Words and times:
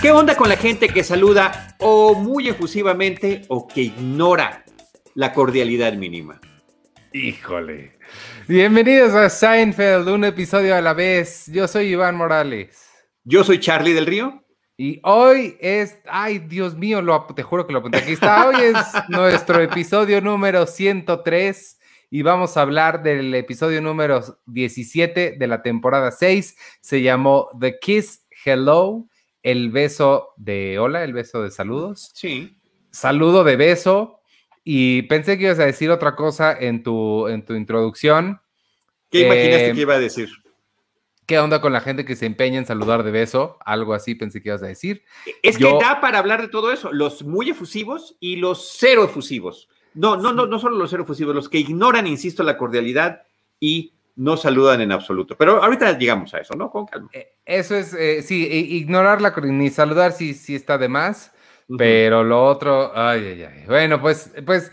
¿Qué 0.00 0.12
onda 0.12 0.36
con 0.36 0.48
la 0.48 0.56
gente 0.56 0.88
que 0.88 1.02
saluda 1.02 1.76
o 1.80 2.14
muy 2.14 2.48
efusivamente 2.48 3.42
o 3.48 3.66
que 3.66 3.82
ignora 3.82 4.64
la 5.14 5.32
cordialidad 5.32 5.92
mínima? 5.94 6.40
Híjole. 7.12 7.98
Bienvenidos 8.46 9.12
a 9.14 9.28
Seinfeld, 9.28 10.08
un 10.08 10.24
episodio 10.24 10.76
a 10.76 10.80
la 10.80 10.94
vez. 10.94 11.46
Yo 11.52 11.66
soy 11.66 11.88
Iván 11.88 12.16
Morales. 12.16 12.88
Yo 13.24 13.44
soy 13.44 13.58
Charlie 13.58 13.92
del 13.92 14.06
Río. 14.06 14.44
Y 14.76 15.00
hoy 15.02 15.56
es, 15.60 15.98
ay 16.08 16.38
Dios 16.38 16.76
mío, 16.76 17.02
lo, 17.02 17.26
te 17.34 17.42
juro 17.42 17.66
que 17.66 17.72
lo 17.72 17.80
apunté 17.80 17.98
aquí 17.98 18.12
está. 18.12 18.46
Hoy 18.46 18.54
es 18.62 18.76
nuestro 19.08 19.60
episodio 19.60 20.20
número 20.20 20.66
103 20.66 21.77
y 22.10 22.22
vamos 22.22 22.56
a 22.56 22.62
hablar 22.62 23.02
del 23.02 23.34
episodio 23.34 23.82
número 23.82 24.22
17 24.46 25.36
de 25.38 25.46
la 25.46 25.62
temporada 25.62 26.10
6. 26.10 26.56
Se 26.80 27.02
llamó 27.02 27.48
The 27.60 27.78
Kiss 27.78 28.26
Hello 28.44 29.08
el 29.42 29.70
beso 29.70 30.30
de 30.36 30.78
hola, 30.78 31.04
el 31.04 31.12
beso 31.12 31.42
de 31.42 31.50
saludos. 31.50 32.10
Sí. 32.14 32.56
Saludo 32.90 33.44
de 33.44 33.56
beso. 33.56 34.20
Y 34.64 35.02
pensé 35.02 35.38
que 35.38 35.44
ibas 35.44 35.58
a 35.58 35.66
decir 35.66 35.90
otra 35.90 36.14
cosa 36.14 36.56
en 36.58 36.82
tu, 36.82 37.28
en 37.28 37.44
tu 37.44 37.54
introducción. 37.54 38.40
¿Qué 39.10 39.26
imaginaste 39.26 39.70
eh, 39.70 39.74
que 39.74 39.80
iba 39.80 39.94
a 39.94 40.00
decir? 40.00 40.28
¿Qué 41.24 41.38
onda 41.38 41.60
con 41.60 41.72
la 41.72 41.80
gente 41.80 42.04
que 42.04 42.16
se 42.16 42.26
empeña 42.26 42.58
en 42.58 42.66
saludar 42.66 43.02
de 43.02 43.10
beso? 43.10 43.58
Algo 43.64 43.94
así 43.94 44.14
pensé 44.14 44.42
que 44.42 44.48
ibas 44.48 44.62
a 44.62 44.66
decir. 44.66 45.04
Es 45.42 45.56
que 45.56 45.64
da 45.80 46.00
para 46.00 46.18
hablar 46.18 46.42
de 46.42 46.48
todo 46.48 46.72
eso, 46.72 46.92
los 46.92 47.22
muy 47.22 47.50
efusivos 47.50 48.16
y 48.20 48.36
los 48.36 48.76
cero 48.78 49.04
efusivos. 49.04 49.68
No, 49.98 50.16
no, 50.16 50.32
no, 50.32 50.46
no 50.46 50.58
solo 50.60 50.76
los 50.76 50.90
cero 50.90 51.02
efusivos, 51.02 51.34
los 51.34 51.48
que 51.48 51.58
ignoran, 51.58 52.06
insisto, 52.06 52.44
la 52.44 52.56
cordialidad 52.56 53.22
y 53.58 53.94
no 54.14 54.36
saludan 54.36 54.80
en 54.80 54.92
absoluto. 54.92 55.36
Pero 55.36 55.62
ahorita 55.62 55.98
llegamos 55.98 56.32
a 56.34 56.38
eso, 56.38 56.54
¿no? 56.54 56.70
Con 56.70 56.86
calma. 56.86 57.08
Eh, 57.12 57.34
eso 57.44 57.74
es, 57.74 57.94
eh, 57.94 58.22
sí, 58.22 58.46
ignorarla 58.46 59.34
ni 59.42 59.70
saludar 59.70 60.12
sí, 60.12 60.34
sí 60.34 60.54
está 60.54 60.78
de 60.78 60.88
más, 60.88 61.32
pero 61.76 62.22
lo 62.22 62.46
otro, 62.46 62.92
ay, 62.94 63.26
ay, 63.26 63.42
ay. 63.42 63.64
Bueno, 63.66 64.00
pues, 64.00 64.32
pues, 64.46 64.72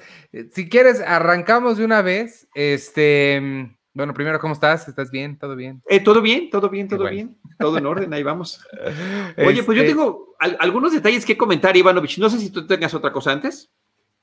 si 0.51 0.69
quieres, 0.69 1.01
arrancamos 1.01 1.77
de 1.77 1.85
una 1.85 2.01
vez. 2.03 2.47
Este, 2.53 3.75
bueno, 3.93 4.13
primero, 4.13 4.39
¿cómo 4.39 4.53
estás? 4.53 4.87
¿Estás 4.87 5.09
bien? 5.09 5.39
¿Todo 5.39 5.55
bien? 5.55 5.81
Eh, 5.89 5.99
todo 5.99 6.21
bien, 6.21 6.49
todo 6.51 6.69
bien, 6.69 6.87
todo 6.87 7.09
bien. 7.09 7.35
Todo 7.57 7.79
en 7.79 7.85
orden, 7.87 8.13
ahí 8.13 8.23
vamos. 8.23 8.65
Oye, 9.37 9.63
pues 9.63 9.75
yo 9.75 9.83
este 9.83 9.87
tengo 9.87 10.35
algunos 10.39 10.93
detalles 10.93 11.25
que 11.25 11.35
comentar, 11.35 11.75
Ivanovich. 11.75 12.19
No 12.19 12.29
sé 12.29 12.37
si 12.37 12.51
tú 12.51 12.67
tengas 12.67 12.93
otra 12.93 13.11
cosa 13.11 13.31
antes. 13.31 13.71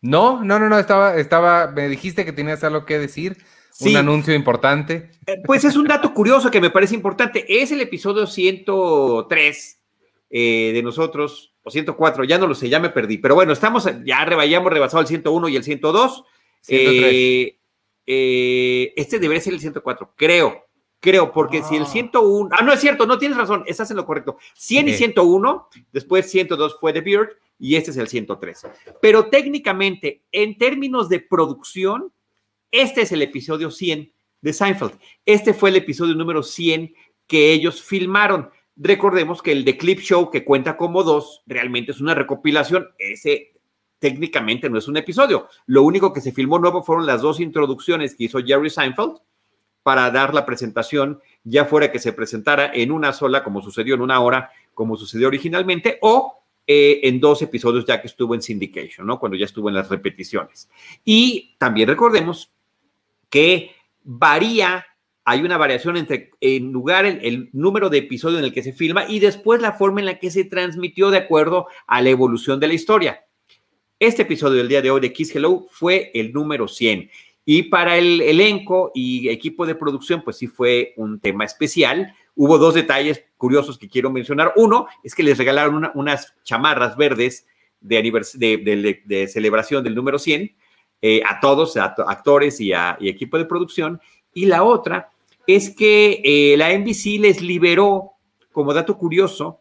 No, 0.02 0.42
no, 0.44 0.58
no, 0.58 0.68
no, 0.68 0.78
estaba, 0.78 1.16
estaba, 1.16 1.68
me 1.68 1.88
dijiste 1.88 2.24
que 2.24 2.32
tenías 2.32 2.62
algo 2.64 2.84
que 2.84 2.98
decir. 2.98 3.38
Un 3.80 3.96
anuncio 3.96 4.34
importante. 4.34 5.10
Eh, 5.26 5.42
pues 5.46 5.64
es 5.64 5.76
un 5.76 5.86
dato 5.86 6.12
curioso 6.12 6.50
que 6.50 6.60
me 6.60 6.70
parece 6.70 6.94
importante. 6.94 7.44
Es 7.48 7.72
el 7.72 7.80
episodio 7.80 8.26
103 8.26 9.82
eh, 10.30 10.70
de 10.74 10.82
nosotros, 10.82 11.54
o 11.62 11.70
104, 11.70 12.24
ya 12.24 12.36
no 12.38 12.46
lo 12.48 12.54
sé, 12.54 12.68
ya 12.68 12.80
me 12.80 12.90
perdí. 12.90 13.18
Pero 13.18 13.36
bueno, 13.36 13.52
estamos, 13.52 13.88
ya 14.04 14.22
hayamos 14.22 14.72
rebasado 14.72 15.00
el 15.00 15.06
101 15.06 15.48
y 15.48 15.56
el 15.56 15.64
102. 15.64 16.24
Eh, 16.68 17.56
este 18.96 19.18
debería 19.20 19.40
ser 19.40 19.54
el 19.54 19.60
104, 19.60 20.14
creo. 20.16 20.66
Creo, 21.02 21.32
porque 21.32 21.64
si 21.64 21.74
el 21.74 21.86
101, 21.86 22.50
ah. 22.52 22.58
ah, 22.60 22.62
no 22.62 22.72
es 22.72 22.78
cierto, 22.78 23.06
no 23.06 23.18
tienes 23.18 23.36
razón, 23.36 23.64
estás 23.66 23.90
en 23.90 23.96
lo 23.96 24.06
correcto. 24.06 24.38
100 24.54 24.88
y 24.88 24.92
101, 24.92 25.68
después 25.90 26.30
102 26.30 26.76
fue 26.78 26.92
The 26.92 27.00
Beard 27.00 27.30
y 27.58 27.74
este 27.74 27.90
es 27.90 27.96
el 27.96 28.06
103. 28.06 28.68
Pero 29.00 29.26
técnicamente, 29.26 30.22
en 30.30 30.56
términos 30.56 31.08
de 31.08 31.18
producción, 31.18 32.12
este 32.70 33.02
es 33.02 33.10
el 33.10 33.20
episodio 33.22 33.72
100 33.72 34.12
de 34.42 34.52
Seinfeld. 34.52 34.92
Este 35.26 35.52
fue 35.54 35.70
el 35.70 35.76
episodio 35.76 36.14
número 36.14 36.44
100 36.44 36.94
que 37.26 37.52
ellos 37.52 37.82
filmaron. 37.82 38.50
Recordemos 38.76 39.42
que 39.42 39.50
el 39.50 39.64
de 39.64 39.76
Clip 39.76 39.98
Show, 39.98 40.30
que 40.30 40.44
cuenta 40.44 40.76
como 40.76 41.02
dos, 41.02 41.42
realmente 41.46 41.90
es 41.90 42.00
una 42.00 42.14
recopilación. 42.14 42.86
Ese 42.96 43.54
técnicamente 43.98 44.70
no 44.70 44.78
es 44.78 44.86
un 44.86 44.98
episodio. 44.98 45.48
Lo 45.66 45.82
único 45.82 46.12
que 46.12 46.20
se 46.20 46.30
filmó 46.30 46.60
nuevo 46.60 46.84
fueron 46.84 47.06
las 47.06 47.22
dos 47.22 47.40
introducciones 47.40 48.14
que 48.14 48.24
hizo 48.24 48.38
Jerry 48.38 48.70
Seinfeld 48.70 49.16
para 49.82 50.10
dar 50.10 50.34
la 50.34 50.46
presentación, 50.46 51.20
ya 51.44 51.64
fuera 51.64 51.90
que 51.90 51.98
se 51.98 52.12
presentara 52.12 52.70
en 52.72 52.92
una 52.92 53.12
sola, 53.12 53.42
como 53.42 53.62
sucedió 53.62 53.94
en 53.94 54.00
una 54.00 54.20
hora, 54.20 54.50
como 54.74 54.96
sucedió 54.96 55.28
originalmente, 55.28 55.98
o 56.00 56.42
eh, 56.66 57.00
en 57.02 57.18
dos 57.18 57.42
episodios 57.42 57.84
ya 57.84 58.00
que 58.00 58.06
estuvo 58.06 58.34
en 58.34 58.42
syndication, 58.42 59.06
¿no? 59.06 59.18
Cuando 59.18 59.36
ya 59.36 59.46
estuvo 59.46 59.68
en 59.68 59.74
las 59.74 59.88
repeticiones. 59.88 60.70
Y 61.04 61.56
también 61.58 61.88
recordemos 61.88 62.52
que 63.28 63.72
varía, 64.04 64.86
hay 65.24 65.40
una 65.40 65.56
variación 65.56 65.96
entre, 65.96 66.30
en 66.40 66.70
lugar, 66.70 67.04
el, 67.04 67.50
número 67.52 67.90
de 67.90 67.98
episodios 67.98 68.38
en 68.38 68.44
el 68.44 68.52
que 68.52 68.62
se 68.62 68.72
filma 68.72 69.06
y 69.08 69.18
después 69.18 69.60
la 69.60 69.72
forma 69.72 70.00
en 70.00 70.06
la 70.06 70.18
que 70.20 70.30
se 70.30 70.44
transmitió 70.44 71.10
de 71.10 71.18
acuerdo 71.18 71.66
a 71.86 72.00
la 72.00 72.10
evolución 72.10 72.60
de 72.60 72.68
la 72.68 72.74
historia. 72.74 73.24
Este 73.98 74.22
episodio 74.22 74.58
del 74.58 74.68
día 74.68 74.82
de 74.82 74.90
hoy 74.90 75.00
de 75.00 75.12
Kiss 75.12 75.34
Hello 75.34 75.66
fue 75.70 76.10
el 76.14 76.32
número 76.32 76.68
100. 76.68 77.10
Y 77.44 77.64
para 77.64 77.96
el 77.98 78.20
elenco 78.20 78.92
y 78.94 79.28
equipo 79.28 79.66
de 79.66 79.74
producción, 79.74 80.22
pues 80.22 80.36
sí 80.36 80.46
fue 80.46 80.94
un 80.96 81.18
tema 81.18 81.44
especial. 81.44 82.14
Hubo 82.36 82.58
dos 82.58 82.74
detalles 82.74 83.24
curiosos 83.36 83.78
que 83.78 83.88
quiero 83.88 84.10
mencionar. 84.10 84.52
Uno 84.56 84.86
es 85.02 85.14
que 85.14 85.22
les 85.22 85.38
regalaron 85.38 85.90
unas 85.94 86.34
chamarras 86.44 86.96
verdes 86.96 87.46
de, 87.80 89.00
de, 89.04 89.28
celebración 89.28 89.82
del 89.82 89.94
número 89.94 90.18
100 90.18 90.54
eh, 91.02 91.20
a 91.28 91.40
todos, 91.40 91.76
a 91.76 91.94
actores 92.06 92.60
y, 92.60 92.72
a, 92.72 92.96
equipo 93.00 93.38
de 93.38 93.44
producción. 93.44 94.00
Y 94.32 94.46
la 94.46 94.62
otra 94.62 95.10
es 95.46 95.74
que 95.74 96.22
eh, 96.24 96.56
la 96.56 96.72
NBC 96.76 97.20
les 97.20 97.42
liberó, 97.42 98.12
como 98.52 98.72
dato 98.72 98.96
curioso, 98.96 99.58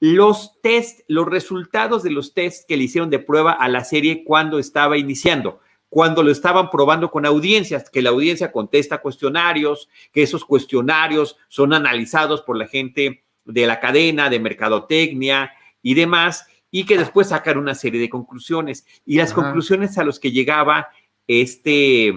los 0.00 0.60
test, 0.60 1.02
los 1.06 1.28
resultados 1.28 2.02
de 2.02 2.10
los 2.10 2.34
test 2.34 2.66
que 2.66 2.76
le 2.76 2.84
hicieron 2.84 3.08
de 3.08 3.20
prueba 3.20 3.52
a 3.52 3.68
la 3.68 3.84
serie 3.84 4.24
cuando 4.24 4.58
estaba 4.58 4.98
iniciando, 4.98 5.60
cuando 5.92 6.22
lo 6.22 6.30
estaban 6.30 6.70
probando 6.70 7.10
con 7.10 7.26
audiencias, 7.26 7.90
que 7.90 8.00
la 8.00 8.08
audiencia 8.08 8.50
contesta 8.50 9.02
cuestionarios, 9.02 9.90
que 10.10 10.22
esos 10.22 10.42
cuestionarios 10.42 11.36
son 11.48 11.74
analizados 11.74 12.40
por 12.40 12.56
la 12.56 12.66
gente 12.66 13.24
de 13.44 13.66
la 13.66 13.78
cadena, 13.78 14.30
de 14.30 14.40
mercadotecnia 14.40 15.52
y 15.82 15.92
demás, 15.92 16.46
y 16.70 16.86
que 16.86 16.96
después 16.96 17.28
sacar 17.28 17.58
una 17.58 17.74
serie 17.74 18.00
de 18.00 18.08
conclusiones. 18.08 18.86
Y 19.04 19.18
las 19.18 19.34
conclusiones 19.34 19.98
a 19.98 20.04
las 20.04 20.18
que 20.18 20.32
llegaba 20.32 20.88
este, 21.26 22.06
e, 22.08 22.16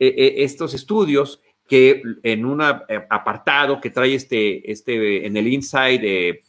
e, 0.00 0.42
estos 0.42 0.74
estudios, 0.74 1.40
que 1.68 2.02
en 2.24 2.44
un 2.44 2.62
eh, 2.62 3.06
apartado 3.10 3.80
que 3.80 3.90
trae 3.90 4.16
este, 4.16 4.68
este 4.72 5.24
en 5.24 5.36
el 5.36 5.46
Inside, 5.46 6.42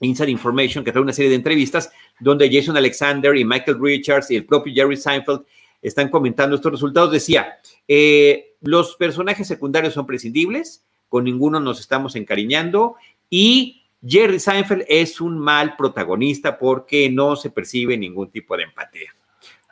Inside 0.00 0.28
Information, 0.28 0.82
que 0.82 0.90
trae 0.90 1.04
una 1.04 1.12
serie 1.12 1.30
de 1.30 1.36
entrevistas, 1.36 1.92
donde 2.18 2.50
Jason 2.52 2.76
Alexander 2.76 3.36
y 3.36 3.44
Michael 3.44 3.78
Richards 3.80 4.32
y 4.32 4.34
el 4.34 4.44
propio 4.44 4.74
Jerry 4.74 4.96
Seinfeld 4.96 5.42
están 5.84 6.08
comentando 6.08 6.56
estos 6.56 6.72
resultados, 6.72 7.12
decía, 7.12 7.58
eh, 7.86 8.56
los 8.62 8.96
personajes 8.96 9.46
secundarios 9.46 9.92
son 9.92 10.06
prescindibles, 10.06 10.84
con 11.10 11.24
ninguno 11.24 11.60
nos 11.60 11.78
estamos 11.78 12.16
encariñando 12.16 12.96
y 13.28 13.84
Jerry 14.04 14.40
Seinfeld 14.40 14.84
es 14.88 15.20
un 15.20 15.38
mal 15.38 15.76
protagonista 15.76 16.58
porque 16.58 17.10
no 17.10 17.36
se 17.36 17.50
percibe 17.50 17.98
ningún 17.98 18.30
tipo 18.30 18.56
de 18.56 18.64
empatía. 18.64 19.14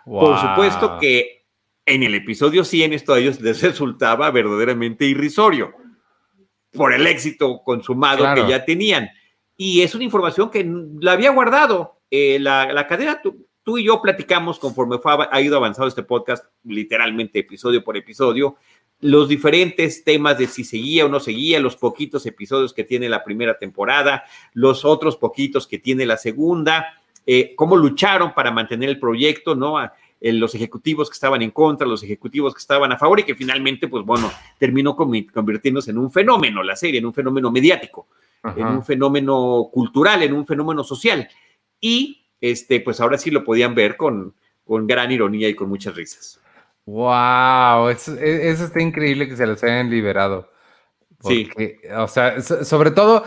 Por 0.05 0.39
supuesto 0.39 0.99
que 1.01 1.45
en 1.87 2.03
el 2.03 2.15
episodio 2.15 2.65
100 2.65 2.93
esto 2.93 3.15
a 3.15 3.19
ellos 3.19 3.41
les 3.41 3.63
resultaba 3.63 4.31
verdaderamente 4.31 5.07
irrisorio 5.07 5.75
por 6.73 6.93
el 6.93 7.07
éxito 7.07 7.63
consumado 7.65 8.35
que 8.35 8.49
ya 8.49 8.65
tenían. 8.65 9.09
Y 9.57 9.81
es 9.81 9.95
una 9.95 10.05
información 10.05 10.51
que 10.51 10.71
la 11.01 11.13
había 11.13 11.31
guardado. 11.31 12.01
Eh, 12.11 12.39
la, 12.39 12.71
la, 12.73 12.87
cadena, 12.87 13.23
tú, 13.63 13.79
y 13.79 13.85
yo 13.85 14.01
platicamos 14.03 14.59
conforme 14.59 14.99
fue, 14.99 15.13
ha 15.31 15.41
ido 15.41 15.57
avanzando 15.57 15.89
este 15.89 16.03
podcast, 16.03 16.45
literalmente 16.65 17.39
episodio 17.39 17.83
por 17.85 17.97
episodio, 17.97 18.57
los 19.01 19.29
diferentes 19.29 20.05
temas 20.05 20.39
de 20.39 20.47
si 20.47 20.63
seguía 20.63 21.07
o 21.07 21.09
no 21.09 21.19
seguía, 21.19 21.59
los 21.59 21.77
poquitos 21.77 22.25
episodios 22.25 22.73
que 22.73 22.85
tiene 22.85 23.09
la 23.09 23.25
primera 23.25 23.59
temporada, 23.59 24.25
los 24.55 24.85
otros 24.85 25.17
poquitos 25.17 25.67
que 25.67 25.79
tiene 25.79 26.07
la 26.07 26.17
segunda, 26.17 27.03
eh, 27.27 27.55
cómo 27.57 27.77
lucharon 27.77 28.33
para 28.33 28.51
mantener 28.51 28.89
el 28.89 28.99
proyecto, 28.99 29.55
¿no? 29.55 29.79
los 30.21 30.55
ejecutivos 30.55 31.11
que 31.11 31.15
estaban 31.15 31.43
en 31.43 31.51
contra, 31.51 31.85
los 31.85 32.05
ejecutivos 32.05 32.55
que 32.55 32.61
estaban 32.61 32.93
a 32.93 32.97
favor 32.97 33.19
y 33.19 33.25
que 33.25 33.35
finalmente, 33.35 33.89
pues 33.89 34.05
bueno, 34.05 34.31
terminó 34.57 34.95
convirtiéndose 34.95 35.91
en 35.91 35.99
un 35.99 36.13
fenómeno, 36.13 36.63
la 36.63 36.77
serie, 36.77 37.01
en 37.01 37.07
un 37.07 37.13
fenómeno 37.13 37.51
mediático, 37.51 38.07
en 38.57 38.67
un 38.67 38.85
fenómeno 38.85 39.69
cultural, 39.73 40.23
en 40.23 40.33
un 40.33 40.47
fenómeno 40.47 40.85
social. 40.85 41.29
Y, 41.81 42.22
este, 42.43 42.81
pues 42.81 43.01
ahora 43.01 43.17
sí 43.17 43.31
lo 43.31 43.45
podían 43.45 43.75
ver 43.75 43.97
con, 43.97 44.35
con 44.67 44.87
gran 44.87 45.11
ironía 45.11 45.49
y 45.49 45.55
con 45.55 45.69
muchas 45.69 45.95
risas. 45.95 46.41
Wow, 46.85 47.89
eso, 47.89 48.19
e, 48.19 48.51
eso, 48.51 48.65
está 48.65 48.83
increíble 48.83 49.29
que 49.29 49.37
se 49.37 49.47
los 49.47 49.63
hayan 49.63 49.89
liberado. 49.89 50.51
sí. 51.21 51.49
O 51.97 52.09
sea, 52.09 52.43
sobre 52.43 52.91
todo, 52.91 53.25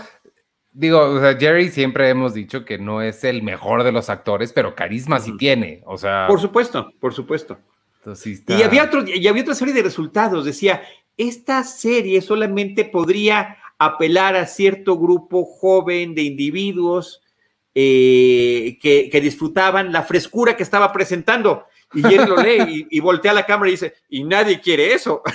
digo, 0.73 0.99
o 0.99 1.19
sea, 1.19 1.37
Jerry 1.37 1.69
siempre 1.69 2.09
hemos 2.09 2.33
dicho 2.33 2.65
que 2.65 2.77
no 2.77 3.01
es 3.01 3.23
el 3.23 3.41
mejor 3.41 3.83
de 3.83 3.93
los 3.93 4.09
actores, 4.09 4.51
pero 4.51 4.75
carisma 4.75 5.19
sí 5.19 5.35
tiene. 5.37 5.81
O 5.85 5.97
sea. 5.97 6.27
Por 6.27 6.41
supuesto, 6.41 6.91
por 6.99 7.13
supuesto. 7.13 7.57
y, 8.47 8.61
había 8.61 8.83
otro, 8.83 9.05
y 9.07 9.25
había 9.25 9.43
otra 9.43 9.55
serie 9.55 9.73
de 9.73 9.83
resultados. 9.83 10.43
Decía, 10.43 10.83
esta 11.15 11.63
serie 11.63 12.21
solamente 12.21 12.83
podría 12.83 13.57
apelar 13.77 14.35
a 14.35 14.45
cierto 14.45 14.97
grupo 14.97 15.45
joven 15.45 16.15
de 16.15 16.23
individuos 16.23 17.21
eh, 17.75 18.79
que, 18.81 19.21
disfrutaban 19.21 19.91
la 19.91 20.01
frescura 20.01 20.57
que 20.57 20.63
estaba 20.63 20.91
presentando. 20.91 21.65
Y 21.93 22.05
él 22.13 22.27
lo 22.27 22.37
lee 22.37 22.87
y, 22.89 22.97
y 22.97 22.99
voltea 22.99 23.31
a 23.31 23.35
la 23.35 23.45
cámara 23.45 23.69
y 23.69 23.73
dice, 23.73 23.93
y 24.09 24.23
nadie 24.23 24.59
quiere 24.59 24.93
eso. 24.93 25.21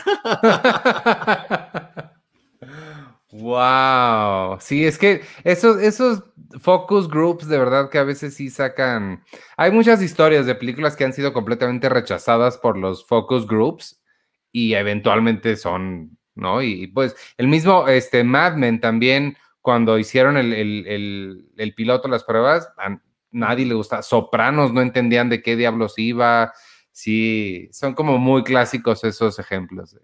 Wow, 3.33 4.59
sí, 4.61 4.85
es 4.85 4.99
que 4.99 5.23
esos, 5.45 5.81
esos 5.81 6.25
focus 6.61 7.09
groups 7.09 7.47
de 7.47 7.59
verdad 7.59 7.89
que 7.89 7.99
a 7.99 8.03
veces 8.05 8.35
sí 8.35 8.51
sacan. 8.51 9.23
Hay 9.57 9.71
muchas 9.71 10.03
historias 10.03 10.47
de 10.47 10.57
películas 10.57 10.97
que 10.97 11.05
han 11.05 11.13
sido 11.13 11.33
completamente 11.33 11.89
rechazadas 11.89 12.59
por 12.59 12.77
los 12.77 13.07
focus 13.07 13.47
groups 13.47 14.03
y 14.51 14.75
eventualmente 14.75 15.57
son, 15.57 16.19
¿no? 16.35 16.61
Y, 16.61 16.89
pues 16.89 17.15
el 17.37 17.47
mismo 17.47 17.87
este, 17.87 18.25
Mad 18.25 18.57
Men 18.57 18.81
también, 18.81 19.37
cuando 19.63 19.99
hicieron 19.99 20.37
el, 20.37 20.53
el, 20.53 21.51
el, 21.57 21.75
piloto, 21.75 22.09
las 22.09 22.25
pruebas, 22.25 22.73
a 22.79 23.01
nadie 23.31 23.67
le 23.67 23.75
gusta. 23.75 24.03
Sopranos 24.03 24.73
no 24.73 24.81
entendían 24.81 25.29
de 25.29 25.43
qué 25.43 25.57
diablos 25.57 25.95
iba. 25.99 26.53
Sí, 26.93 27.69
son 27.73 27.95
como 27.95 28.19
muy 28.19 28.43
clásicos 28.43 29.05
esos 29.05 29.39
ejemplos. 29.39 29.97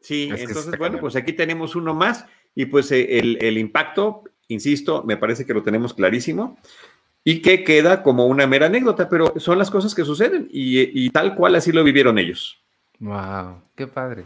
Sí, 0.00 0.30
entonces, 0.32 0.78
bueno, 0.78 0.98
pues 1.00 1.16
aquí 1.16 1.32
tenemos 1.32 1.76
uno 1.76 1.94
más. 1.94 2.26
Y 2.54 2.66
pues 2.66 2.90
eh, 2.92 3.18
el, 3.18 3.58
impacto, 3.58 4.24
insisto, 4.48 5.04
me 5.04 5.16
parece 5.16 5.46
que 5.46 5.54
lo 5.54 5.62
tenemos 5.62 5.94
clarísimo 5.94 6.58
y 7.22 7.40
que 7.40 7.62
queda 7.62 8.02
como 8.02 8.26
una 8.26 8.46
mera 8.46 8.66
anécdota, 8.66 9.08
pero 9.08 9.34
son 9.36 9.58
las 9.58 9.70
cosas 9.70 9.94
que 9.94 10.04
suceden 10.04 10.48
y, 10.50 11.08
tal 11.10 11.34
cual 11.34 11.54
así 11.54 11.72
lo 11.72 11.84
vivieron 11.84 12.18
ellos. 12.18 12.58
Wow, 12.98 13.62
qué 13.76 13.86
padre. 13.86 14.24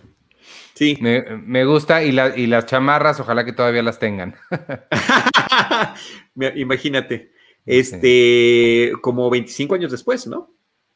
Sí. 0.75 0.99
Me, 1.01 1.65
gusta 1.65 2.03
y, 2.03 2.09
y, 2.37 2.47
las 2.47 2.67
chamarras, 2.67 3.21
ojalá 3.21 3.45
que 3.45 3.53
todavía 3.53 3.83
las 3.83 3.99
tengan. 3.99 4.35
Imagínate, 6.57 7.33
este, 7.67 8.93
como 9.01 9.31
25 9.31 9.75
años 9.75 9.93
después, 9.93 10.27
¿no? 10.27 10.51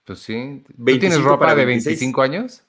Pues 0.04 0.20
sí. 0.20 0.62
¿Tú 0.66 0.98
tienes 0.98 1.20
ropa 1.20 1.54
de 1.54 1.64
25 1.64 2.22
años? 2.22 2.62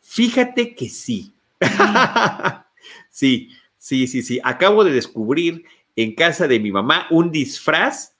Fíjate 0.00 0.74
que 0.74 0.88
sí. 0.88 1.32
sí, 3.10 3.50
Sí, 3.80 4.06
sí, 4.06 4.22
sí. 4.22 4.38
Acabo 4.44 4.84
de 4.84 4.92
descubrir 4.92 5.64
en 5.96 6.14
casa 6.14 6.46
de 6.46 6.60
mi 6.60 6.70
mamá 6.70 7.06
un 7.10 7.32
disfraz 7.32 8.14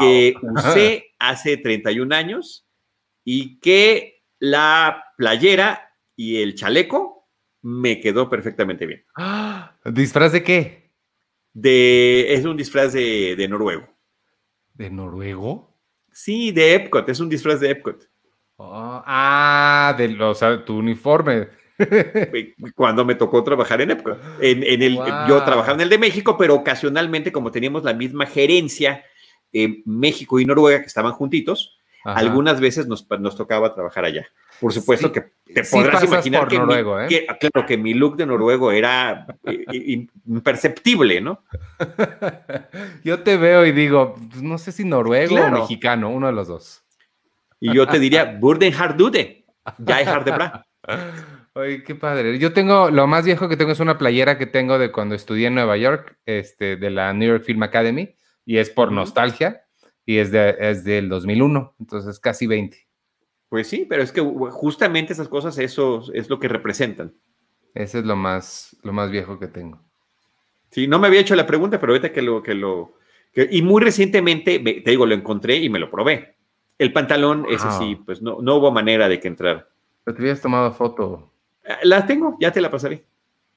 que 0.00 0.34
usé 0.42 1.12
hace 1.20 1.56
31 1.56 2.12
años 2.12 2.66
y 3.24 3.60
que 3.60 4.20
la 4.40 5.04
playera 5.16 5.89
y 6.20 6.42
el 6.42 6.54
chaleco 6.54 7.30
me 7.62 7.98
quedó 7.98 8.28
perfectamente 8.28 8.84
bien. 8.84 9.06
¿Disfraz 9.86 10.32
de 10.32 10.42
qué? 10.42 10.92
De, 11.54 12.34
es 12.34 12.44
un 12.44 12.58
disfraz 12.58 12.92
de, 12.92 13.46
noruego. 13.48 13.88
¿De 14.74 14.90
noruego? 14.90 15.74
Sí, 16.12 16.52
de 16.52 16.74
Epcot, 16.74 17.08
es 17.08 17.20
un 17.20 17.30
disfraz 17.30 17.58
de 17.60 17.70
Epcot. 17.70 18.06
Oh, 18.56 19.02
ah, 19.06 19.94
de, 19.96 20.22
o 20.22 20.34
sea, 20.34 20.62
tu 20.62 20.76
uniforme. 20.76 21.48
cuando 22.76 23.06
me 23.06 23.14
tocó 23.14 23.42
trabajar 23.42 23.80
en 23.80 23.92
Epcot. 23.92 24.20
En, 24.42 24.82
el, 24.82 24.96
Yo 25.26 25.42
trabajaba 25.42 25.72
en 25.72 25.80
el 25.80 25.88
de 25.88 25.96
México, 25.96 26.36
pero 26.36 26.54
ocasionalmente, 26.54 27.32
como 27.32 27.50
teníamos 27.50 27.82
la 27.82 27.94
misma 27.94 28.26
gerencia, 28.26 29.02
eh, 29.54 29.82
México 29.86 30.38
y 30.38 30.44
Noruega, 30.44 30.80
que 30.80 30.86
estaban 30.86 31.12
juntitos, 31.12 31.79
algunas 32.04 32.60
veces 32.60 32.86
nos, 32.86 33.06
tocaba 33.36 33.74
trabajar 33.74 34.04
allá. 34.04 34.26
Por 34.60 34.72
supuesto 34.72 35.12
que 35.12 35.32
te 35.52 35.64
podrás 35.64 36.04
imaginar 36.04 36.48
que, 36.48 36.58
noruego, 36.58 37.00
¿eh? 37.00 37.26
claro, 37.38 37.66
que 37.66 37.76
mi 37.76 37.94
look 37.94 38.16
de 38.16 38.26
noruego 38.26 38.72
era 38.72 39.26
eh, 39.44 40.06
imperceptible, 40.26 41.20
¿no? 41.20 41.44
Yo 43.04 43.22
te 43.22 43.36
veo 43.36 43.64
y 43.64 43.72
digo, 43.72 44.16
no 44.40 44.58
sé 44.58 44.72
si 44.72 44.84
noruego 44.84 45.36
o 45.36 45.50
mexicano, 45.50 46.10
uno 46.10 46.26
de 46.26 46.32
los 46.32 46.48
dos. 46.48 46.84
Y 47.60 47.74
yo 47.74 47.86
te 47.86 47.98
diría, 47.98 48.24
Burden 48.40 48.72
Hardude, 48.74 49.44
ya 49.78 50.00
es 50.00 50.24
Bra. 50.24 50.66
Ay, 51.54 51.82
qué 51.82 51.94
padre. 51.94 52.38
Yo 52.38 52.52
tengo, 52.52 52.90
lo 52.90 53.06
más 53.06 53.24
viejo 53.24 53.48
que 53.48 53.56
tengo 53.56 53.72
es 53.72 53.80
una 53.80 53.98
playera 53.98 54.38
que 54.38 54.46
tengo 54.46 54.78
de 54.78 54.90
cuando 54.90 55.14
estudié 55.14 55.48
en 55.48 55.54
Nueva 55.54 55.76
York, 55.76 56.16
este, 56.24 56.76
de 56.76 56.90
la 56.90 57.12
New 57.12 57.28
York 57.28 57.44
Film 57.44 57.62
Academy, 57.62 58.16
y 58.46 58.58
es 58.58 58.70
por 58.70 58.92
nostalgia, 58.92 59.64
y 60.06 60.18
es, 60.18 60.30
de, 60.30 60.56
es 60.58 60.84
del 60.84 61.08
2001, 61.08 61.74
entonces 61.78 62.18
casi 62.18 62.46
20. 62.46 62.78
Pues 63.48 63.66
sí, 63.66 63.86
pero 63.88 64.02
es 64.02 64.12
que 64.12 64.20
justamente 64.20 65.12
esas 65.12 65.28
cosas, 65.28 65.58
eso 65.58 66.04
es 66.14 66.30
lo 66.30 66.38
que 66.38 66.48
representan. 66.48 67.14
Ese 67.74 67.98
es 68.00 68.04
lo 68.04 68.16
más, 68.16 68.76
lo 68.82 68.92
más 68.92 69.10
viejo 69.10 69.38
que 69.38 69.48
tengo. 69.48 69.80
Sí, 70.70 70.86
no 70.86 70.98
me 70.98 71.08
había 71.08 71.20
hecho 71.20 71.34
la 71.34 71.46
pregunta, 71.46 71.80
pero 71.80 71.92
ahorita 71.92 72.12
que 72.12 72.22
lo, 72.22 72.42
que 72.42 72.54
lo, 72.54 72.94
y 73.34 73.62
muy 73.62 73.82
recientemente, 73.82 74.58
te 74.58 74.90
digo, 74.90 75.06
lo 75.06 75.14
encontré 75.14 75.56
y 75.56 75.68
me 75.68 75.78
lo 75.78 75.90
probé. 75.90 76.36
El 76.78 76.92
pantalón, 76.92 77.46
ese 77.50 77.70
sí, 77.72 78.00
pues 78.04 78.22
no, 78.22 78.38
no 78.40 78.56
hubo 78.56 78.70
manera 78.70 79.08
de 79.08 79.20
que 79.20 79.28
entrara. 79.28 79.68
Pero 80.04 80.16
te 80.16 80.22
habías 80.22 80.40
tomado 80.40 80.72
foto. 80.72 81.32
La 81.82 82.06
tengo, 82.06 82.36
ya 82.40 82.52
te 82.52 82.60
la 82.60 82.70
pasaré. 82.70 83.04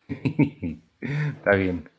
Está 1.00 1.56
bien. 1.56 1.90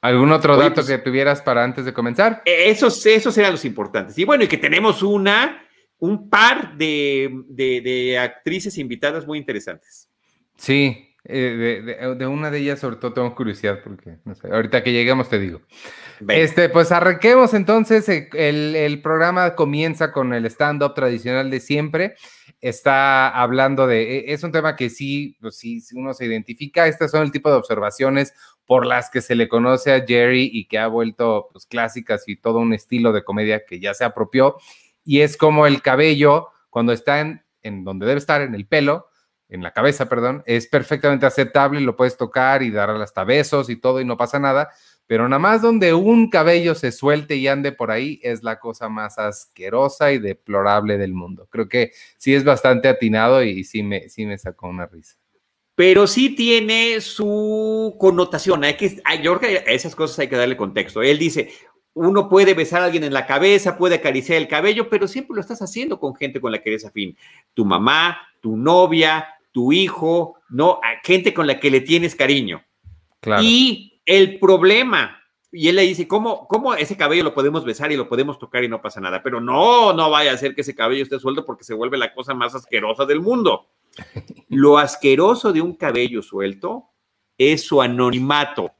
¿Algún 0.00 0.30
otro 0.32 0.56
dato 0.56 0.76
pues, 0.76 0.86
que 0.86 0.98
tuvieras 0.98 1.42
para 1.42 1.64
antes 1.64 1.84
de 1.84 1.92
comenzar? 1.92 2.42
E, 2.44 2.70
esos, 2.70 3.04
esos 3.06 3.36
eran 3.38 3.52
los 3.52 3.64
importantes. 3.64 4.18
Y 4.18 4.24
bueno, 4.24 4.44
y 4.44 4.48
que 4.48 4.58
tenemos 4.58 5.02
una, 5.02 5.66
un 5.98 6.28
par 6.28 6.76
de, 6.76 8.18
actrices 8.20 8.78
invitadas 8.78 9.26
muy 9.26 9.38
interesantes. 9.38 10.08
Sí, 10.56 11.14
eh, 11.24 11.96
de, 12.16 12.26
una 12.26 12.50
de 12.50 12.58
ellas 12.58 12.78
sobre 12.78 12.96
todo 12.96 13.14
tengo 13.14 13.34
curiosidad 13.34 13.80
porque, 13.82 14.18
no 14.24 14.34
sé, 14.34 14.48
ahorita 14.48 14.82
que 14.84 14.92
lleguemos 14.92 15.28
te 15.28 15.38
digo. 15.38 15.62
Este, 16.28 16.68
pues 16.68 16.92
arranquemos 16.92 17.52
entonces, 17.52 18.08
el, 18.08 18.76
el 18.76 19.02
programa 19.02 19.54
comienza 19.54 20.12
con 20.12 20.32
el 20.32 20.46
stand-up 20.46 20.94
tradicional 20.94 21.50
de 21.50 21.60
siempre 21.60 22.14
está 22.60 23.28
hablando 23.28 23.86
de, 23.86 24.18
e, 24.18 24.32
es 24.32 24.42
un 24.42 24.52
tema 24.52 24.76
que 24.76 24.90
sí, 24.90 25.36
pues 25.40 25.56
sí, 25.56 25.82
uno 25.94 26.14
se 26.14 26.26
identifica, 26.26 26.86
estas 26.86 27.10
son 27.10 27.22
el 27.22 27.30
tipo 27.30 27.50
de 27.50 27.56
observaciones 27.56 28.34
por 28.66 28.84
las 28.84 29.10
que 29.10 29.22
se 29.22 29.34
le 29.34 29.48
conoce 29.48 29.94
a 29.94 30.04
Jerry 30.04 30.50
y 30.52 30.66
que 30.66 30.78
ha 30.78 30.88
vuelto 30.88 31.48
pues, 31.52 31.66
clásicas 31.66 32.28
y 32.28 32.36
todo 32.36 32.58
un 32.58 32.74
estilo 32.74 33.12
de 33.12 33.24
comedia 33.24 33.64
que 33.64 33.80
ya 33.80 33.94
se 33.94 34.04
apropió, 34.04 34.56
y 35.04 35.20
es 35.20 35.36
como 35.36 35.66
el 35.66 35.82
cabello, 35.82 36.48
cuando 36.68 36.92
está 36.92 37.20
en, 37.20 37.84
donde 37.84 38.06
debe 38.06 38.18
estar, 38.18 38.42
en 38.42 38.54
el 38.54 38.66
pelo, 38.66 39.08
en 39.48 39.62
la 39.62 39.72
cabeza, 39.72 40.08
perdón, 40.08 40.42
es 40.46 40.66
perfectamente 40.66 41.24
aceptable, 41.24 41.80
lo 41.80 41.94
puedes 41.94 42.16
tocar 42.16 42.64
y 42.64 42.70
dar 42.70 42.90
hasta 42.90 43.22
besos 43.22 43.70
y 43.70 43.76
todo 43.76 44.00
y 44.00 44.04
no 44.04 44.16
pasa 44.16 44.40
nada, 44.40 44.70
pero 45.06 45.28
nada 45.28 45.38
más 45.38 45.62
donde 45.62 45.94
un 45.94 46.28
cabello 46.28 46.74
se 46.74 46.90
suelte 46.90 47.36
y 47.36 47.46
ande 47.46 47.70
por 47.70 47.92
ahí 47.92 48.18
es 48.24 48.42
la 48.42 48.58
cosa 48.58 48.88
más 48.88 49.18
asquerosa 49.18 50.10
y 50.10 50.18
deplorable 50.18 50.98
del 50.98 51.14
mundo. 51.14 51.46
Creo 51.48 51.68
que 51.68 51.92
sí 52.16 52.34
es 52.34 52.42
bastante 52.42 52.88
atinado 52.88 53.44
y 53.44 53.62
sí 53.62 53.84
me, 53.84 54.08
sí 54.08 54.26
me 54.26 54.36
sacó 54.36 54.66
una 54.66 54.86
risa. 54.86 55.16
Pero 55.76 56.06
sí 56.06 56.30
tiene 56.30 57.00
su 57.02 57.94
connotación. 58.00 58.64
Hay 58.64 58.76
que, 58.76 59.00
yo 59.22 59.38
creo 59.38 59.62
que 59.62 59.70
a 59.70 59.74
esas 59.74 59.94
cosas 59.94 60.18
hay 60.18 60.28
que 60.28 60.36
darle 60.36 60.56
contexto. 60.56 61.02
Él 61.02 61.18
dice, 61.18 61.52
uno 61.92 62.28
puede 62.28 62.54
besar 62.54 62.82
a 62.82 62.86
alguien 62.86 63.04
en 63.04 63.12
la 63.12 63.26
cabeza, 63.26 63.76
puede 63.78 63.96
acariciar 63.96 64.38
el 64.38 64.48
cabello, 64.48 64.88
pero 64.88 65.06
siempre 65.06 65.34
lo 65.34 65.40
estás 65.42 65.60
haciendo 65.62 66.00
con 66.00 66.14
gente 66.16 66.40
con 66.40 66.50
la 66.50 66.62
que 66.62 66.70
eres 66.70 66.86
afín. 66.86 67.16
Tu 67.52 67.64
mamá, 67.64 68.18
tu 68.40 68.56
novia, 68.56 69.28
tu 69.52 69.72
hijo, 69.72 70.36
no, 70.48 70.80
gente 71.04 71.32
con 71.32 71.46
la 71.46 71.60
que 71.60 71.70
le 71.70 71.82
tienes 71.82 72.14
cariño. 72.14 72.64
Claro. 73.20 73.42
Y 73.42 74.00
el 74.06 74.38
problema. 74.38 75.22
Y 75.52 75.68
él 75.68 75.76
le 75.76 75.82
dice, 75.82 76.08
¿cómo, 76.08 76.48
¿cómo 76.48 76.74
ese 76.74 76.96
cabello 76.96 77.24
lo 77.24 77.34
podemos 77.34 77.64
besar 77.64 77.92
y 77.92 77.96
lo 77.96 78.08
podemos 78.08 78.38
tocar 78.38 78.64
y 78.64 78.68
no 78.68 78.82
pasa 78.82 79.00
nada? 79.00 79.22
Pero 79.22 79.40
no, 79.40 79.92
no 79.92 80.10
vaya 80.10 80.32
a 80.32 80.36
ser 80.38 80.54
que 80.54 80.60
ese 80.62 80.74
cabello 80.74 81.02
esté 81.02 81.18
suelto 81.18 81.44
porque 81.44 81.64
se 81.64 81.74
vuelve 81.74 81.98
la 81.98 82.14
cosa 82.14 82.34
más 82.34 82.54
asquerosa 82.54 83.04
del 83.04 83.20
mundo. 83.20 83.68
Lo 84.48 84.78
asqueroso 84.78 85.52
de 85.52 85.60
un 85.60 85.74
cabello 85.74 86.22
suelto 86.22 86.90
es 87.38 87.62
su 87.62 87.82
anonimato. 87.82 88.72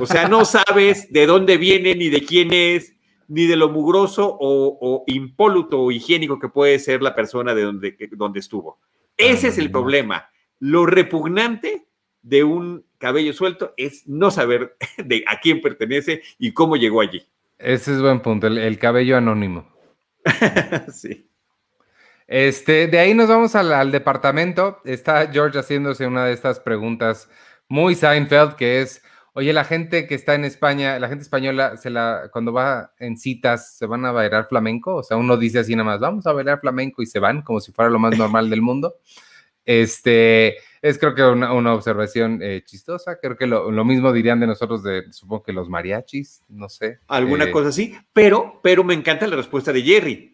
O 0.00 0.06
sea, 0.06 0.28
no 0.28 0.44
sabes 0.44 1.10
de 1.12 1.26
dónde 1.26 1.56
viene, 1.56 1.94
ni 1.94 2.08
de 2.08 2.24
quién 2.24 2.52
es, 2.52 2.94
ni 3.28 3.46
de 3.46 3.56
lo 3.56 3.70
mugroso 3.70 4.36
o, 4.38 5.04
impoluto 5.06 5.80
o 5.80 5.90
higiénico 5.90 6.38
que 6.38 6.48
puede 6.48 6.78
ser 6.78 7.00
la 7.00 7.14
persona 7.14 7.54
de 7.54 7.62
donde, 7.62 7.96
donde 8.12 8.40
estuvo. 8.40 8.80
Ese 9.16 9.48
es 9.48 9.58
el 9.58 9.70
problema. 9.70 10.28
Lo 10.58 10.84
repugnante 10.84 11.86
de 12.22 12.44
un 12.44 12.84
cabello 12.98 13.32
suelto 13.32 13.72
es 13.76 14.06
no 14.06 14.30
saber 14.30 14.76
de 14.98 15.24
a 15.26 15.40
quién 15.40 15.60
pertenece 15.60 16.22
y 16.38 16.52
cómo 16.52 16.76
llegó 16.76 17.00
allí. 17.00 17.22
Ese 17.58 17.94
es 17.94 18.00
buen 18.00 18.20
punto, 18.20 18.46
el, 18.46 18.78
cabello 18.78 19.16
anónimo. 19.16 19.70
sí. 20.92 21.29
Este, 22.30 22.86
de 22.86 23.00
ahí 23.00 23.12
nos 23.12 23.28
vamos 23.28 23.56
al, 23.56 23.90
departamento. 23.90 24.78
Está 24.84 25.32
George 25.32 25.58
haciéndose 25.58 26.06
una 26.06 26.26
de 26.26 26.32
estas 26.32 26.60
preguntas 26.60 27.28
muy 27.68 27.96
Seinfeld, 27.96 28.54
que 28.54 28.82
es, 28.82 29.02
oye, 29.32 29.52
la 29.52 29.64
gente 29.64 30.06
que 30.06 30.14
está 30.14 30.36
en 30.36 30.44
España, 30.44 31.00
la 31.00 31.08
gente 31.08 31.24
española, 31.24 31.76
se 31.76 31.90
la, 31.90 32.30
cuando 32.32 32.52
va 32.52 32.92
en 33.00 33.16
citas, 33.16 33.76
¿se 33.76 33.84
van 33.86 34.04
a 34.04 34.12
bailar 34.12 34.46
flamenco? 34.48 34.94
O 34.94 35.02
sea, 35.02 35.16
uno 35.16 35.36
dice 35.36 35.58
así 35.58 35.74
nada 35.74 35.86
más, 35.86 35.98
vamos 35.98 36.24
a 36.28 36.32
bailar 36.32 36.60
flamenco 36.60 37.02
y 37.02 37.06
se 37.06 37.18
van, 37.18 37.42
como 37.42 37.60
si 37.60 37.72
fuera 37.72 37.90
lo 37.90 37.98
más 37.98 38.16
normal 38.16 38.48
del 38.48 38.62
mundo. 38.62 38.94
Este, 39.64 40.58
es 40.82 40.98
creo 40.98 41.16
que 41.16 41.24
una, 41.24 41.74
observación 41.74 42.40
eh, 42.42 42.62
chistosa. 42.64 43.18
Creo 43.18 43.36
que 43.36 43.48
lo, 43.48 43.84
mismo 43.84 44.12
dirían 44.12 44.38
de 44.38 44.46
nosotros, 44.46 44.84
de 44.84 45.12
supongo 45.12 45.42
que 45.42 45.52
los 45.52 45.68
mariachis, 45.68 46.44
no 46.48 46.68
sé. 46.68 47.00
Alguna 47.08 47.46
eh, 47.46 47.50
cosa 47.50 47.70
así, 47.70 47.96
pero, 48.12 48.60
pero 48.62 48.84
me 48.84 48.94
encanta 48.94 49.26
la 49.26 49.34
respuesta 49.34 49.72
de 49.72 49.82
Jerry, 49.82 50.29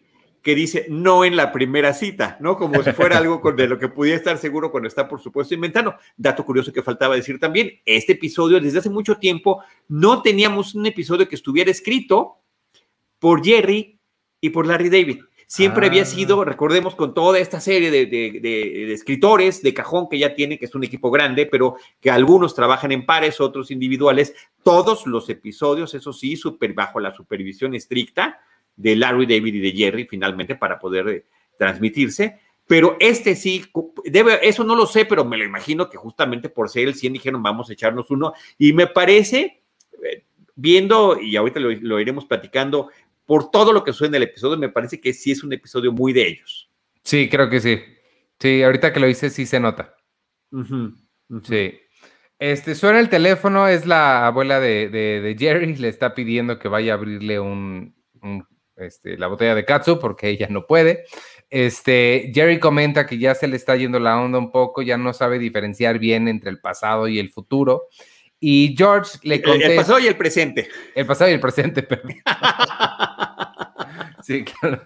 que 0.47 0.55
dice 0.55 0.85
no 0.87 1.25
en 1.25 1.35
la 1.35 1.51
primera 1.51 1.93
cita, 1.93 2.37
¿no? 2.39 2.55
Como 2.55 2.81
si 2.81 2.93
fuera 2.93 3.17
algo 3.17 3.41
con, 3.41 3.57
de 3.57 3.67
lo 3.67 3.77
que 3.77 3.89
pudiera 3.89 4.15
estar 4.15 4.37
seguro 4.37 4.71
cuando 4.71 4.87
está, 4.87 5.05
por 5.05 5.19
supuesto, 5.19 5.53
inventando. 5.53 5.95
Dato 6.15 6.45
curioso 6.45 6.71
que 6.71 6.81
faltaba 6.81 7.15
decir 7.15 7.37
también, 7.37 7.81
este 7.83 8.13
episodio 8.13 8.61
desde 8.61 8.79
hace 8.79 8.89
mucho 8.89 9.17
tiempo 9.17 9.61
no 9.89 10.21
teníamos 10.21 10.73
un 10.73 10.85
episodio 10.85 11.27
que 11.27 11.35
estuviera 11.35 11.69
escrito 11.69 12.37
por 13.19 13.43
Jerry 13.43 13.99
y 14.39 14.51
por 14.51 14.65
Larry 14.65 14.89
David. 14.89 15.19
Siempre 15.47 15.87
había 15.87 16.03
ah. 16.03 16.05
sido, 16.05 16.45
recordemos, 16.45 16.95
con 16.95 17.13
toda 17.13 17.39
esta 17.39 17.59
serie 17.59 17.91
de, 17.91 18.93
escritores 18.93 19.61
de 19.61 19.73
cajón 19.73 20.07
que 20.07 20.17
ya 20.17 20.33
tiene, 20.33 20.57
que 20.57 20.63
es 20.63 20.75
un 20.75 20.85
equipo 20.85 21.11
grande, 21.11 21.45
pero 21.45 21.75
que 21.99 22.09
algunos 22.09 22.55
trabajan 22.55 22.93
en 22.93 23.05
pares, 23.05 23.41
otros 23.41 23.69
individuales, 23.69 24.33
todos 24.63 25.07
los 25.07 25.29
episodios, 25.29 25.93
eso 25.93 26.13
sí, 26.13 26.37
super, 26.37 26.71
bajo 26.71 27.01
la 27.01 27.13
supervisión 27.13 27.75
estricta 27.75 28.39
de 28.77 28.95
Larry 28.95 29.25
David 29.25 29.55
y 29.55 29.59
de 29.59 29.71
Jerry, 29.73 30.05
finalmente, 30.05 30.55
para 30.55 30.79
poder 30.79 31.09
eh, 31.09 31.25
transmitirse. 31.57 32.39
Pero 32.65 32.95
este 32.99 33.35
sí, 33.35 33.65
debe, 34.05 34.39
eso 34.41 34.63
no 34.63 34.75
lo 34.75 34.85
sé, 34.85 35.05
pero 35.05 35.25
me 35.25 35.37
lo 35.37 35.43
imagino 35.43 35.89
que 35.89 35.97
justamente 35.97 36.47
por 36.47 36.69
ser 36.69 36.87
el 36.87 36.95
100 36.95 37.13
dijeron, 37.13 37.43
vamos 37.43 37.69
a 37.69 37.73
echarnos 37.73 38.09
uno. 38.11 38.33
Y 38.57 38.71
me 38.71 38.87
parece, 38.87 39.61
eh, 40.03 40.23
viendo, 40.55 41.19
y 41.19 41.35
ahorita 41.35 41.59
lo 41.59 41.99
iremos 41.99 42.25
platicando, 42.25 42.89
por 43.27 43.51
todo 43.51 43.73
lo 43.73 43.83
que 43.83 43.93
suena 43.93 44.17
el 44.17 44.23
episodio, 44.23 44.57
me 44.57 44.69
parece 44.69 44.99
que 44.99 45.13
sí 45.13 45.31
es 45.31 45.43
un 45.43 45.51
episodio 45.53 45.91
muy 45.91 46.13
de 46.13 46.27
ellos. 46.27 46.71
Sí, 47.03 47.29
creo 47.29 47.49
que 47.49 47.59
sí. 47.59 47.79
Sí, 48.39 48.63
ahorita 48.63 48.93
que 48.93 48.99
lo 49.01 49.07
hice 49.07 49.29
sí 49.29 49.45
se 49.45 49.59
nota. 49.59 49.95
Sí. 51.43 51.79
Este, 52.39 52.73
suena 52.73 52.99
el 52.99 53.09
teléfono, 53.09 53.67
es 53.67 53.85
la 53.85 54.27
abuela 54.27 54.59
de, 54.61 55.35
Jerry, 55.37 55.75
le 55.75 55.89
está 55.89 56.13
pidiendo 56.13 56.57
que 56.57 56.69
vaya 56.69 56.93
a 56.93 56.95
abrirle 56.95 57.39
un, 57.39 57.95
este, 58.77 59.17
la 59.17 59.27
botella 59.27 59.55
de 59.55 59.65
katsu 59.65 59.99
porque 59.99 60.29
ella 60.29 60.47
no 60.49 60.65
puede. 60.65 61.05
Este, 61.49 62.31
Jerry 62.33 62.59
comenta 62.59 63.05
que 63.05 63.17
ya 63.17 63.33
se 63.33 63.47
le 63.47 63.55
está 63.55 63.75
yendo 63.75 63.99
la 63.99 64.19
onda 64.19 64.37
un 64.37 64.51
poco, 64.51 64.81
ya 64.81 64.97
no 64.97 65.13
sabe 65.13 65.39
diferenciar 65.39 65.99
bien 65.99 66.27
entre 66.27 66.49
el 66.49 66.59
pasado 66.59 67.07
y 67.07 67.19
el 67.19 67.29
futuro. 67.29 67.87
Y 68.39 68.75
George 68.77 69.17
le 69.23 69.41
contesta. 69.41 69.71
El 69.71 69.77
pasado 69.77 69.99
y 69.99 70.07
el 70.07 70.15
presente. 70.15 70.67
El 70.93 71.05
pasado 71.05 71.31
y 71.31 71.33
el 71.33 71.39
presente, 71.39 71.83
perdón. 71.83 72.15
sí, 74.21 74.43
claro. 74.43 74.81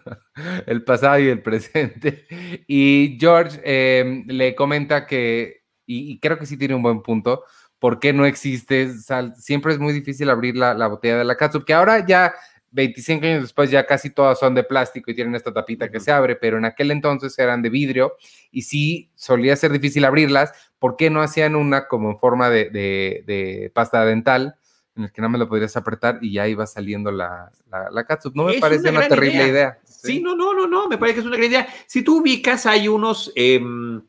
El 0.65 0.83
pasado 0.83 1.19
y 1.19 1.27
el 1.27 1.41
presente. 1.41 2.25
Y 2.67 3.17
George 3.19 3.59
em, 3.63 4.25
le 4.27 4.55
comenta 4.55 5.05
que, 5.05 5.63
y, 5.85 6.19
creo 6.19 6.39
que 6.39 6.45
sí 6.45 6.57
tiene 6.57 6.75
un 6.75 6.83
buen 6.83 7.01
punto, 7.01 7.43
¿por 7.77 7.99
qué 7.99 8.13
no 8.13 8.25
existe? 8.25 8.91
siempre 9.35 9.73
es 9.73 9.79
muy 9.79 9.91
difícil 9.91 10.29
abrir 10.29 10.55
la, 10.55 10.73
la 10.73 10.87
botella 10.87 11.17
de 11.17 11.25
la 11.25 11.35
catsup, 11.35 11.65
que 11.65 11.73
ahora 11.73 12.05
ya 12.05 12.33
25 12.71 13.25
años 13.25 13.41
después 13.43 13.69
ya 13.69 13.85
casi 13.85 14.09
todas 14.09 14.39
son 14.39 14.55
de 14.55 14.63
plástico 14.63 15.11
y 15.11 15.15
tienen 15.15 15.35
esta 15.35 15.53
tapita 15.53 15.89
que 15.89 15.99
se 15.99 16.11
abre, 16.11 16.35
pero 16.35 16.57
en 16.57 16.65
aquel 16.65 16.91
entonces 16.91 17.37
eran 17.37 17.61
de 17.61 17.69
vidrio 17.69 18.13
y 18.49 18.63
sí 18.63 19.11
solía 19.15 19.55
ser 19.55 19.71
difícil 19.71 20.05
abrirlas. 20.05 20.53
¿Por 20.79 20.95
qué 20.95 21.09
no 21.09 21.21
hacían 21.21 21.55
una 21.55 21.87
como 21.87 22.09
en 22.09 22.17
forma 22.17 22.49
de, 22.49 23.71
pasta 23.73 24.05
dental 24.05 24.55
en 24.95 25.03
el 25.03 25.11
que 25.11 25.21
nada 25.21 25.29
más 25.29 25.39
lo 25.39 25.49
podrías 25.49 25.75
apretar 25.77 26.19
y 26.21 26.33
ya 26.33 26.47
iba 26.47 26.65
saliendo 26.65 27.11
la, 27.11 27.51
la, 27.91 28.05
catsup? 28.05 28.35
No 28.35 28.45
me 28.45 28.59
parece 28.59 28.89
una, 28.89 29.07
terrible 29.07 29.47
idea. 29.47 29.77
¿sí? 29.83 30.21
no, 30.21 30.35
no, 30.35 30.53
no, 30.53 30.65
no, 30.65 30.87
me 30.87 30.97
parece 30.97 31.15
que 31.15 31.19
es 31.21 31.27
una 31.27 31.37
gran 31.37 31.49
idea. 31.49 31.67
Si 31.87 32.03
tú 32.03 32.21
ubicas, 32.21 32.65
hay 32.65 32.87
unos, 32.87 33.31
em, 33.35 34.01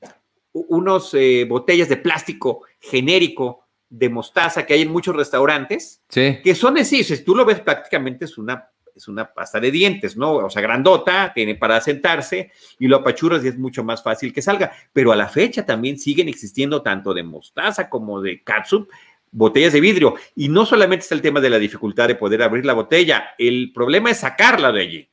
unos 0.52 1.14
eh, 1.14 1.47
botellas 1.49 1.88
de 1.88 1.97
plástico 1.97 2.62
genérico 2.78 3.66
de 3.92 4.08
mostaza 4.08 4.64
que 4.64 4.72
hay 4.72 4.82
en 4.82 4.90
muchos 4.90 5.14
restaurantes, 5.14 6.02
que 6.08 6.54
son 6.54 6.78
así, 6.78 7.04
si 7.04 7.22
tú 7.22 7.34
lo 7.34 7.44
ves 7.44 7.61
prácticamente 7.61 8.25
es 8.25 8.38
una, 8.38 8.70
es 8.96 9.06
una 9.06 9.30
pasta 9.34 9.61
de 9.61 9.70
dientes, 9.70 10.16
¿no? 10.16 10.37
O 10.37 10.49
sea, 10.49 10.62
grandota, 10.62 11.30
tiene 11.34 11.56
para 11.56 11.78
sentarse 11.78 12.50
y 12.78 12.88
lo 12.88 12.96
apachuras 12.96 13.44
y 13.44 13.49
es 13.49 13.58
mucho 13.58 13.84
más 13.84 14.02
fácil 14.02 14.32
que 14.32 14.40
salga. 14.40 14.72
Pero 14.94 15.12
a 15.12 15.16
la 15.16 15.28
fecha 15.28 15.66
también 15.66 15.99
siguen 15.99 16.30
existiendo 16.30 16.80
tanto 16.80 17.12
de 17.12 17.22
mostaza 17.22 17.90
como 17.90 18.22
de 18.22 18.42
catsup, 18.42 18.88
botellas 19.30 19.75
de 19.75 19.82
vidrio. 19.82 20.14
Y 20.34 20.49
no 20.49 20.64
solamente 20.64 21.02
está 21.02 21.14
el 21.14 21.20
tema 21.20 21.42
de 21.42 21.50
la 21.50 21.58
dificultad 21.58 22.08
de 22.08 22.14
poder 22.14 22.42
abrir 22.42 22.64
la 22.64 22.72
botella, 22.72 23.34
el 23.37 23.72
problema 23.75 24.11
es 24.11 24.20
sacarla 24.20 24.72
de 24.72 24.80
allí. 24.80 25.11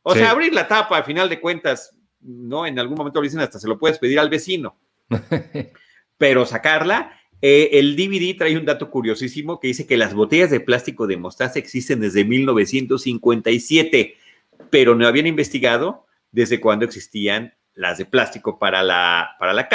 O 0.00 0.14
sea, 0.14 0.30
abrir 0.30 0.54
la 0.54 0.66
tapa, 0.66 0.96
al 0.96 1.04
final 1.04 1.28
de 1.28 1.40
cuentas, 1.40 1.94
¿no? 2.22 2.66
En 2.66 2.78
algún 2.78 2.96
momento 2.96 3.20
lo 3.20 3.24
dicen 3.24 3.40
hasta 3.40 3.58
se 3.58 3.68
lo 3.68 3.78
puedes 3.78 3.98
pedir 3.98 4.18
al 4.18 4.30
vecino. 4.30 4.78
Pero 6.16 6.46
sacarla 6.46 7.20
eh, 7.46 7.78
el 7.78 7.94
DVD 7.94 8.38
trae 8.38 8.56
un 8.56 8.64
dato 8.64 8.88
curiosísimo 8.88 9.60
que 9.60 9.68
dice 9.68 9.86
que 9.86 9.98
las 9.98 10.14
botellas 10.14 10.48
de 10.48 10.60
plástico 10.60 11.06
de 11.06 11.18
mostaza 11.18 11.58
existen 11.58 12.00
desde 12.00 12.24
1957, 12.24 14.16
pero 14.70 14.94
no 14.94 15.06
habían 15.06 15.26
investigado 15.26 16.06
desde 16.32 16.58
cuándo 16.58 16.86
existían 16.86 17.52
las 17.74 17.98
de 17.98 18.06
plástico 18.06 18.58
para 18.58 18.82
la, 18.82 19.36
para 19.38 19.52
la 19.52 19.68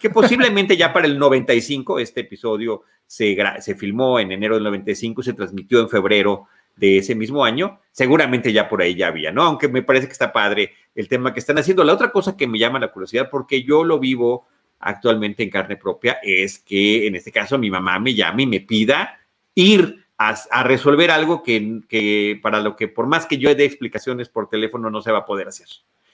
que 0.00 0.10
posiblemente 0.10 0.76
ya 0.76 0.92
para 0.92 1.06
el 1.06 1.16
95, 1.16 2.00
este 2.00 2.22
episodio 2.22 2.82
se, 3.06 3.36
se 3.60 3.76
filmó 3.76 4.18
en 4.18 4.32
enero 4.32 4.56
del 4.56 4.64
95, 4.64 5.22
se 5.22 5.34
transmitió 5.34 5.78
en 5.78 5.88
febrero 5.88 6.48
de 6.74 6.98
ese 6.98 7.14
mismo 7.14 7.44
año, 7.44 7.78
seguramente 7.92 8.52
ya 8.52 8.68
por 8.68 8.82
ahí 8.82 8.96
ya 8.96 9.06
había, 9.06 9.30
¿no? 9.30 9.42
Aunque 9.42 9.68
me 9.68 9.82
parece 9.82 10.08
que 10.08 10.12
está 10.14 10.32
padre 10.32 10.72
el 10.96 11.06
tema 11.06 11.32
que 11.32 11.38
están 11.38 11.58
haciendo. 11.58 11.84
La 11.84 11.92
otra 11.92 12.10
cosa 12.10 12.36
que 12.36 12.48
me 12.48 12.58
llama 12.58 12.80
la 12.80 12.90
curiosidad, 12.90 13.28
porque 13.30 13.62
yo 13.62 13.84
lo 13.84 14.00
vivo 14.00 14.48
actualmente 14.80 15.42
en 15.42 15.50
carne 15.50 15.76
propia 15.76 16.18
es 16.22 16.58
que 16.58 17.06
en 17.06 17.16
este 17.16 17.32
caso 17.32 17.58
mi 17.58 17.70
mamá 17.70 17.98
me 17.98 18.14
llame 18.14 18.44
y 18.44 18.46
me 18.46 18.60
pida 18.60 19.18
ir 19.54 20.04
a, 20.18 20.62
resolver 20.62 21.10
algo 21.10 21.42
que, 21.42 22.38
para 22.42 22.60
lo 22.60 22.76
que 22.76 22.88
por 22.88 23.06
más 23.06 23.26
que 23.26 23.38
yo 23.38 23.54
dé 23.54 23.64
explicaciones 23.64 24.28
por 24.28 24.48
teléfono 24.48 24.90
no 24.90 25.00
se 25.02 25.12
va 25.12 25.18
a 25.18 25.26
poder 25.26 25.48
hacer. 25.48 25.68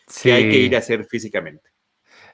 Sí. 0.07 0.31
hay 0.31 0.51
que 0.51 0.57
ir 0.57 0.75
a 0.75 0.79
hacer 0.79 1.05
físicamente. 1.05 1.71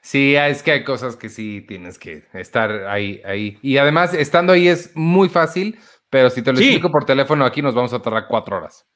Sí, 0.01 0.37
es 0.37 0.63
que 0.63 0.71
hay 0.71 0.85
cosas 0.85 1.17
que 1.17 1.29
sí 1.29 1.65
tienes 1.67 1.99
que 1.99 2.25
estar 2.33 2.87
ahí, 2.87 3.21
ahí. 3.25 3.59
Y 3.61 3.77
además, 3.77 4.15
estando 4.15 4.53
ahí 4.53 4.69
es 4.69 4.95
muy 4.95 5.29
fácil, 5.29 5.79
pero 6.09 6.31
si 6.31 6.43
te 6.43 6.53
lo 6.53 6.59
explico 6.59 6.91
por 6.91 7.05
teléfono, 7.05 7.45
aquí 7.45 7.61
nos 7.61 7.75
vamos 7.75 7.93
a 7.93 8.01
tardar 8.01 8.27
cuatro 8.29 8.57
horas. 8.57 8.87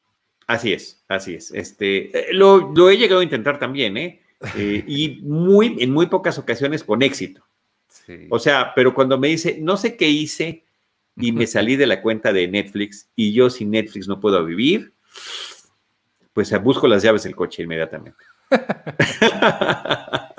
Así 0.47 0.73
es, 0.73 1.05
así 1.09 1.35
es. 1.35 1.53
Este, 1.53 2.17
eh, 2.17 2.33
lo, 2.33 2.73
lo 2.73 2.91
he 2.91 2.97
llegado 2.97 3.21
a 3.21 3.25
intentar 3.25 3.59
también, 3.59 3.97
¿eh? 3.97 4.23
Eh, 4.56 4.85
y 4.87 5.20
muy, 5.23 5.76
en 5.80 5.92
muy 5.92 6.06
pocas 6.06 6.38
ocasiones 6.38 6.82
con 6.82 7.02
éxito. 7.02 7.42
O 8.28 8.38
sea, 8.38 8.73
pero 8.75 8.92
cuando 8.92 9.18
me 9.18 9.28
dice, 9.28 9.59
no 9.61 9.76
sé 9.76 9.97
qué 9.97 10.09
hice 10.09 10.64
y 11.16 11.32
me 11.32 11.47
salí 11.47 11.76
de 11.76 11.87
la 11.87 12.02
cuenta 12.02 12.32
de 12.32 12.49
Netflix 12.49 13.09
y 13.14 13.32
yo 13.32 13.50
sin 13.50 13.70
Netflix 13.70 14.09
no 14.09 14.18
puedo 14.18 14.44
vivir, 14.44 14.94
pues 16.32 16.52
busco 16.62 16.88
las 16.88 17.02
llaves 17.02 17.23
del 17.25 17.37
coche 17.37 17.62
inmediatamente. 17.62 18.18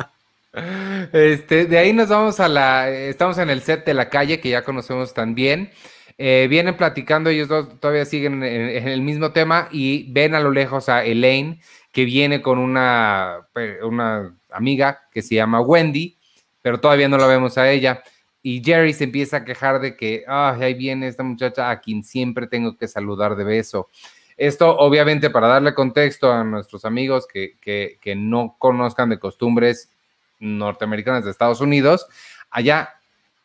Este, 1.14 1.66
de 1.66 1.78
ahí 1.78 1.94
nos 1.94 2.10
vamos 2.10 2.42
a 2.42 2.50
la, 2.50 2.90
estamos 2.90 3.38
en 3.38 3.50
el 3.50 3.62
set 3.62 3.86
de 3.86 3.94
la 3.94 4.10
calle 4.10 4.42
que 4.42 4.50
ya 4.50 4.64
conocemos 4.64 5.14
también. 5.14 5.72
Eh, 6.18 6.48
vienen 6.50 6.78
platicando, 6.78 7.30
ellos 7.30 7.48
dos 7.48 7.80
todavía 7.80 8.06
siguen 8.06 8.44
en, 8.44 8.88
el 8.88 9.02
mismo 9.02 9.32
tema 9.32 9.70
y 9.72 10.12
ven 10.12 10.36
a 10.36 10.40
lo 10.40 10.52
lejos 10.52 10.90
a 10.90 11.04
Elaine 11.04 11.62
que 11.92 12.06
viene 12.06 12.42
con 12.42 12.58
una, 12.58 13.48
una 13.84 14.36
amiga 14.50 15.08
que 15.12 15.22
se 15.22 15.36
llama 15.36 15.62
Wendy, 15.62 16.18
pero 16.62 16.80
todavía 16.80 17.10
no 17.10 17.18
la 17.18 17.28
vemos 17.28 17.58
a 17.58 17.70
ella. 17.70 18.04
Y 18.42 18.64
Jerry 18.64 18.94
se 18.94 19.04
empieza 19.06 19.38
a 19.38 19.46
quejar 19.46 19.80
de 19.82 19.96
que, 19.96 20.24
ahí 20.28 20.74
viene 20.74 21.08
esta 21.08 21.24
muchacha 21.24 21.70
a 21.70 21.80
quien 21.80 22.04
siempre 22.04 22.48
tengo 22.48 22.78
que 22.78 22.88
saludar 22.88 23.36
de 23.36 23.44
beso. 23.44 23.90
Esto, 24.38 24.76
obviamente, 24.78 25.30
para 25.30 25.48
darle 25.48 25.74
contexto 25.74 26.32
a 26.32 26.44
nuestros 26.44 26.86
amigos 26.86 27.28
que, 27.28 27.58
que 27.60 28.16
no 28.16 28.56
conozcan 28.58 29.10
de 29.10 29.20
costumbres 29.20 29.92
norteamericanas 30.40 31.24
de 31.24 31.32
Estados 31.32 31.62
Unidos, 31.62 32.08
allá 32.50 32.96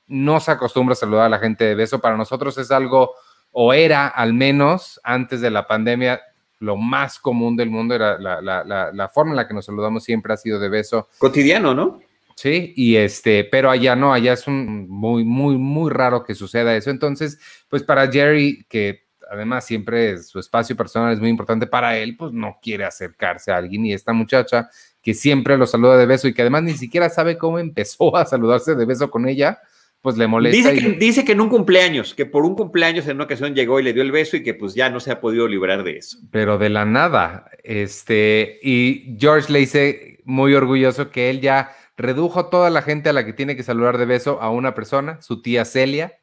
no 0.07 0.41
se 0.41 0.53
acostumbra 0.53 0.93
a 0.93 0.97
saludar 0.97 1.27
a 1.27 1.31
la 1.31 1.39
gente 1.39 1.65
de 1.65 1.75
beso. 1.75 2.01
Para 2.01 2.17
nosotros 2.17 2.57
es 2.59 2.71
algo, 2.71 3.15
o 3.53 3.73
era 3.73 4.07
al 4.09 4.33
menos 4.35 5.01
antes 5.03 5.41
de 5.41 5.51
la 5.51 5.67
pandemia, 5.67 6.21
lo 6.59 6.77
más 6.77 7.19
común 7.19 7.57
del 7.57 7.71
mundo, 7.71 7.95
era 7.95 8.19
la, 8.19 9.11
forma 9.13 9.33
en 9.33 9.37
la 9.37 9.49
que 9.49 9.55
nos 9.55 9.67
saludamos 9.67 10.05
siempre 10.05 10.33
ha 10.33 10.37
sido 10.37 10.59
de 10.59 10.69
beso. 10.69 11.09
Cotidiano, 11.19 11.75
¿no? 11.75 12.01
Sí, 12.35 12.75
y 12.77 12.97
este, 12.97 13.45
pero 13.45 13.71
allá 13.71 13.97
no, 13.97 14.13
allá 14.13 14.35
es 14.35 14.47
un 14.47 14.89
muy, 14.89 15.25
muy, 15.25 15.57
muy 15.57 15.91
raro 15.91 16.23
que 16.23 16.35
suceda 16.35 16.77
eso. 16.77 16.91
Entonces, 16.91 17.39
pues 17.69 17.83
para 17.83 18.11
Jerry, 18.11 18.67
que 18.69 19.07
además 19.31 19.65
siempre 19.65 20.19
su 20.23 20.39
espacio 20.39 20.77
personal 20.77 21.13
es 21.13 21.21
muy 21.21 21.31
importante 21.31 21.67
para 21.67 21.97
él, 21.97 22.17
pues 22.17 22.33
no 22.33 22.59
quiere 22.61 22.85
acercarse 22.85 23.53
a 23.53 23.57
alguien. 23.57 23.87
Y 23.87 23.95
esta 23.95 24.13
muchacha 24.13 24.69
que 25.03 25.15
siempre 25.15 25.57
lo 25.57 25.67
saluda 25.67 25.97
de 25.97 26.07
beso 26.07 26.29
y 26.29 26.35
que 26.35 26.43
además 26.43 26.65
ni 26.65 26.75
siquiera 26.75 27.09
sabe 27.09 27.39
cómo 27.39 27.59
empezó 27.59 28.17
a 28.17 28.27
saludarse 28.27 28.75
de 28.75 28.85
beso 28.85 29.11
con 29.11 29.29
ella, 29.29 29.61
pues 30.01 30.17
le 30.17 30.27
molesta. 30.27 30.71
Dice, 30.71 30.85
que, 30.85 30.93
dice 30.99 31.25
que 31.25 31.33
en 31.33 31.41
un 31.41 31.49
cumpleaños, 31.49 32.15
que 32.15 32.27
por 32.27 32.45
un 32.45 32.55
cumpleaños 32.55 33.07
en 33.07 33.17
una 33.17 33.25
ocasión 33.25 33.55
llegó 33.55 33.81
y 33.81 33.83
le 33.83 33.93
dio 33.93 34.03
el 34.03 34.13
beso 34.13 34.37
y 34.37 34.43
que 34.43 34.55
pues 34.55 34.75
ya 34.75 34.89
no 34.89 35.01
se 35.01 35.11
ha 35.11 35.21
podido 35.21 35.49
librar 35.49 35.83
de 35.83 35.99
eso. 35.99 36.19
Pero 36.31 36.59
de 36.59 36.69
la 36.69 36.85
nada, 36.85 37.51
este, 37.65 38.59
y 38.63 39.17
George 39.19 39.53
le 39.53 39.61
dice 39.61 40.21
muy 40.25 40.55
orgulloso 40.55 41.11
que 41.11 41.31
él 41.31 41.41
ya 41.41 41.73
redujo 41.97 42.47
toda 42.47 42.71
la 42.71 42.83
gente 42.83 43.09
a 43.09 43.13
la 43.13 43.25
que 43.25 43.33
tiene 43.33 43.57
que 43.57 43.63
saludar 43.63 43.99
de 43.99 44.07
beso 44.07 44.41
a 44.41 44.51
una 44.51 44.75
persona, 44.75 45.21
su 45.23 45.43
tía 45.43 45.65
Celia. 45.65 46.19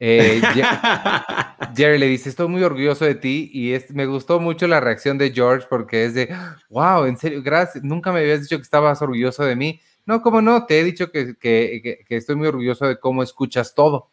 Eh, 0.00 0.42
Jerry 1.76 1.98
le 1.98 2.06
dice, 2.06 2.28
estoy 2.28 2.48
muy 2.48 2.62
orgulloso 2.62 3.04
de 3.04 3.14
ti 3.14 3.50
y 3.52 3.72
es, 3.72 3.92
me 3.92 4.06
gustó 4.06 4.40
mucho 4.40 4.66
la 4.66 4.80
reacción 4.80 5.18
de 5.18 5.32
George 5.32 5.66
porque 5.70 6.04
es 6.04 6.14
de, 6.14 6.34
wow, 6.68 7.06
en 7.06 7.16
serio, 7.16 7.42
gracias, 7.42 7.82
nunca 7.82 8.12
me 8.12 8.20
habías 8.20 8.42
dicho 8.42 8.56
que 8.56 8.62
estabas 8.62 9.00
orgulloso 9.02 9.44
de 9.44 9.56
mí. 9.56 9.80
No, 10.06 10.22
¿cómo 10.22 10.42
no? 10.42 10.66
Te 10.66 10.80
he 10.80 10.84
dicho 10.84 11.10
que, 11.10 11.36
que, 11.36 12.04
que 12.06 12.16
estoy 12.16 12.36
muy 12.36 12.48
orgulloso 12.48 12.86
de 12.86 12.98
cómo 12.98 13.22
escuchas 13.22 13.74
todo. 13.74 14.10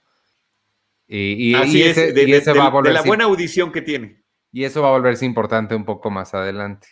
Y, 1.13 1.53
ese, 1.53 2.13
de, 2.13 2.53
va 2.57 2.67
a 2.67 2.69
volver 2.69 2.93
la 2.93 3.01
buena 3.01 3.25
audición 3.25 3.73
que 3.73 3.81
tiene. 3.81 4.23
Y 4.53 4.63
eso 4.63 4.81
va 4.81 4.89
a 4.89 4.91
volverse 4.91 5.25
importante 5.25 5.75
un 5.75 5.83
poco 5.83 6.09
más 6.09 6.33
adelante. 6.33 6.87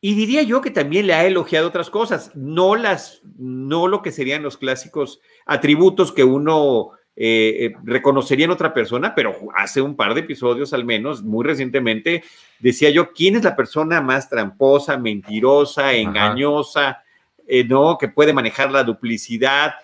Y 0.00 0.14
diría 0.14 0.42
yo 0.42 0.60
que 0.60 0.72
también 0.72 1.06
le 1.06 1.14
ha 1.14 1.24
elogiado 1.24 1.68
otras 1.68 1.88
cosas, 1.88 2.32
no 2.34 2.74
las, 2.74 3.22
no 3.38 3.86
lo 3.86 4.02
que 4.02 4.10
serían 4.10 4.42
los 4.42 4.58
clásicos 4.58 5.20
atributos 5.46 6.12
que 6.12 6.24
uno 6.24 6.90
eh, 7.14 7.66
eh, 7.66 7.74
reconocería 7.84 8.46
en 8.46 8.50
otra 8.50 8.74
persona, 8.74 9.14
pero 9.14 9.36
hace 9.54 9.80
un 9.80 9.94
par 9.94 10.14
de 10.14 10.20
episodios 10.20 10.72
al 10.72 10.84
menos, 10.84 11.22
muy 11.22 11.44
recientemente, 11.44 12.24
decía 12.58 12.90
yo, 12.90 13.12
¿quién 13.12 13.36
es 13.36 13.44
la 13.44 13.54
persona 13.54 14.00
más 14.00 14.28
tramposa, 14.28 14.98
mentirosa, 14.98 15.94
engañosa, 15.94 17.03
eh, 17.46 17.64
no, 17.64 17.98
que 17.98 18.08
puede 18.08 18.32
manejar 18.32 18.70
la 18.70 18.84
duplicidad? 18.84 19.74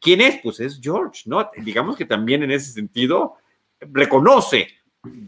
¿Quién 0.00 0.20
es? 0.20 0.40
Pues 0.42 0.60
es 0.60 0.80
George, 0.82 1.22
¿no? 1.26 1.50
Digamos 1.58 1.96
que 1.96 2.04
también 2.04 2.42
en 2.42 2.50
ese 2.50 2.72
sentido 2.72 3.36
reconoce, 3.80 4.68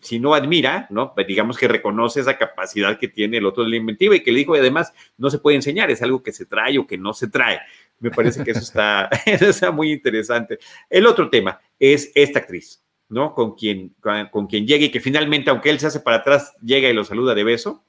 si 0.02 0.18
no 0.18 0.34
admira, 0.34 0.86
¿no? 0.90 1.14
Pues 1.14 1.26
digamos 1.26 1.56
que 1.56 1.66
reconoce 1.66 2.20
esa 2.20 2.36
capacidad 2.36 2.98
que 2.98 3.08
tiene 3.08 3.38
el 3.38 3.46
otro 3.46 3.64
de 3.64 3.70
la 3.70 3.76
y 4.16 4.22
que 4.22 4.32
le 4.32 4.38
dijo, 4.38 4.54
además, 4.54 4.92
no 5.16 5.30
se 5.30 5.38
puede 5.38 5.56
enseñar, 5.56 5.90
es 5.90 6.02
algo 6.02 6.22
que 6.22 6.32
se 6.32 6.46
trae 6.46 6.78
o 6.78 6.86
que 6.86 6.98
no 6.98 7.14
se 7.14 7.28
trae. 7.28 7.60
Me 7.98 8.10
parece 8.10 8.44
que 8.44 8.50
eso 8.50 8.60
está, 8.60 9.08
eso 9.26 9.46
está 9.46 9.70
muy 9.70 9.92
interesante. 9.92 10.58
El 10.90 11.06
otro 11.06 11.30
tema 11.30 11.60
es 11.78 12.10
esta 12.14 12.40
actriz, 12.40 12.84
¿no? 13.08 13.34
Con 13.34 13.54
quien, 13.54 13.94
con, 14.30 14.46
quien 14.46 14.66
llega 14.66 14.84
y 14.84 14.90
que 14.90 15.00
finalmente, 15.00 15.50
aunque 15.50 15.70
él 15.70 15.78
se 15.78 15.86
hace 15.86 16.00
para 16.00 16.18
atrás, 16.18 16.54
llega 16.62 16.88
y 16.88 16.94
lo 16.94 17.04
saluda 17.04 17.34
de 17.34 17.44
beso, 17.44 17.84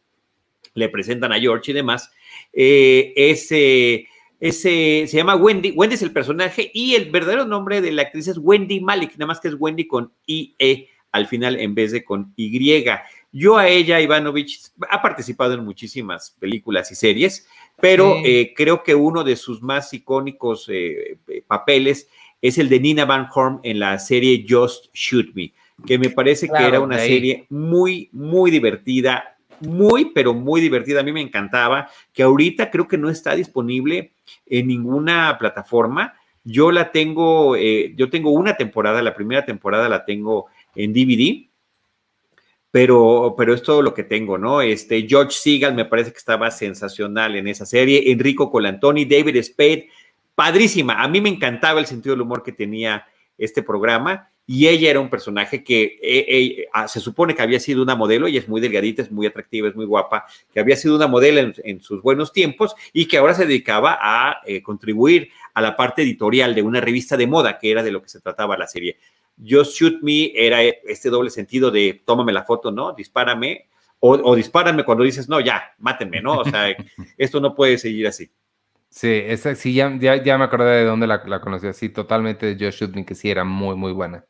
le 0.74 0.90
presentan 0.90 1.32
a 1.32 1.40
George 1.40 1.72
y 1.72 1.74
demás. 1.74 2.12
Eh, 2.52 3.14
ese 3.16 4.08
ese, 4.44 5.06
se 5.08 5.16
llama 5.16 5.38
Wendy, 5.38 5.72
Wendy 5.72 5.96
es 5.96 6.02
el 6.02 6.12
personaje 6.12 6.70
y 6.74 6.96
el 6.96 7.10
verdadero 7.10 7.46
nombre 7.46 7.80
de 7.80 7.94
la 7.94 8.02
actriz 8.02 8.28
es 8.28 8.38
Wendy 8.38 8.82
Malik, 8.82 9.12
nada 9.14 9.28
más 9.28 9.40
que 9.40 9.48
es 9.48 9.56
Wendy 9.58 9.88
con 9.88 10.12
IE 10.26 10.90
al 11.14 11.28
final 11.28 11.58
en 11.62 11.74
vez 11.74 11.94
de 11.94 12.04
con 12.04 12.34
Y. 12.36 12.84
Yo 13.32 13.58
a 13.58 13.70
ella, 13.70 14.02
Ivanovich, 14.02 14.60
ha 14.90 15.02
participado 15.02 15.54
en 15.54 15.64
muchísimas 15.64 16.36
películas 16.42 16.92
y 16.92 16.96
series, 16.96 17.48
pero 17.80 18.18
eh, 18.26 18.54
creo 18.54 18.84
que 18.84 18.96
uno 18.96 19.24
de 19.24 19.38
sus 19.38 19.62
más 19.62 19.94
icónicos 19.94 20.68
eh, 20.70 21.18
papeles 21.48 22.10
es 22.42 22.58
el 22.58 22.68
de 22.68 22.82
Nina 22.82 23.06
Van 23.06 23.30
Horn 23.34 23.62
en 23.64 23.80
la 23.80 23.98
serie 23.98 24.46
Just 24.48 24.94
Shoot 24.94 25.34
Me, 25.36 25.54
que 25.86 25.98
me 25.98 26.10
parece 26.10 26.50
que 26.50 26.64
era 26.68 26.82
una 26.82 27.00
serie 27.00 27.46
muy, 27.50 28.10
muy 28.12 28.52
divertida, 28.52 29.33
muy, 29.68 30.12
pero 30.14 30.34
muy 30.34 30.62
divertida. 30.62 31.00
A 31.00 31.04
mí 31.04 31.12
me 31.12 31.22
encantaba, 31.22 31.90
que 32.12 32.24
ahorita 32.24 32.70
creo 32.72 32.88
que 32.88 32.98
no 32.98 33.10
está 33.10 33.36
disponible 33.36 34.14
en 34.46 34.68
ninguna 34.68 35.38
plataforma. 35.40 36.14
Yo 36.44 36.72
la 36.72 36.92
tengo, 36.92 37.56
eh, 37.56 37.94
yo 37.96 38.10
tengo 38.10 38.32
una 38.32 38.56
temporada, 38.56 39.02
la 39.02 39.16
primera 39.16 39.46
temporada 39.46 39.88
la 39.88 40.06
tengo 40.06 40.48
en 40.76 40.94
DVD, 40.94 41.48
pero, 42.70 43.36
pero 43.38 43.54
es 43.54 43.62
todo 43.62 43.82
lo 43.82 43.94
que 43.94 44.04
tengo, 44.04 44.38
¿no? 44.38 44.62
Este, 44.62 45.08
George 45.08 45.32
Seagal 45.32 45.76
me 45.76 45.86
parece 45.86 46.12
que 46.12 46.18
estaba 46.18 46.52
sensacional 46.52 47.36
en 47.36 47.48
esa 47.48 47.66
serie, 47.66 48.12
Enrico 48.12 48.52
Colantoni, 48.52 49.06
David 49.06 49.42
Spade, 49.44 49.90
padrísima. 50.36 51.02
A 51.02 51.08
mí 51.08 51.22
me 51.22 51.30
encantaba 51.30 51.80
el 51.80 51.86
sentido 51.86 52.16
del 52.16 52.22
humor 52.22 52.44
que 52.44 52.52
tenía 52.52 53.06
este 53.38 53.64
programa 53.64 54.33
y 54.46 54.68
ella 54.68 54.90
era 54.90 55.00
un 55.00 55.10
personaje 55.10 55.64
que 55.64 55.84
eh, 56.02 56.26
eh, 56.28 56.68
ah, 56.74 56.88
se 56.88 57.00
supone 57.00 57.34
que 57.34 57.42
había 57.42 57.60
sido 57.60 57.82
una 57.82 57.96
modelo, 57.96 58.28
y 58.28 58.38
es 58.38 58.50
muy 58.50 58.60
delgadita, 58.60 59.02
es 59.02 59.12
muy 59.12 59.26
atractiva, 59.26 59.70
es 59.70 59.76
muy 59.76 59.86
guapa, 59.86 60.26
que 60.54 60.60
había 60.60 60.76
sido 60.76 60.96
una 60.96 61.08
modelo 61.08 61.54
en, 61.64 61.82
sus 61.82 62.02
buenos 62.02 62.34
tiempos 62.34 62.76
y 62.92 63.08
que 63.08 63.18
ahora 63.18 63.34
se 63.34 63.46
dedicaba 63.46 63.98
a 64.02 64.42
eh, 64.46 64.62
contribuir 64.62 65.30
a 65.54 65.62
la 65.62 65.76
parte 65.76 66.02
editorial 66.02 66.56
de 66.56 66.62
una 66.62 66.82
revista 66.82 67.16
de 67.16 67.28
moda, 67.28 67.58
que 67.58 67.72
era 67.72 67.84
de 67.84 67.92
lo 67.92 68.02
que 68.02 68.10
se 68.10 68.20
trataba 68.20 68.58
la 68.58 68.68
serie. 68.68 68.98
Just 69.38 69.76
Shoot 69.76 70.04
Me 70.04 70.32
era 70.36 70.62
este 70.62 71.10
doble 71.10 71.30
sentido 71.30 71.72
de 71.72 72.02
tómame 72.06 72.34
la 72.34 72.44
foto, 72.44 72.70
¿no? 72.72 72.94
Dispárame, 72.94 73.70
o, 74.00 74.12
o 74.12 74.36
dispárame 74.36 74.84
cuando 74.84 75.06
dices, 75.06 75.30
no, 75.30 75.40
ya, 75.40 75.74
mátenme, 75.80 76.22
¿no? 76.22 76.40
O 76.40 76.46
sea, 76.46 76.68
esto 77.18 77.40
no 77.40 77.56
puede 77.56 77.78
seguir 77.78 78.08
así. 78.08 78.30
Sí, 78.90 79.08
esa, 79.10 79.56
sí 79.56 79.74
ya, 79.74 79.90
ya, 79.98 80.38
me 80.38 80.44
acordé 80.44 80.80
de 80.80 80.86
dónde 80.86 81.08
la, 81.08 81.24
la 81.26 81.42
conocí, 81.42 81.72
sí, 81.74 81.90
totalmente 81.90 82.54
de 82.54 82.66
Just 82.66 82.80
Shoot 82.80 82.96
Me, 82.96 83.06
que 83.06 83.16
sí 83.16 83.32
era 83.32 83.44
muy, 83.44 83.76
muy 83.76 83.92
buena. 83.92 84.24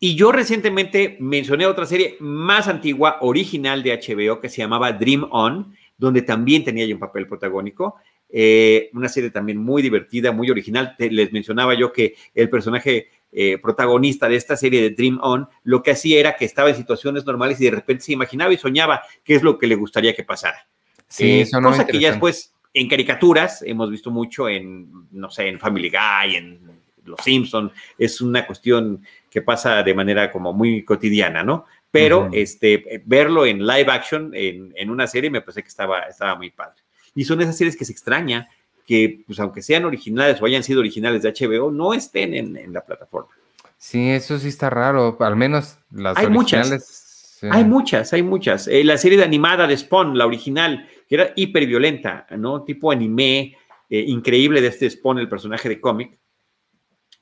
Y 0.00 0.14
yo 0.14 0.30
recientemente 0.30 1.16
mencioné 1.20 1.66
otra 1.66 1.86
serie 1.86 2.16
más 2.20 2.68
antigua, 2.68 3.18
original 3.20 3.82
de 3.82 3.98
HBO, 3.98 4.40
que 4.40 4.48
se 4.48 4.58
llamaba 4.58 4.92
Dream 4.92 5.26
On, 5.30 5.74
donde 5.96 6.22
también 6.22 6.64
tenía 6.64 6.86
yo 6.86 6.94
un 6.94 7.00
papel 7.00 7.26
protagónico. 7.26 7.96
Eh, 8.30 8.90
una 8.92 9.08
serie 9.08 9.30
también 9.30 9.58
muy 9.58 9.82
divertida, 9.82 10.32
muy 10.32 10.50
original. 10.50 10.94
les 10.98 11.32
mencionaba 11.32 11.74
yo 11.74 11.92
que 11.92 12.14
el 12.34 12.48
personaje 12.48 13.08
eh, 13.32 13.58
protagonista 13.58 14.28
de 14.28 14.36
esta 14.36 14.56
serie 14.56 14.80
de 14.80 14.90
Dream 14.90 15.18
On 15.20 15.48
lo 15.64 15.82
que 15.82 15.90
hacía 15.90 16.20
era 16.20 16.36
que 16.36 16.44
estaba 16.44 16.70
en 16.70 16.76
situaciones 16.76 17.26
normales 17.26 17.60
y 17.60 17.64
de 17.64 17.72
repente 17.72 18.04
se 18.04 18.12
imaginaba 18.12 18.52
y 18.52 18.56
soñaba 18.56 19.02
qué 19.24 19.34
es 19.34 19.42
lo 19.42 19.58
que 19.58 19.66
le 19.66 19.74
gustaría 19.74 20.14
que 20.14 20.24
pasara. 20.24 20.68
Sí, 21.08 21.40
eh, 21.40 21.48
cosa 21.62 21.86
que 21.86 21.98
ya 21.98 22.10
después 22.10 22.54
en 22.72 22.88
caricaturas 22.88 23.62
hemos 23.62 23.90
visto 23.90 24.10
mucho 24.10 24.48
en, 24.48 25.08
no 25.10 25.30
sé, 25.30 25.48
en 25.48 25.58
Family 25.58 25.90
Guy, 25.90 26.36
en 26.36 26.77
Los 27.08 27.20
Simpson. 27.22 27.72
Es 27.98 28.20
una 28.20 28.46
cuestión 28.46 29.02
que 29.30 29.42
pasa 29.42 29.82
de 29.82 29.94
manera 29.94 30.30
como 30.30 30.52
muy 30.52 30.84
cotidiana, 30.84 31.42
¿no? 31.42 31.64
Pero 31.90 32.28
este, 32.32 33.02
verlo 33.06 33.46
en 33.46 33.66
live 33.66 33.90
action, 33.90 34.30
en, 34.34 34.90
una 34.90 35.06
serie, 35.06 35.30
me 35.30 35.40
parece 35.40 35.62
que 35.62 35.68
estaba, 35.68 36.02
estaba 36.02 36.34
muy 36.34 36.50
padre. 36.50 36.82
Y 37.14 37.24
son 37.24 37.40
esas 37.40 37.56
series 37.56 37.76
que 37.76 37.84
se 37.84 37.92
extraña 37.92 38.48
que, 38.86 39.22
pues 39.26 39.40
aunque 39.40 39.62
sean 39.62 39.84
originales 39.84 40.40
o 40.40 40.46
hayan 40.46 40.62
sido 40.62 40.80
originales 40.80 41.22
de 41.22 41.32
HBO, 41.32 41.70
no 41.70 41.94
estén 41.94 42.34
en, 42.34 42.72
la 42.72 42.84
plataforma. 42.84 43.30
Sí, 43.76 44.10
eso 44.10 44.38
sí 44.38 44.48
está 44.48 44.70
raro, 44.70 45.16
al 45.20 45.36
menos 45.36 45.78
las 45.90 46.16
hay 46.16 46.28
Muchas. 46.28 47.06
Hay 47.50 47.64
muchas, 47.64 48.12
hay 48.12 48.22
muchas. 48.22 48.66
Eh, 48.66 48.82
la 48.82 48.98
serie 48.98 49.16
de 49.16 49.24
animada 49.24 49.66
de 49.66 49.76
Spawn, 49.76 50.18
la 50.18 50.26
original, 50.26 50.88
que 51.08 51.14
era 51.14 51.32
hiperviolenta, 51.36 52.26
¿no? 52.36 52.64
Tipo 52.64 52.90
anime, 52.90 53.56
eh, 53.88 54.04
increíble 54.08 54.60
de 54.60 54.68
este 54.68 54.90
Spawn, 54.90 55.18
el 55.18 55.28
personaje 55.28 55.68
de 55.68 55.80
cómic 55.80 56.18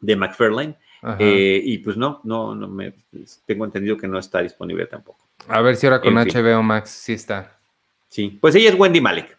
de 0.00 0.16
McFarlane. 0.16 0.76
Eh, 1.18 1.60
y 1.62 1.78
pues 1.78 1.96
no, 1.96 2.20
no, 2.24 2.54
no 2.54 2.66
me 2.66 2.94
tengo 3.44 3.64
entendido 3.64 3.96
que 3.96 4.08
no 4.08 4.18
está 4.18 4.42
disponible 4.42 4.86
tampoco. 4.86 5.28
A 5.46 5.60
ver 5.60 5.76
si 5.76 5.86
ahora 5.86 6.00
con 6.00 6.14
HBO 6.14 6.62
Max 6.62 6.90
sí 6.90 7.12
está. 7.12 7.58
Sí, 8.08 8.38
pues 8.40 8.54
ella 8.54 8.70
es 8.70 8.74
Wendy 8.78 9.00
Malek. 9.00 9.38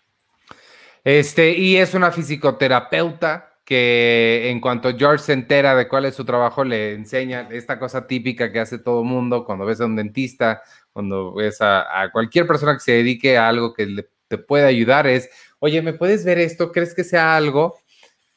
Este, 1.03 1.57
y 1.57 1.77
es 1.77 1.93
una 1.93 2.11
fisioterapeuta 2.11 3.57
que 3.67 4.49
en 4.49 4.61
cuanto 4.61 4.97
George 4.97 5.25
se 5.25 5.33
entera 5.33 5.75
de 5.75 5.89
cuál 5.89 6.05
es 6.05 6.15
su 6.15 6.23
trabajo, 6.23 6.63
le 6.63 6.93
enseña 6.93 7.49
esta 7.51 7.77
cosa 7.77 8.07
típica 8.07 8.49
que 8.49 8.61
hace 8.61 8.77
todo 8.77 9.03
mundo 9.03 9.43
cuando 9.43 9.65
ves 9.65 9.81
a 9.81 9.85
un 9.85 9.97
dentista, 9.97 10.61
cuando 10.93 11.33
ves 11.33 11.57
a, 11.59 12.09
cualquier 12.13 12.47
persona 12.47 12.75
que 12.75 12.79
se 12.79 12.91
dedique 12.93 13.37
a 13.37 13.49
algo 13.49 13.73
que 13.73 14.05
te 14.29 14.37
puede 14.37 14.65
ayudar, 14.65 15.05
es, 15.05 15.29
oye, 15.59 15.81
¿me 15.81 15.91
puedes 15.91 16.23
ver 16.23 16.39
esto? 16.39 16.71
¿Crees 16.71 16.95
que 16.95 17.03
sea 17.03 17.35
algo? 17.35 17.75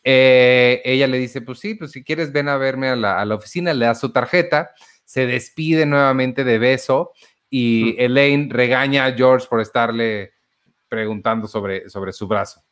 Eh, 0.02 0.80
ella 0.84 1.06
le 1.06 1.18
dice, 1.18 1.40
pues 1.42 1.58
sí, 1.58 1.74
pues 1.74 1.90
si 1.92 2.02
quieres 2.02 2.32
ven 2.32 2.48
a 2.48 2.56
verme 2.56 2.88
a 2.88 2.96
la, 2.96 3.34
oficina, 3.34 3.74
le 3.74 3.86
da 3.86 3.94
su 3.94 4.12
tarjeta, 4.12 4.70
se 5.04 5.26
despide 5.26 5.86
nuevamente 5.86 6.44
de 6.44 6.58
beso 6.58 7.12
y 7.48 7.96
Elaine 8.02 8.48
regaña 8.50 9.04
a 9.04 9.12
George 9.12 9.46
por 9.48 9.60
estarle 9.60 10.32
preguntando 10.88 11.46
sobre, 11.46 11.88
sobre 11.88 12.12
su 12.12 12.26
brazo. 12.26 12.62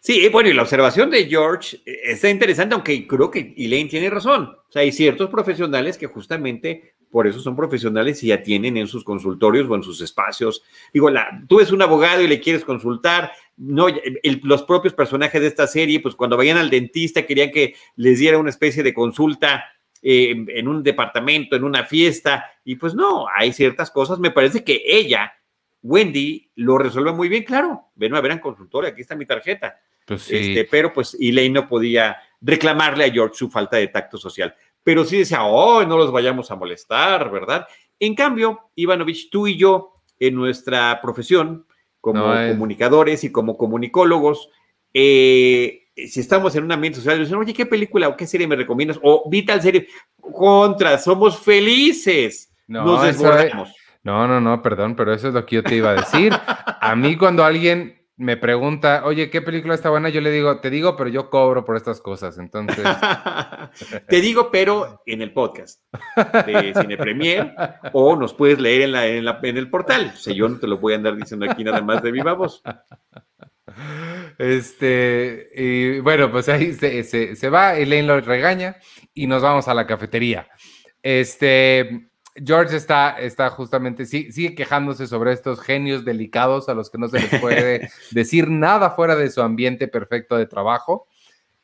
Sí, 0.00 0.28
bueno, 0.28 0.48
y 0.48 0.52
la 0.52 0.62
observación 0.62 1.10
de 1.10 1.26
George 1.26 1.76
eh, 1.86 2.00
está 2.04 2.28
interesante, 2.28 2.74
aunque 2.74 3.06
creo 3.06 3.30
que 3.30 3.54
Elaine 3.56 3.88
tiene 3.88 4.10
razón. 4.10 4.56
O 4.68 4.72
sea, 4.72 4.82
hay 4.82 4.92
ciertos 4.92 5.30
profesionales 5.30 5.96
que 5.96 6.06
justamente 6.06 6.94
por 7.16 7.26
eso 7.26 7.40
son 7.40 7.56
profesionales 7.56 8.22
y 8.22 8.26
ya 8.26 8.42
tienen 8.42 8.76
en 8.76 8.86
sus 8.86 9.02
consultorios 9.02 9.66
o 9.70 9.74
en 9.74 9.82
sus 9.82 10.02
espacios. 10.02 10.62
Digo, 10.92 11.08
la, 11.08 11.42
tú 11.48 11.60
eres 11.60 11.72
un 11.72 11.80
abogado 11.80 12.20
y 12.20 12.28
le 12.28 12.42
quieres 12.42 12.62
consultar, 12.62 13.32
no, 13.56 13.86
los 14.42 14.62
propios 14.64 14.92
personajes 14.92 15.40
de 15.40 15.46
esta 15.46 15.66
serie, 15.66 16.00
pues 16.00 16.14
cuando 16.14 16.36
vayan 16.36 16.58
al 16.58 16.68
dentista 16.68 17.24
querían 17.24 17.52
que 17.52 17.74
les 17.94 18.18
diera 18.18 18.36
una 18.36 18.50
especie 18.50 18.82
de 18.82 18.92
consulta 18.92 19.64
eh, 20.02 20.44
en 20.46 20.68
un 20.68 20.82
departamento, 20.82 21.56
en 21.56 21.64
una 21.64 21.84
fiesta, 21.84 22.50
y 22.66 22.76
pues 22.76 22.94
no, 22.94 23.24
hay 23.34 23.50
ciertas 23.54 23.90
cosas, 23.90 24.18
me 24.18 24.30
parece 24.30 24.62
que 24.62 24.82
ella, 24.84 25.32
Wendy, 25.80 26.50
lo 26.56 26.76
resuelve 26.76 27.12
muy 27.12 27.30
bien, 27.30 27.44
claro, 27.44 27.92
ven 27.94 28.14
a 28.14 28.20
ver 28.20 28.32
en 28.32 28.40
consultorio, 28.40 28.90
aquí 28.90 29.00
está 29.00 29.16
mi 29.16 29.24
tarjeta. 29.24 29.80
Pues 30.06 30.30
este, 30.30 30.68
pero 30.70 30.92
pues 30.92 31.16
Elaine 31.18 31.54
no 31.54 31.66
podía 31.66 32.18
reclamarle 32.40 33.06
a 33.06 33.10
George 33.10 33.34
su 33.34 33.50
falta 33.50 33.78
de 33.78 33.88
tacto 33.88 34.18
social 34.18 34.54
pero 34.86 35.04
sí 35.04 35.18
decía, 35.18 35.42
oh, 35.42 35.84
no 35.84 35.98
los 35.98 36.12
vayamos 36.12 36.48
a 36.52 36.54
molestar, 36.54 37.28
¿verdad? 37.28 37.66
En 37.98 38.14
cambio, 38.14 38.70
Ivanovich, 38.76 39.30
tú 39.30 39.48
y 39.48 39.58
yo, 39.58 39.94
en 40.20 40.36
nuestra 40.36 41.00
profesión, 41.02 41.66
como 42.00 42.22
comunicadores 42.22 43.24
y 43.24 43.32
como 43.32 43.58
comunicólogos, 43.58 44.48
eh, 44.94 45.88
si 45.96 46.20
estamos 46.20 46.54
en 46.54 46.62
un 46.62 46.70
ambiente 46.70 47.00
social, 47.00 47.18
dicen, 47.18 47.34
oye, 47.34 47.52
¿qué 47.52 47.66
película 47.66 48.06
o 48.06 48.16
qué 48.16 48.28
serie 48.28 48.46
me 48.46 48.54
recomiendas? 48.54 49.00
O 49.02 49.28
vi 49.28 49.44
tal 49.44 49.60
serie. 49.60 49.88
Contra, 50.20 50.98
somos 50.98 51.36
felices. 51.36 52.54
No, 52.68 52.84
Nos 52.84 53.02
desbordamos. 53.02 53.74
No, 54.04 54.28
no, 54.28 54.40
no, 54.40 54.62
perdón, 54.62 54.94
pero 54.94 55.12
eso 55.12 55.26
es 55.26 55.34
lo 55.34 55.44
que 55.44 55.56
yo 55.56 55.64
te 55.64 55.74
iba 55.74 55.90
a 55.90 55.94
decir. 55.94 56.32
A 56.80 56.94
mí 56.94 57.16
cuando 57.16 57.44
alguien 57.44 57.95
me 58.18 58.38
pregunta, 58.38 59.02
oye, 59.04 59.28
¿qué 59.28 59.42
película 59.42 59.74
está 59.74 59.90
buena? 59.90 60.08
Yo 60.08 60.22
le 60.22 60.30
digo, 60.30 60.60
te 60.60 60.70
digo, 60.70 60.96
pero 60.96 61.10
yo 61.10 61.28
cobro 61.28 61.64
por 61.64 61.76
estas 61.76 62.00
cosas, 62.00 62.38
entonces. 62.38 62.84
te 64.08 64.20
digo, 64.20 64.50
pero 64.50 65.02
en 65.04 65.20
el 65.20 65.32
podcast 65.32 65.82
de 66.46 66.72
Cine 66.80 66.96
Premier, 66.96 67.54
o 67.92 68.16
nos 68.16 68.32
puedes 68.32 68.58
leer 68.58 68.82
en, 68.82 68.92
la, 68.92 69.06
en, 69.06 69.56
el 69.56 69.68
portal. 69.68 70.12
O 70.14 70.16
sea, 70.16 70.32
yo 70.32 70.48
no 70.48 70.58
te 70.58 70.66
lo 70.66 70.78
voy 70.78 70.94
a 70.94 70.96
andar 70.96 71.14
diciendo 71.14 71.46
aquí 71.48 71.62
nada 71.62 71.82
más 71.82 72.02
de 72.02 72.10
viva 72.10 72.32
voz. 72.32 72.62
Este, 74.38 75.50
y 75.54 76.00
bueno, 76.00 76.30
pues 76.30 76.48
ahí 76.48 76.72
se, 76.72 77.04
se, 77.04 77.36
se 77.36 77.50
va, 77.50 77.76
Elaine 77.76 78.06
lo 78.06 78.20
regaña 78.20 78.76
y 79.12 79.26
nos 79.26 79.42
vamos 79.42 79.68
a 79.68 79.74
la 79.74 79.86
cafetería. 79.86 80.48
Este, 81.02 82.08
George 82.44 82.76
está, 82.76 83.18
está 83.18 83.50
justamente, 83.50 84.06
sigue 84.06 84.54
quejándose 84.54 85.06
sobre 85.06 85.32
estos 85.32 85.60
genios 85.60 86.04
delicados 86.04 86.68
a 86.68 86.74
los 86.74 86.90
que 86.90 86.98
no 86.98 87.08
se 87.08 87.20
les 87.20 87.40
puede 87.40 87.90
decir 88.10 88.50
nada 88.50 88.90
fuera 88.90 89.16
de 89.16 89.30
su 89.30 89.42
ambiente 89.42 89.88
perfecto 89.88 90.36
de 90.36 90.46
trabajo. 90.46 91.06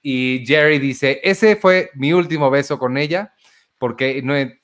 Y 0.01 0.45
Jerry 0.47 0.79
dice, 0.79 1.21
ese 1.23 1.57
fue 1.57 1.91
mi 1.95 2.13
último 2.13 2.51
beso 2.51 2.79
con 2.79 2.97
ella, 2.97 3.35
porque 3.79 4.23
no, 4.23 4.35
e, 4.35 4.59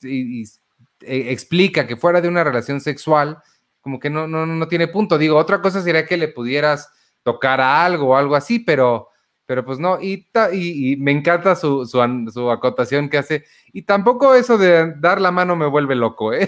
explica 1.01 1.87
que 1.87 1.95
fuera 1.95 2.21
de 2.21 2.27
una 2.27 2.43
relación 2.43 2.81
sexual, 2.81 3.37
como 3.81 3.99
que 3.99 4.09
no, 4.09 4.27
no, 4.27 4.45
no 4.45 4.67
tiene 4.67 4.87
punto. 4.87 5.17
Digo, 5.17 5.37
otra 5.37 5.61
cosa 5.61 5.81
sería 5.81 6.05
que 6.05 6.17
le 6.17 6.27
pudieras 6.27 6.91
tocar 7.23 7.61
a 7.61 7.85
algo 7.85 8.09
o 8.09 8.15
algo 8.15 8.35
así, 8.35 8.59
pero 8.59 9.09
pero 9.49 9.65
pues 9.65 9.79
no, 9.79 9.99
y, 9.99 10.27
y, 10.51 10.95
me 10.97 11.09
encanta 11.09 11.55
su, 11.55 11.83
su, 11.87 12.51
acotación 12.51 13.09
que 13.09 13.17
hace, 13.17 13.45
y 13.73 13.81
tampoco 13.81 14.35
eso 14.35 14.59
de 14.59 14.93
dar 14.97 15.19
la 15.19 15.31
mano 15.31 15.55
me 15.55 15.65
vuelve 15.65 15.95
loco, 15.95 16.33
¿eh? 16.33 16.47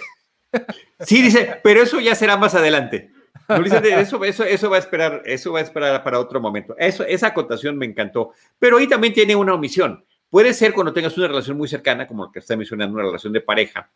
Sí, 1.00 1.24
dice, 1.24 1.60
pero 1.64 1.82
eso 1.82 2.00
ya 2.00 2.14
será 2.14 2.38
más 2.38 2.54
adelante. 2.54 3.10
Eso, 3.50 4.24
eso, 4.24 4.44
eso 4.44 4.70
va 4.70 4.76
a 4.76 4.80
esperar, 4.80 5.24
eso 5.26 5.52
va 5.52 5.58
a 5.58 5.64
esperar 5.64 6.04
para 6.04 6.20
otro 6.20 6.40
momento. 6.40 6.76
Eso, 6.78 7.04
esa 7.04 7.26
acotación 7.26 7.76
me 7.76 7.88
encantó. 7.88 8.34
Pero 8.60 8.78
ahí 8.78 8.88
también 8.88 9.16
tiene 9.16 9.36
una 9.36 9.56
omisión. 9.56 10.06
Puede 10.30 10.54
ser 10.54 10.72
cuando 10.72 10.94
tengas 10.94 11.18
una 11.18 11.28
relación 11.28 11.58
muy 11.58 11.68
cercana, 11.68 12.06
como 12.06 12.26
lo 12.26 12.32
que 12.32 12.38
está 12.38 12.56
mencionando, 12.56 12.94
una 12.94 13.06
relación 13.06 13.34
de 13.34 13.42
pareja, 13.42 13.90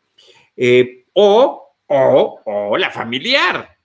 eh, 0.58 1.06
o, 1.14 1.76
o, 1.86 2.42
o 2.44 2.78
la 2.78 2.90
familiar, 2.90 3.78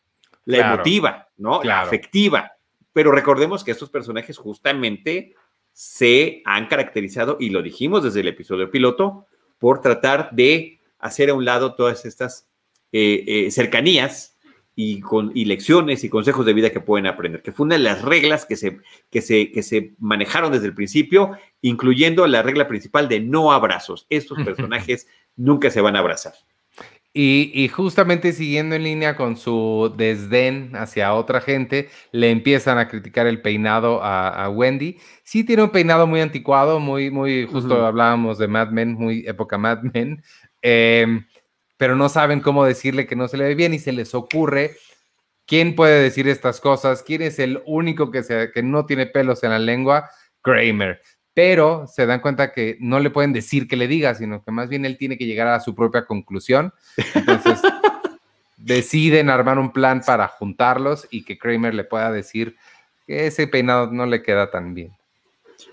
la 0.47 0.57
emotiva, 0.57 1.29
¿no? 1.37 1.63
La 1.63 1.83
afectiva. 1.83 2.53
Pero 2.93 3.13
recordemos 3.13 3.65
que 3.65 3.71
estos 3.71 3.91
personajes 3.91 4.37
justamente 4.37 5.35
se 5.73 6.43
han 6.45 6.67
caracterizado, 6.67 7.37
y 7.41 7.51
lo 7.51 7.63
dijimos 7.63 8.03
desde 8.03 8.21
el 8.21 8.29
episodio 8.29 8.71
piloto, 8.71 9.27
por 9.59 9.81
tratar 9.81 10.31
de 10.33 10.81
hacer 10.99 11.31
a 11.31 11.35
un 11.35 11.45
lado 11.45 11.75
todas 11.75 12.05
estas 12.05 12.49
eh, 12.93 13.25
eh, 13.27 13.51
cercanías 13.51 14.37
y, 14.75 15.01
con, 15.01 15.33
lecciones 15.35 16.05
y 16.05 16.09
consejos 16.09 16.47
de 16.47 16.53
vida 16.53 16.71
que 16.71 16.81
pueden 16.81 17.07
aprender, 17.07 17.43
que 17.43 17.53
fue 17.53 17.67
una 17.67 17.77
de 17.77 17.83
las 17.83 18.03
reglas 18.03 18.47
que 18.47 18.57
se, 18.57 18.81
que, 19.11 19.21
se, 19.21 19.53
que 19.53 19.63
se 19.63 19.95
manejaron 19.99 20.53
desde 20.53 20.67
el 20.67 20.75
principio, 20.75 21.37
incluyendo 21.61 22.27
la 22.27 22.43
regla 22.43 22.67
principal 22.67 23.09
de 23.09 23.21
no 23.21 23.53
abrazos. 23.53 24.07
Estos 24.09 24.43
personajes 24.43 25.07
nunca 25.37 25.71
se 25.71 25.81
van 25.81 25.97
a 25.97 26.01
abrazar. 26.01 26.35
Y, 27.13 27.69
justamente 27.69 28.33
siguiendo 28.33 28.77
en 28.77 28.85
línea 28.85 29.17
con 29.17 29.37
su 29.37 29.93
desdén 29.97 30.77
hacia 30.77 31.13
otra 31.13 31.41
gente, 31.41 31.91
le 32.13 32.31
empiezan 32.31 32.79
a 32.79 32.87
criticar 32.87 33.27
el 33.27 33.43
peinado 33.43 34.01
a, 34.01 34.49
Wendy. 34.49 34.99
Sí 35.25 35.43
tiene 35.43 35.65
un 35.65 35.71
peinado 35.71 36.07
muy 36.07 36.21
anticuado, 36.21 36.79
muy, 36.79 37.11
muy, 37.11 37.47
justo 37.47 37.85
hablábamos 37.85 38.39
de 38.39 38.47
Mad 38.47 38.69
Men, 38.71 38.95
muy 38.95 39.27
época 39.27 39.59
Mad 39.59 39.83
Men, 39.83 40.23
em, 40.63 41.27
pero 41.77 41.97
no 41.97 42.09
saben 42.09 42.41
cómo 42.41 42.65
decirle 42.65 43.09
que 43.09 43.17
no 43.17 43.27
se 43.27 43.39
le 43.39 43.45
ve 43.45 43.55
bien 43.57 43.75
y 43.75 43.81
se 43.81 43.93
les 43.93 44.15
ocurre 44.15 44.77
quién 45.47 45.75
puede 45.75 46.01
decir 46.03 46.29
estas 46.29 46.61
cosas, 46.61 47.03
quién 47.03 47.23
es 47.23 47.41
el 47.41 47.61
único 47.67 48.13
que, 48.13 48.23
se, 48.23 48.53
que 48.53 48.63
no 48.63 48.87
tiene 48.87 49.07
pelos 49.07 49.43
en 49.43 49.51
la 49.51 49.59
lengua, 49.59 50.11
Kramer 50.43 51.01
pero 51.35 51.87
se 51.87 52.07
dan 52.07 52.21
cuenta 52.21 52.53
que 52.53 52.77
no 52.81 52.99
le 53.01 53.11
pueden 53.11 53.33
decir 53.33 53.69
que 53.69 53.77
le 53.77 53.89
diga, 53.89 54.15
sino 54.15 54.43
que 54.43 54.51
más 54.51 54.69
bien 54.69 54.85
él 54.85 54.97
tiene 54.97 55.17
que 55.17 55.27
llegar 55.27 55.49
a 55.49 55.61
su 55.61 55.75
propia 55.75 56.05
conclusión. 56.05 56.73
Entonces 57.15 57.61
deciden 58.57 59.31
armar 59.31 59.59
un 59.59 59.73
plan 59.73 60.03
para 60.05 60.29
juntarlos 60.29 61.07
y 61.11 61.25
que 61.25 61.39
Kramer 61.39 61.75
le 61.75 61.85
pueda 61.85 62.11
decir 62.11 62.57
que 63.07 63.27
ese 63.27 63.47
peinado 63.47 63.91
no 63.91 64.07
le 64.07 64.23
queda 64.23 64.51
tan 64.51 64.75
bien. 64.75 64.93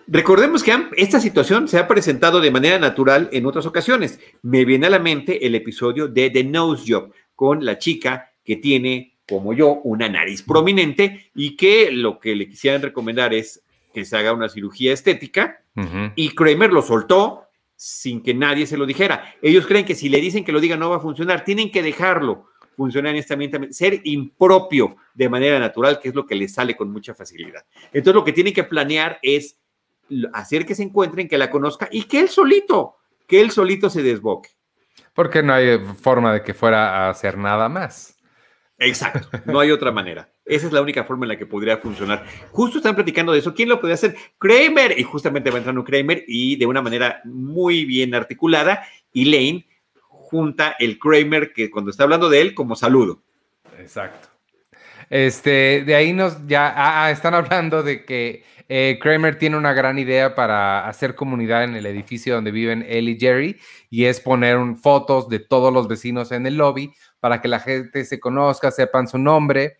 Recordemos 0.07 0.63
que 0.63 0.73
esta 0.97 1.19
situación 1.19 1.67
se 1.67 1.77
ha 1.79 1.87
presentado 1.87 2.39
de 2.39 2.51
manera 2.51 2.79
natural 2.79 3.29
en 3.31 3.45
otras 3.45 3.65
ocasiones. 3.65 4.19
Me 4.41 4.65
viene 4.65 4.87
a 4.87 4.89
la 4.89 4.99
mente 4.99 5.45
el 5.45 5.55
episodio 5.55 6.07
de 6.07 6.29
The 6.29 6.43
Nose 6.43 6.83
Job 6.87 7.13
con 7.35 7.65
la 7.65 7.77
chica 7.77 8.31
que 8.43 8.57
tiene, 8.57 9.17
como 9.27 9.53
yo, 9.53 9.81
una 9.83 10.09
nariz 10.09 10.41
prominente 10.41 11.31
y 11.35 11.55
que 11.55 11.91
lo 11.91 12.19
que 12.19 12.35
le 12.35 12.47
quisieran 12.47 12.81
recomendar 12.81 13.33
es 13.33 13.61
que 13.97 14.05
se 14.05 14.15
haga 14.15 14.31
una 14.31 14.47
cirugía 14.47 14.93
estética 14.93 15.63
y 16.15 16.29
Kramer 16.35 16.71
lo 16.71 16.83
soltó 16.83 17.45
sin 17.75 18.21
que 18.21 18.35
nadie 18.35 18.67
se 18.67 18.77
lo 18.77 18.85
dijera. 18.85 19.33
Ellos 19.41 19.65
creen 19.65 19.85
que 19.85 19.95
si 19.95 20.07
le 20.07 20.21
dicen 20.21 20.43
que 20.43 20.51
lo 20.51 20.59
diga 20.59 20.77
no 20.77 20.91
va 20.91 20.97
a 20.97 20.99
funcionar, 20.99 21.43
tienen 21.43 21.71
que 21.71 21.81
dejarlo 21.81 22.45
funcionar 22.75 23.13
en 23.13 23.17
esta 23.17 23.33
ambiente, 23.33 23.73
ser 23.73 24.01
impropio 24.03 24.97
de 25.15 25.29
manera 25.29 25.57
natural, 25.57 25.99
que 25.99 26.09
es 26.09 26.15
lo 26.15 26.27
que 26.27 26.35
les 26.35 26.53
sale 26.53 26.77
con 26.77 26.91
mucha 26.91 27.15
facilidad. 27.15 27.65
Entonces 27.85 28.13
lo 28.13 28.23
que 28.23 28.33
tienen 28.33 28.53
que 28.53 28.63
planear 28.63 29.17
es 29.23 29.59
hacer 30.31 30.63
que 30.63 30.75
se 30.75 30.83
encuentren, 30.83 31.27
que 31.27 31.39
la 31.39 31.49
conozca 31.49 31.89
y 31.91 32.03
que 32.03 32.19
él 32.19 32.29
solito, 32.29 32.97
que 33.27 33.41
él 33.41 33.49
solito 33.49 33.89
se 33.89 34.03
desboque. 34.03 34.51
Porque 35.15 35.41
no 35.41 35.53
hay 35.53 35.79
forma 35.79 36.33
de 36.33 36.43
que 36.43 36.53
fuera 36.53 37.07
a 37.07 37.09
hacer 37.09 37.35
nada 37.35 37.67
más. 37.67 38.15
Exacto, 38.77 39.27
no 39.45 39.59
hay 39.59 39.71
otra 39.71 39.91
manera. 39.91 40.29
Esa 40.47 40.67
es 40.67 40.73
la 40.73 40.81
única 40.81 41.03
forma 41.03 41.25
en 41.25 41.29
la 41.29 41.37
que 41.37 41.45
podría 41.45 41.77
funcionar. 41.77 42.25
Justo 42.51 42.77
están 42.77 42.95
platicando 42.95 43.33
de 43.33 43.39
eso. 43.39 43.53
¿Quién 43.53 43.69
lo 43.69 43.79
podría 43.79 43.95
hacer? 43.95 44.15
Kramer. 44.37 44.97
Y 44.97 45.03
justamente 45.03 45.51
va 45.51 45.57
entrando 45.57 45.83
Kramer 45.83 46.23
y 46.27 46.55
de 46.55 46.65
una 46.65 46.81
manera 46.81 47.21
muy 47.25 47.85
bien 47.85 48.15
articulada, 48.15 48.83
Elaine 49.13 49.65
junta 50.27 50.75
el 50.79 50.99
Kramer 50.99 51.53
que 51.53 51.69
cuando 51.69 51.91
está 51.91 52.03
hablando 52.03 52.29
de 52.29 52.41
él 52.41 52.53
como 52.53 52.75
saludo. 52.75 53.21
Exacto. 53.79 54.29
Este, 55.09 55.83
de 55.85 55.95
ahí 55.95 56.11
nos 56.11 56.45
ya 56.47 56.67
ah, 56.67 57.05
ah, 57.05 57.11
están 57.11 57.33
hablando 57.33 57.81
de 57.81 58.03
que 58.03 58.43
eh, 58.67 58.99
Kramer 59.01 59.39
tiene 59.39 59.55
una 59.55 59.71
gran 59.71 59.97
idea 59.97 60.35
para 60.35 60.85
hacer 60.87 61.15
comunidad 61.15 61.63
en 61.63 61.75
el 61.75 61.85
edificio 61.85 62.35
donde 62.35 62.51
viven 62.51 62.85
él 62.87 63.07
y 63.07 63.17
Jerry 63.17 63.57
y 63.89 64.05
es 64.05 64.19
poner 64.19 64.57
fotos 64.81 65.29
de 65.29 65.39
todos 65.39 65.73
los 65.73 65.87
vecinos 65.87 66.33
en 66.33 66.45
el 66.45 66.57
lobby 66.57 66.93
para 67.21 67.41
que 67.41 67.47
la 67.47 67.59
gente 67.59 68.03
se 68.03 68.19
conozca, 68.19 68.69
sepan 68.71 69.07
su 69.07 69.17
nombre. 69.17 69.77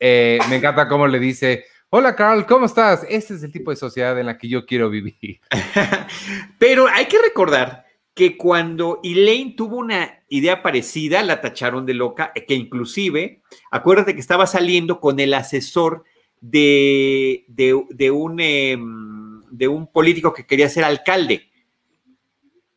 Eh, 0.00 0.38
me 0.48 0.56
encanta 0.56 0.88
cómo 0.88 1.06
le 1.06 1.18
dice, 1.18 1.64
hola 1.90 2.14
Carl, 2.14 2.46
¿cómo 2.46 2.66
estás? 2.66 3.04
Este 3.08 3.34
es 3.34 3.42
el 3.42 3.52
tipo 3.52 3.70
de 3.70 3.76
sociedad 3.76 4.18
en 4.18 4.26
la 4.26 4.38
que 4.38 4.48
yo 4.48 4.64
quiero 4.66 4.90
vivir. 4.90 5.40
Pero 6.58 6.86
hay 6.86 7.06
que 7.06 7.20
recordar 7.20 7.86
que 8.14 8.36
cuando 8.36 9.00
Elaine 9.04 9.54
tuvo 9.54 9.76
una 9.76 10.20
idea 10.28 10.62
parecida, 10.62 11.22
la 11.22 11.40
tacharon 11.40 11.86
de 11.86 11.94
loca, 11.94 12.32
que 12.34 12.54
inclusive, 12.54 13.42
acuérdate 13.70 14.14
que 14.14 14.20
estaba 14.20 14.46
saliendo 14.46 15.00
con 15.00 15.20
el 15.20 15.34
asesor 15.34 16.04
de, 16.40 17.44
de, 17.48 18.10
un, 18.10 18.40
em, 18.40 19.40
de 19.50 19.68
un 19.68 19.86
político 19.86 20.32
que 20.32 20.46
quería 20.46 20.68
ser 20.68 20.84
alcalde 20.84 21.50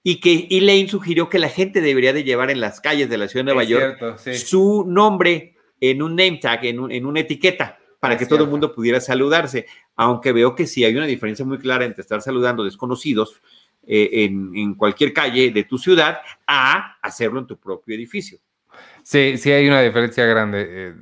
y 0.03 0.19
que 0.19 0.47
Elaine 0.49 0.89
sugirió 0.89 1.29
que 1.29 1.39
la 1.39 1.49
gente 1.49 1.81
debería 1.81 2.13
de 2.13 2.23
llevar 2.23 2.49
en 2.49 2.59
las 2.59 2.81
calles 2.81 3.09
de 3.09 3.17
la 3.17 3.27
ciudad 3.27 3.45
de 3.45 3.53
Nueva 3.53 3.63
York 3.63 4.17
su 4.33 4.83
nombre 4.87 5.55
en 5.81 6.01
un 6.01 6.15
name 6.15 6.37
tag, 6.41 6.63
en, 6.65 7.05
una 7.05 7.19
etiqueta, 7.19 7.77
para 7.99 8.17
que 8.17 8.25
todo 8.25 8.43
el 8.45 8.49
mundo 8.49 8.73
pudiera 8.73 9.01
saludarse, 9.01 9.65
aunque 9.95 10.31
veo 10.31 10.55
que 10.55 10.67
sí 10.67 10.85
hay 10.85 10.95
una 10.95 11.05
diferencia 11.05 11.43
muy 11.43 11.57
clara 11.57 11.85
entre 11.85 12.01
estar 12.01 12.21
saludando 12.21 12.63
desconocidos 12.63 13.41
eh, 13.85 14.25
en, 14.25 14.75
cualquier 14.75 15.11
calle 15.11 15.51
de 15.51 15.63
tu 15.63 15.77
ciudad 15.77 16.19
a 16.47 16.97
hacerlo 17.01 17.39
en 17.39 17.47
tu 17.47 17.59
propio 17.59 17.95
edificio. 17.95 18.39
Sí, 19.03 19.37
sí 19.37 19.51
hay 19.51 19.67
una 19.67 19.81
diferencia 19.81 20.25
grande. 20.25 20.67
Eh, 20.69 20.93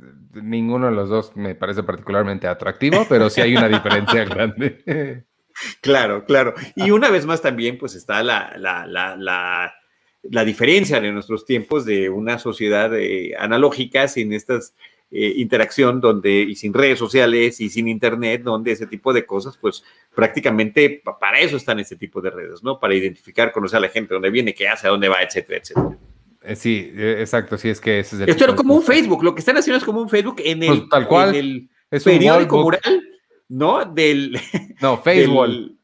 ninguno 0.41 0.87
de 0.87 0.93
los 0.93 1.09
dos 1.09 1.35
me 1.35 1.55
parece 1.55 1.83
particularmente 1.83 2.47
atractivo, 2.47 3.05
pero 3.07 3.29
sí 3.29 3.41
hay 3.41 3.55
una 3.55 3.67
diferencia 3.67 4.23
grande. 4.25 5.25
Claro, 5.81 6.25
claro. 6.25 6.53
Y 6.75 6.91
una 6.91 7.09
vez 7.09 7.25
más 7.25 7.41
también, 7.41 7.77
pues 7.77 7.95
está 7.95 8.23
la, 8.23 8.55
la, 8.57 8.85
la, 8.85 9.15
la, 9.15 9.73
diferencia 10.23 10.99
de 10.99 11.12
nuestros 11.12 11.45
tiempos 11.45 11.86
de 11.86 12.10
una 12.10 12.39
sociedad 12.39 12.91
eh, 12.97 13.34
analógica 13.38 14.08
sin 14.08 14.34
estas 14.34 14.73
eh, 15.12 15.34
interacción 15.38 16.01
donde, 16.01 16.41
y 16.41 16.55
sin 16.55 16.73
redes 16.73 16.99
sociales 16.99 17.60
y 17.62 17.69
sin 17.69 17.88
internet, 17.88 18.43
donde 18.43 18.71
ese 18.71 18.86
tipo 18.86 19.12
de 19.12 19.25
cosas, 19.25 19.58
pues 19.58 19.84
prácticamente 20.13 21.01
para 21.19 21.39
eso 21.39 21.58
están 21.58 21.79
este 21.79 21.95
tipo 21.95 22.21
de 22.21 22.29
redes, 22.29 22.62
¿no? 22.62 22.79
Para 22.79 22.93
identificar, 22.93 23.51
conocer 23.51 23.77
a 23.77 23.82
la 23.82 23.89
gente, 23.89 24.13
dónde 24.13 24.29
viene, 24.29 24.53
qué 24.53 24.67
hace, 24.67 24.88
a 24.88 24.91
dónde 24.91 25.10
va, 25.10 25.23
etcétera, 25.23 25.60
etcétera. 25.60 25.97
Eh, 26.43 26.55
sí, 26.55 26.91
exacto, 26.95 27.58
sí, 27.58 27.69
es 27.69 27.82
que 27.82 27.99
ese 27.99 28.17
es 28.17 28.21
el 28.21 28.29
Esto 28.29 28.43
era 28.43 28.55
como 28.55 28.75
un 28.75 28.84
Facebook, 28.84 29.23
lo 29.23 29.34
que 29.34 29.39
están 29.39 29.58
haciendo 29.58 29.79
es 29.79 29.84
como 29.84 29.99
un 30.01 30.10
Facebook 30.10 30.41
en 30.45 30.62
el, 30.62 30.77
pues, 30.77 30.89
tal 30.89 31.08
cual. 31.08 31.36
En 31.36 31.69
el 31.89 32.01
periódico 32.03 32.62
mural 32.62 33.03
¿no? 33.49 33.84
Del. 33.84 34.39
No, 34.82 34.97
Face 34.97 35.27
Wall. 35.27 35.77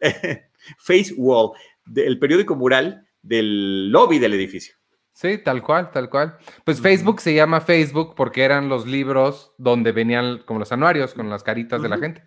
Face 0.78 1.14
Wall, 1.16 1.52
del 1.86 2.18
periódico 2.18 2.56
mural 2.56 3.03
del 3.24 3.90
lobby 3.90 4.18
del 4.18 4.34
edificio. 4.34 4.74
Sí, 5.12 5.38
tal 5.38 5.62
cual, 5.62 5.90
tal 5.90 6.10
cual. 6.10 6.36
Pues 6.64 6.80
Facebook 6.80 7.20
se 7.20 7.34
llama 7.34 7.60
Facebook 7.60 8.14
porque 8.16 8.42
eran 8.42 8.68
los 8.68 8.86
libros 8.86 9.52
donde 9.58 9.92
venían 9.92 10.38
como 10.44 10.58
los 10.58 10.72
anuarios 10.72 11.14
con 11.14 11.30
las 11.30 11.42
caritas 11.42 11.80
de 11.80 11.88
la 11.88 11.98
gente. 11.98 12.24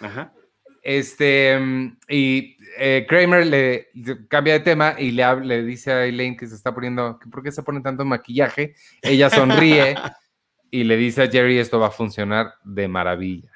Ajá. 0.00 0.32
Este, 0.82 1.58
y 2.08 2.56
eh, 2.78 3.04
Kramer 3.08 3.46
le 3.46 3.88
cambia 4.28 4.54
de 4.54 4.60
tema 4.60 4.94
y 4.96 5.10
le, 5.10 5.40
le 5.44 5.62
dice 5.64 5.92
a 5.92 6.06
Elaine 6.06 6.36
que 6.36 6.46
se 6.46 6.54
está 6.54 6.72
poniendo, 6.72 7.18
¿por 7.30 7.42
qué 7.42 7.50
se 7.50 7.62
pone 7.62 7.80
tanto 7.80 8.04
maquillaje? 8.04 8.74
Ella 9.02 9.28
sonríe 9.28 9.96
y 10.70 10.84
le 10.84 10.96
dice 10.96 11.24
a 11.24 11.30
Jerry, 11.30 11.58
esto 11.58 11.80
va 11.80 11.88
a 11.88 11.90
funcionar 11.90 12.54
de 12.64 12.86
maravilla. 12.86 13.50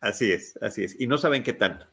Así 0.00 0.30
es, 0.30 0.58
así 0.60 0.84
es. 0.84 1.00
Y 1.00 1.06
no 1.06 1.18
saben 1.18 1.42
qué 1.42 1.52
tanto. 1.52 1.86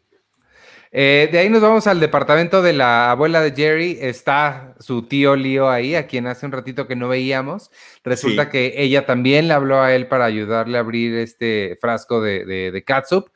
Eh, 0.97 1.27
de 1.29 1.39
ahí 1.39 1.49
nos 1.49 1.62
vamos 1.62 1.88
al 1.88 1.99
departamento 1.99 2.62
de 2.62 2.71
la 2.71 3.12
abuela 3.12 3.41
de 3.41 3.51
Jerry. 3.51 3.97
Está 3.99 4.75
su 4.79 5.01
tío 5.01 5.36
Leo 5.36 5.69
ahí, 5.69 5.93
a 5.93 6.08
quien 6.08 6.25
hace 6.25 6.45
un 6.45 6.53
ratito 6.53 6.88
que 6.88 6.95
no 6.95 7.10
veíamos. 7.10 7.69
Resulta 8.05 8.49
que 8.49 8.75
ella 8.77 9.05
también 9.05 9.49
le 9.49 9.55
habló 9.55 9.81
a 9.81 9.93
él 9.93 10.08
para 10.08 10.23
ayudarle 10.23 10.77
a 10.77 10.79
abrir 10.79 11.13
este 11.15 11.77
frasco 11.81 12.21
de, 12.21 12.45
de, 12.45 12.84
catsup. 12.86 13.27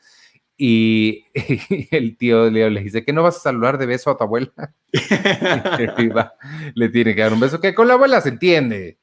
Y, 0.55 1.25
el 1.91 2.15
tío 2.15 2.49
Leo 2.49 2.69
le 2.69 2.79
dice 2.79 3.03
que 3.03 3.11
no 3.11 3.23
vas 3.23 3.35
a 3.35 3.41
saludar 3.41 3.77
de 3.77 3.87
beso 3.87 4.09
a 4.09 4.17
tu 4.17 4.23
abuela. 4.23 4.53
le 6.75 6.87
tiene 6.87 7.13
que 7.13 7.21
dar 7.21 7.33
un 7.33 7.41
beso, 7.41 7.59
que 7.59 7.75
con 7.75 7.89
la 7.89 7.95
abuela 7.95 8.21
se 8.21 8.29
entiende. 8.29 8.99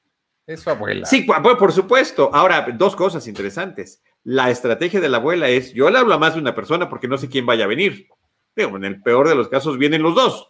Es 0.46 0.60
su 0.60 0.70
abuela. 0.70 1.04
Sí, 1.04 1.26
por 1.26 1.72
supuesto. 1.72 2.30
Ahora, 2.32 2.66
dos 2.72 2.96
cosas 2.96 3.26
interesantes. 3.26 4.02
La 4.24 4.48
estrategia 4.48 5.02
de 5.02 5.10
la 5.10 5.18
abuela 5.18 5.50
es, 5.50 5.74
yo 5.74 5.90
le 5.90 5.98
hablo 5.98 6.14
a 6.14 6.18
más 6.18 6.32
de 6.32 6.40
una 6.40 6.54
persona 6.54 6.88
porque 6.88 7.06
no 7.06 7.18
sé 7.18 7.28
quién 7.28 7.44
vaya 7.44 7.64
a 7.64 7.68
venir 7.68 8.08
en 8.56 8.84
el 8.84 9.02
peor 9.02 9.28
de 9.28 9.34
los 9.34 9.48
casos 9.48 9.78
vienen 9.78 10.02
los 10.02 10.14
dos. 10.14 10.48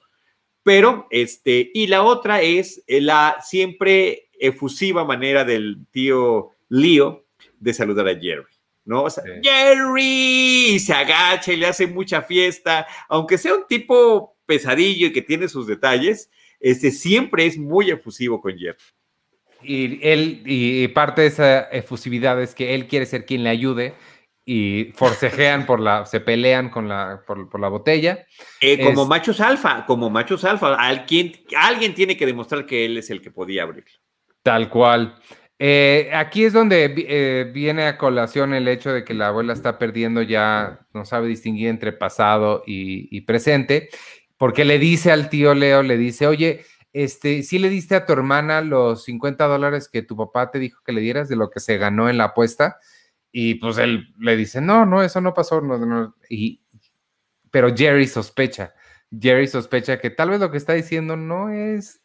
Pero, 0.62 1.06
este, 1.10 1.70
y 1.74 1.86
la 1.86 2.02
otra 2.02 2.42
es 2.42 2.82
la 2.88 3.38
siempre 3.40 4.30
efusiva 4.38 5.04
manera 5.04 5.44
del 5.44 5.86
tío 5.90 6.50
Leo 6.68 7.24
de 7.60 7.74
saludar 7.74 8.08
a 8.08 8.18
Jerry. 8.18 8.44
¿no? 8.84 9.04
O 9.04 9.10
sea, 9.10 9.24
Jerry 9.42 10.78
se 10.78 10.92
agacha 10.92 11.52
y 11.52 11.56
le 11.56 11.66
hace 11.66 11.86
mucha 11.86 12.22
fiesta, 12.22 12.86
aunque 13.08 13.36
sea 13.36 13.54
un 13.54 13.66
tipo 13.66 14.36
pesadillo 14.46 15.08
y 15.08 15.12
que 15.12 15.22
tiene 15.22 15.48
sus 15.48 15.66
detalles, 15.66 16.30
este 16.60 16.90
siempre 16.90 17.46
es 17.46 17.58
muy 17.58 17.90
efusivo 17.90 18.40
con 18.40 18.56
Jerry. 18.56 18.78
Y 19.62 19.98
él, 20.06 20.42
y 20.46 20.86
parte 20.88 21.22
de 21.22 21.28
esa 21.28 21.62
efusividad 21.70 22.40
es 22.40 22.54
que 22.54 22.74
él 22.74 22.86
quiere 22.86 23.06
ser 23.06 23.26
quien 23.26 23.42
le 23.42 23.50
ayude 23.50 23.94
y 24.48 24.92
forcejean 24.94 25.66
por 25.66 25.80
la, 25.80 26.06
se 26.06 26.20
pelean 26.20 26.70
con 26.70 26.88
la, 26.88 27.24
por, 27.26 27.60
la 27.60 27.68
botella. 27.68 28.24
Eh, 28.60 28.80
como 28.80 29.04
machos 29.04 29.40
alfa, 29.40 29.84
como 29.84 30.08
machos 30.08 30.44
alfa, 30.44 30.76
alguien, 30.76 31.32
alguien 31.58 31.94
tiene 31.94 32.16
que 32.16 32.26
demostrar 32.26 32.64
que 32.64 32.84
él 32.84 32.96
es 32.96 33.10
el 33.10 33.20
que 33.20 33.32
podía 33.32 33.64
abrirlo. 33.64 33.90
Tal 34.44 34.70
cual. 34.70 35.20
Eh, 35.58 36.10
aquí 36.14 36.44
es 36.44 36.52
donde 36.52 36.94
eh, 36.96 37.50
viene 37.52 37.86
a 37.86 37.98
colación 37.98 38.54
el 38.54 38.68
hecho 38.68 38.92
de 38.92 39.04
que 39.04 39.14
la 39.14 39.28
abuela 39.28 39.52
está 39.52 39.78
perdiendo 39.78 40.22
ya, 40.22 40.86
no 40.94 41.04
sabe 41.04 41.26
distinguir 41.26 41.68
entre 41.68 41.92
pasado 41.92 42.62
y, 42.64 43.20
presente, 43.22 43.88
porque 44.36 44.64
le 44.64 44.78
dice 44.78 45.10
al 45.10 45.28
tío 45.28 45.54
Leo, 45.54 45.82
le 45.82 45.96
dice, 45.96 46.28
oye, 46.28 46.64
este, 46.92 47.42
si 47.42 47.58
le 47.58 47.68
diste 47.68 47.96
a 47.96 48.06
tu 48.06 48.12
hermana 48.12 48.60
los 48.60 49.02
50 49.04 49.44
dólares 49.46 49.88
que 49.88 50.02
tu 50.02 50.16
papá 50.16 50.52
te 50.52 50.60
dijo 50.60 50.82
que 50.86 50.92
le 50.92 51.00
dieras 51.00 51.28
de 51.28 51.34
lo 51.34 51.50
que 51.50 51.58
se 51.58 51.78
ganó 51.78 52.08
en 52.08 52.18
la 52.18 52.24
apuesta. 52.26 52.78
Y 53.38 53.56
pues 53.56 53.76
él 53.76 54.14
le 54.18 54.34
dice, 54.34 54.62
no, 54.62 54.86
no, 54.86 55.02
eso 55.02 55.20
no 55.20 55.34
pasó. 55.34 55.60
Y, 56.30 56.62
pero 57.50 57.76
Jerry 57.76 58.06
sospecha, 58.06 58.72
Jerry 59.10 59.46
sospecha 59.46 60.00
que 60.00 60.08
tal 60.08 60.30
vez 60.30 60.40
lo 60.40 60.50
que 60.50 60.56
está 60.56 60.72
diciendo 60.72 61.18
no 61.18 61.50
es 61.50 62.00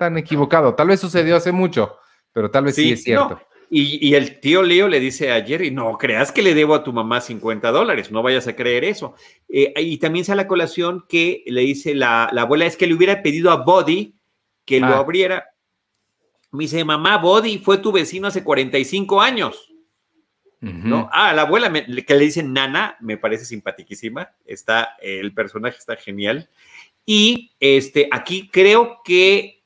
tan 0.00 0.18
equivocado. 0.18 0.74
Tal 0.74 0.88
vez 0.88 0.98
sucedió 0.98 1.36
hace 1.36 1.52
mucho, 1.52 1.96
pero 2.32 2.50
tal 2.50 2.64
vez 2.64 2.74
sí, 2.74 2.90
es 2.90 3.04
cierto. 3.04 3.40
Y, 3.70 4.16
el 4.16 4.40
tío 4.40 4.64
Leo 4.64 4.88
le 4.88 4.98
dice 4.98 5.30
a 5.30 5.44
Jerry, 5.44 5.70
no 5.70 5.96
creas 5.96 6.32
que 6.32 6.42
le 6.42 6.54
debo 6.54 6.74
a 6.74 6.82
tu 6.82 6.92
mamá 6.92 7.20
50 7.20 7.70
dólares, 7.70 8.10
no 8.10 8.24
vayas 8.24 8.48
a 8.48 8.56
creer 8.56 8.82
eso. 8.82 9.14
Eh, 9.48 9.72
y 9.76 9.98
también 9.98 10.24
sale 10.24 10.42
la 10.42 10.48
colación 10.48 11.04
que 11.08 11.44
le 11.46 11.60
dice 11.60 11.94
la, 11.94 12.24
abuela, 12.24 12.66
es 12.66 12.76
que 12.76 12.88
le 12.88 12.94
hubiera 12.94 13.22
pedido 13.22 13.52
a 13.52 13.62
Body 13.62 14.16
que 14.64 14.80
lo 14.80 14.88
ah. 14.88 14.98
abriera. 14.98 15.44
Me 16.50 16.64
dice, 16.64 16.84
mamá, 16.84 17.18
Body 17.18 17.58
fue 17.58 17.78
tu 17.78 17.92
vecino 17.92 18.26
hace 18.26 18.42
45 18.42 19.22
años. 19.22 19.70
¿No? 20.64 21.08
Ah, 21.12 21.32
la 21.32 21.42
abuela 21.42 21.72
que 21.72 22.14
le 22.14 22.24
dicen 22.24 22.52
Nana, 22.52 22.96
me 23.00 23.16
parece 23.16 23.44
simpaticísima. 23.44 24.30
Está, 24.46 24.96
el 25.00 25.32
personaje 25.34 25.76
está 25.78 25.96
genial. 25.96 26.48
Y 27.06 27.52
este, 27.60 28.08
aquí 28.10 28.48
creo 28.50 29.00
que, 29.04 29.62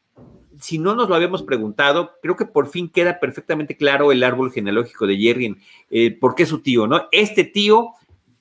si 0.59 0.79
no 0.79 0.95
nos 0.95 1.09
lo 1.09 1.15
habíamos 1.15 1.43
preguntado, 1.43 2.15
creo 2.21 2.37
que 2.37 2.47
por 2.47 2.69
fin 2.69 2.89
queda 2.89 3.21
perfectamente 3.21 3.77
claro 3.77 4.11
el 4.11 4.25
árbol 4.25 4.53
genealógico 4.53 5.07
de 5.07 5.17
Jerry, 5.17 5.57
eh, 5.91 6.11
por 6.11 6.35
qué 6.35 6.47
su 6.47 6.61
tío, 6.61 6.87
¿no? 6.87 7.09
Este 7.13 7.45
tío 7.45 7.93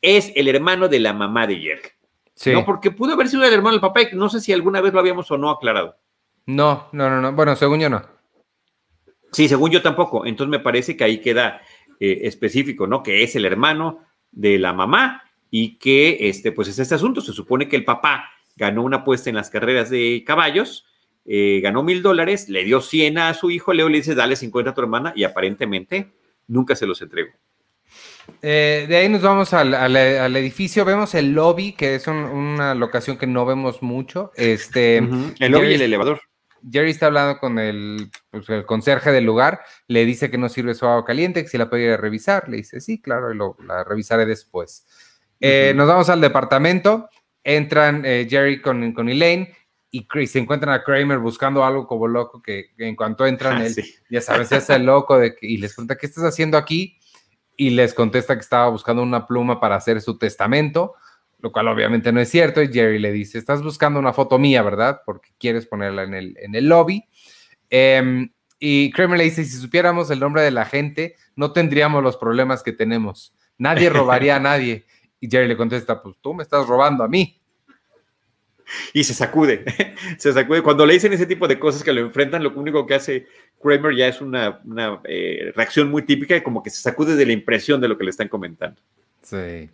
es 0.01 0.31
el 0.35 0.47
hermano 0.47 0.87
de 0.87 0.99
la 0.99 1.13
mamá 1.13 1.45
de 1.47 1.57
Jerry. 1.57 1.89
Sí. 2.33 2.51
¿no? 2.51 2.65
Porque 2.65 2.91
pudo 2.91 3.13
haber 3.13 3.27
sido 3.27 3.43
el 3.43 3.53
hermano 3.53 3.73
del 3.73 3.81
papá, 3.81 4.01
y 4.01 4.09
no 4.13 4.29
sé 4.29 4.39
si 4.41 4.53
alguna 4.53 4.81
vez 4.81 4.93
lo 4.93 4.99
habíamos 4.99 5.29
o 5.31 5.37
no 5.37 5.49
aclarado. 5.49 5.95
No, 6.45 6.87
no, 6.91 7.09
no, 7.09 7.21
no. 7.21 7.33
Bueno, 7.33 7.55
según 7.55 7.79
yo 7.79 7.89
no. 7.89 8.03
Sí, 9.31 9.47
según 9.47 9.69
yo 9.69 9.81
tampoco. 9.81 10.25
Entonces 10.25 10.49
me 10.49 10.59
parece 10.59 10.95
que 10.95 11.03
ahí 11.03 11.19
queda 11.19 11.61
eh, 11.99 12.21
específico, 12.23 12.87
¿no? 12.87 13.03
Que 13.03 13.23
es 13.23 13.35
el 13.35 13.45
hermano 13.45 13.99
de 14.31 14.59
la 14.59 14.73
mamá 14.73 15.23
y 15.49 15.77
que, 15.77 16.29
este, 16.29 16.51
pues 16.51 16.67
es 16.67 16.79
este 16.79 16.95
asunto. 16.95 17.21
Se 17.21 17.33
supone 17.33 17.67
que 17.67 17.75
el 17.75 17.85
papá 17.85 18.29
ganó 18.55 18.83
una 18.83 18.97
apuesta 18.97 19.29
en 19.29 19.35
las 19.35 19.49
carreras 19.49 19.89
de 19.89 20.23
caballos, 20.25 20.85
eh, 21.25 21.59
ganó 21.61 21.83
mil 21.83 22.01
dólares, 22.01 22.49
le 22.49 22.63
dio 22.63 22.81
100 22.81 23.17
a 23.17 23.33
su 23.33 23.51
hijo, 23.51 23.73
Leo 23.73 23.89
le 23.89 23.97
dice, 23.97 24.15
dale 24.15 24.35
50 24.35 24.71
a 24.71 24.73
tu 24.73 24.81
hermana 24.81 25.13
y 25.15 25.23
aparentemente 25.23 26.11
nunca 26.47 26.75
se 26.75 26.87
los 26.87 27.01
entregó. 27.01 27.31
Eh, 28.41 28.85
de 28.87 28.97
ahí 28.97 29.09
nos 29.09 29.21
vamos 29.21 29.53
al, 29.53 29.95
edificio, 30.35 30.85
vemos 30.85 31.15
el 31.15 31.33
lobby, 31.33 31.73
que 31.73 31.95
es 31.95 32.07
una 32.07 32.75
locación 32.75 33.17
que 33.17 33.27
no 33.27 33.45
vemos 33.45 33.81
mucho. 33.81 34.31
Este, 34.35 34.97
El 34.97 35.51
lobby 35.51 35.67
y 35.67 35.73
el 35.73 35.81
elevador. 35.81 36.21
Jerry 36.69 36.91
está 36.91 37.07
hablando 37.07 37.39
con 37.39 37.59
el, 37.59 38.11
pues, 38.31 38.49
el, 38.49 38.65
conserje 38.65 39.11
del 39.11 39.25
lugar, 39.25 39.61
le 39.87 40.05
dice 40.05 40.29
que 40.31 40.37
no 40.37 40.49
sirve 40.49 40.73
su 40.73 40.85
agua 40.85 41.05
caliente, 41.05 41.43
que 41.43 41.49
si 41.49 41.57
la 41.57 41.69
puede 41.69 41.85
ir 41.85 41.91
a 41.91 41.97
revisar. 41.97 42.49
Le 42.49 42.57
dice, 42.57 42.81
sí, 42.81 43.01
claro, 43.01 43.31
y 43.31 43.35
lo, 43.35 43.55
la 43.65 43.83
revisaré 43.83 44.25
después. 44.25 44.85
Eh, 45.39 45.73
nos 45.75 45.87
vamos 45.87 46.09
al 46.09 46.21
departamento, 46.21 47.09
entran 47.43 48.03
eh, 48.05 48.27
Jerry 48.29 48.61
con, 48.61 48.91
con 48.93 49.09
Elaine 49.09 49.53
y 49.91 50.07
Chris, 50.07 50.31
se 50.31 50.39
encuentran 50.39 50.73
a 50.73 50.83
Kramer 50.83 51.19
buscando 51.19 51.63
algo 51.63 51.87
como 51.87 52.07
loco, 52.07 52.41
que, 52.41 52.71
en 52.77 52.95
cuanto 52.95 53.25
entran, 53.25 53.61
ah, 53.61 53.65
él, 53.65 53.75
ya 54.09 54.21
sabes, 54.21 54.49
se 54.49 54.55
hace 54.55 54.75
el 54.75 54.85
loco 54.85 55.17
de 55.17 55.35
y 55.41 55.57
les 55.57 55.73
pregunta, 55.73 55.95
¿qué 55.95 56.05
estás 56.05 56.23
haciendo 56.23 56.57
aquí? 56.57 56.97
Y 57.55 57.71
les 57.71 57.93
contesta 57.93 58.35
que 58.35 58.41
estaba 58.41 58.69
buscando 58.69 59.01
una 59.01 59.25
pluma 59.25 59.59
para 59.59 59.75
hacer 59.75 60.01
su 60.01 60.17
testamento 60.17 60.95
lo 61.39 61.51
cual 61.51 61.67
obviamente 61.67 62.11
no 62.11 62.19
es 62.19 62.29
cierto, 62.29 62.61
y 62.61 62.71
Jerry 62.71 62.99
le 62.99 63.11
dice, 63.11 63.37
estás 63.37 63.61
buscando 63.61 63.99
una 63.99 64.13
foto 64.13 64.39
mía, 64.39 64.61
¿verdad? 64.63 65.01
Porque 65.05 65.29
quieres 65.37 65.65
ponerla 65.65 66.03
en 66.03 66.13
el, 66.13 66.37
en 66.39 66.55
el 66.55 66.67
lobby. 66.67 67.05
Em, 67.69 68.31
y 68.59 68.91
Kramer 68.91 69.19
le 69.19 69.25
dice, 69.25 69.45
si 69.45 69.57
supiéramos 69.57 70.09
el 70.09 70.19
nombre 70.19 70.41
de 70.41 70.51
la 70.51 70.65
gente, 70.65 71.15
no 71.35 71.53
tendríamos 71.53 72.01
los 72.03 72.17
problemas 72.17 72.63
que 72.63 72.73
tenemos. 72.73 73.35
Nadie 73.57 73.89
robaría 73.89 74.37
a 74.37 74.39
nadie. 74.39 74.85
Y 75.19 75.29
Jerry 75.29 75.47
le 75.47 75.57
contesta, 75.57 76.01
pues 76.01 76.17
tú 76.21 76.33
me 76.33 76.43
estás 76.43 76.67
robando 76.67 77.03
a 77.03 77.07
mí. 77.07 77.39
Y 78.93 79.03
se 79.03 79.13
sacude, 79.13 79.63
se 80.17 80.33
sacude. 80.33 80.61
Cuando 80.61 80.85
le 80.85 80.93
dicen 80.93 81.13
ese 81.13 81.25
tipo 81.25 81.47
de 81.47 81.59
cosas 81.59 81.83
que 81.83 81.93
lo 81.93 82.01
enfrentan, 82.01 82.43
lo 82.43 82.51
único 82.53 82.85
que 82.85 82.95
hace 82.95 83.27
Kramer 83.61 83.95
ya 83.95 84.07
es 84.07 84.21
una, 84.21 84.61
eh, 85.05 85.51
reacción 85.55 85.89
muy 85.89 86.01
típica, 86.01 86.41
como 86.43 86.61
que 86.61 86.69
se 86.69 86.81
sacude 86.81 87.15
de 87.15 87.25
la 87.25 87.31
impresión 87.31 87.79
de 87.79 87.87
lo 87.87 87.97
que 87.97 88.03
le 88.03 88.09
están 88.09 88.27
comentando. 88.27 88.81
Sí. 89.21 89.69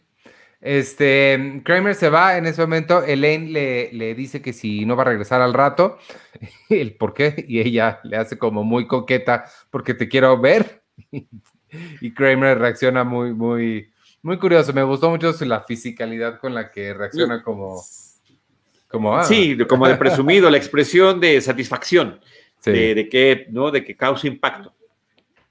Este, 0.64 1.60
Kramer 1.66 1.94
se 1.94 2.08
va 2.08 2.38
en 2.38 2.46
ese 2.46 2.62
momento, 2.62 3.04
Elaine 3.04 3.52
le, 3.52 3.92
le, 3.92 4.16
dice 4.16 4.42
que 4.42 4.54
si 4.54 4.86
no 4.86 4.96
va 4.96 5.02
a 5.02 5.08
regresar 5.08 5.42
al 5.42 5.54
rato, 5.54 5.98
el 6.70 6.96
por 6.96 7.14
qué, 7.14 7.44
y 7.50 7.60
ella 7.60 8.00
le 8.04 8.16
hace 8.16 8.38
como 8.38 8.64
muy 8.64 8.88
coqueta, 8.88 9.44
porque 9.70 9.94
te 9.94 10.08
quiero 10.08 10.40
ver, 10.40 10.82
y 12.02 12.14
Kramer 12.14 12.60
reacciona 12.60 13.04
muy, 13.04 13.34
muy, 13.34 13.92
muy 14.22 14.40
curioso, 14.40 14.72
me 14.72 14.84
gustó 14.84 15.10
mucho 15.10 15.34
la 15.42 15.64
fisicalidad 15.64 16.40
con 16.40 16.54
la 16.54 16.72
que 16.72 16.94
reacciona 16.94 17.44
como... 17.44 17.84
como 18.88 19.18
ah. 19.18 19.26
Sí, 19.26 19.58
como 19.68 19.86
de 19.86 19.98
presumido, 19.98 20.50
la 20.50 20.58
expresión 20.58 21.20
de 21.20 21.42
satisfacción, 21.42 22.22
de, 22.64 22.96
de, 22.96 23.10
que, 23.10 23.48
¿no? 23.50 23.70
de 23.70 23.84
que 23.84 23.98
causa 23.98 24.28
impacto 24.28 24.74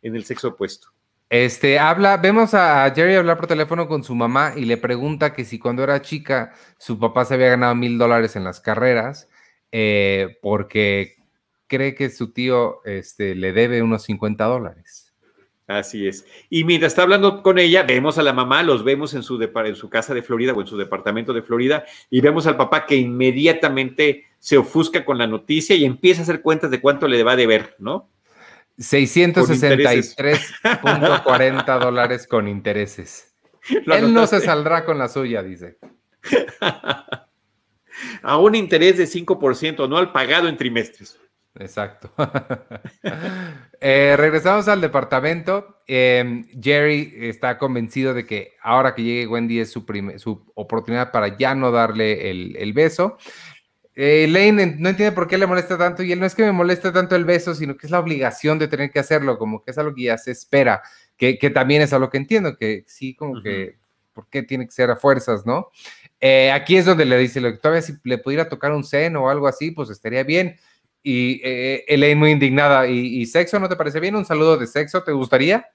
en 0.01 0.16
el 0.16 0.25
sexo 0.25 0.48
opuesto. 0.48 0.88
Este, 1.33 1.79
habla, 1.79 2.18
vemos 2.18 2.53
a 2.53 2.92
Jerry 2.95 3.14
hablar 3.14 3.38
por 3.38 3.47
teléfono 3.47 3.88
con 3.88 4.05
su 4.05 4.14
mamá 4.14 4.53
y 4.55 4.66
le 4.66 4.77
pregunta 4.77 5.33
que 5.33 5.47
si 5.47 5.59
cuando 5.59 5.83
era 5.83 6.03
chica 6.03 6.53
su 6.77 6.99
papá 6.99 7.25
se 7.25 7.33
había 7.33 7.49
ganado 7.49 7.75
mil 7.75 7.97
dólares 7.97 8.37
en 8.37 8.45
las 8.45 8.61
carreras, 8.61 9.31
eh, 9.71 10.37
porque 10.42 11.16
cree 11.68 11.95
que 11.95 12.11
su 12.11 12.35
tío 12.35 12.85
este, 12.85 13.35
le 13.35 13.55
debe 13.55 13.81
unos 13.81 14.03
50 14.03 14.45
dólares. 14.45 15.14
Así 15.66 16.07
es. 16.07 16.27
Y 16.51 16.64
mientras 16.64 16.92
está 16.92 17.01
hablando 17.01 17.42
con 17.42 17.59
ella, 17.59 17.83
vemos 17.85 18.18
a 18.18 18.23
la 18.23 18.35
mamá, 18.35 18.62
los 18.62 18.85
vemos 18.85 19.14
en 19.14 19.23
su, 19.23 19.42
en 19.42 19.75
su 19.75 19.88
casa 19.88 20.12
de 20.12 20.21
Florida 20.21 20.53
o 20.53 20.61
en 20.61 20.66
su 20.66 20.77
departamento 20.77 21.33
de 21.33 21.40
Florida, 21.40 21.87
y 22.11 22.21
vemos 22.21 22.47
al 22.47 22.59
papá 22.59 22.85
que 22.85 22.97
inmediatamente 22.97 24.27
se 24.38 24.59
ofusca 24.59 25.03
con 25.07 25.16
la 25.16 25.27
noticia 25.27 25.75
y 25.77 25.87
empieza 25.87 26.21
a 26.21 26.25
hacer 26.25 26.42
cuentas 26.42 26.71
de 26.71 26.83
cuánto 26.83 27.09
le 27.09 27.23
va 27.23 27.33
a 27.33 27.37
deber, 27.37 27.75
¿no? 27.79 28.11
663.40 28.78 31.78
dólares 31.78 32.26
con 32.26 32.48
intereses. 32.48 33.32
Él 33.87 34.12
no 34.12 34.26
se 34.26 34.40
saldrá 34.40 34.85
con 34.85 34.98
la 34.98 35.08
suya, 35.08 35.42
dice. 35.42 35.78
a 38.22 38.38
un 38.38 38.54
interés 38.54 38.98
de 38.98 39.04
5%, 39.04 39.88
no 39.88 39.96
al 39.96 40.12
pagado 40.12 40.48
en 40.48 40.56
trimestres. 40.56 41.18
Exacto. 41.58 42.12
Eh, 43.85 44.14
regresamos 44.16 44.68
al 44.68 44.80
departamento. 44.80 45.82
Em, 45.88 46.46
Jerry 46.62 47.14
está 47.16 47.58
convencido 47.58 48.14
de 48.14 48.24
que 48.24 48.52
ahora 48.62 48.94
que 48.94 49.02
llegue 49.02 49.26
Wendy 49.26 49.58
es 49.58 49.72
su, 49.72 49.85
su 50.18 50.52
oportunidad 50.54 51.11
para 51.11 51.37
ya 51.37 51.56
no 51.56 51.72
darle 51.72 52.30
el, 52.30 52.72
beso. 52.74 53.18
Eh, 53.94 54.26
Lane 54.28 54.76
no 54.78 54.88
entiende 54.88 55.12
por 55.12 55.28
qué 55.28 55.37
le 55.37 55.46
molesta 55.46 55.76
tanto 55.76 56.02
y 56.02 56.12
él 56.12 56.20
no 56.20 56.26
es 56.26 56.35
que 56.35 56.42
me 56.42 56.52
moleste 56.52 56.92
tanto 56.92 57.14
el 57.14 57.24
beso, 57.24 57.55
sino 57.55 57.76
que 57.76 57.87
es 57.87 57.90
la 57.90 58.00
obligación 58.00 58.59
de 58.59 58.68
tener 58.68 58.90
que 58.90 58.98
hacerlo, 58.98 59.38
como 59.38 59.62
que 59.62 59.70
es 59.70 59.78
algo 59.78 59.94
que 59.94 60.05
ya 60.05 60.18
se 60.18 60.31
espera, 60.31 60.83
que, 61.16 61.37
también 61.55 61.83
es 61.83 61.92
algo 61.92 62.09
que 62.09 62.16
entiendo, 62.16 62.57
que 62.57 62.85
sí, 62.87 63.14
como 63.14 63.42
que, 63.42 63.76
¿por 64.12 64.28
qué 64.28 64.42
tiene 64.42 64.64
que 64.64 64.72
ser 64.72 64.90
a 64.90 64.96
fuerzas, 64.96 65.44
no? 65.44 65.70
Eh, 66.20 66.50
aquí 66.50 66.76
es 66.76 66.87
donde 66.87 67.05
le 67.05 67.18
dice, 67.18 67.40
todavía 67.55 67.83
si 67.83 67.94
le 68.05 68.18
pudiera 68.18 68.48
tocar 68.48 68.72
un 68.72 68.83
seno 68.83 69.24
o 69.24 69.28
algo 69.28 69.46
así, 69.46 69.70
pues 69.72 69.90
estaría 69.90 70.22
bien 70.22 70.57
y 71.02 71.40
eh, 71.42 71.85
Elaine 71.88 72.18
muy 72.18 72.31
indignada. 72.31 72.87
¿Y, 72.87 73.26
sexo 73.26 73.59
no 73.59 73.68
te 73.68 73.76
parece 73.76 74.00
bien? 74.00 74.14
¿Un 74.14 74.24
saludo 74.24 74.57
de 74.57 74.66
sexo 74.66 75.02
te 75.02 75.12
gustaría? 75.12 75.66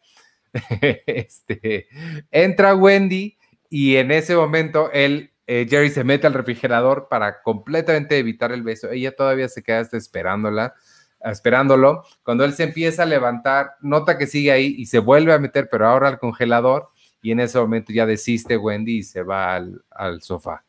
este, 1.05 1.87
entra 2.31 2.75
Wendy 2.75 3.37
y 3.69 3.97
en 3.97 4.11
ese 4.11 4.35
momento 4.35 4.89
él, 4.91 5.33
eh, 5.47 5.65
Jerry 5.69 5.89
se 5.89 6.03
mete 6.03 6.27
al 6.27 6.33
refrigerador 6.33 7.07
para 7.09 7.41
completamente 7.41 8.17
evitar 8.17 8.51
el 8.51 8.63
beso. 8.63 8.91
Ella 8.91 9.15
todavía 9.15 9.47
se 9.47 9.63
queda 9.63 9.87
esperándola, 9.93 10.75
esperándolo. 11.21 12.03
Cuando 12.23 12.43
él 12.43 12.51
se 12.53 12.63
empieza 12.63 13.03
a 13.03 13.05
levantar, 13.05 13.71
nota 13.81 14.17
que 14.17 14.27
sigue 14.27 14.51
ahí 14.51 14.75
y 14.77 14.87
se 14.87 14.99
vuelve 14.99 15.31
a 15.31 15.39
meter, 15.39 15.69
pero 15.71 15.87
ahora 15.87 16.09
al 16.09 16.19
congelador. 16.19 16.89
Y 17.21 17.31
en 17.31 17.39
ese 17.39 17.57
momento 17.59 17.93
ya 17.93 18.05
desiste 18.05 18.57
Wendy 18.57 18.97
y 18.97 19.03
se 19.03 19.23
va 19.23 19.55
al, 19.55 19.81
al 19.89 20.21
sofá. 20.21 20.65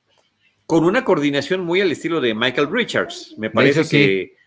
Con 0.64 0.84
una 0.84 1.04
coordinación 1.04 1.62
muy 1.62 1.80
al 1.80 1.90
estilo 1.90 2.20
de 2.20 2.34
Michael 2.34 2.70
Richards. 2.70 3.34
Me 3.36 3.50
parece 3.50 3.88
que 3.88 4.37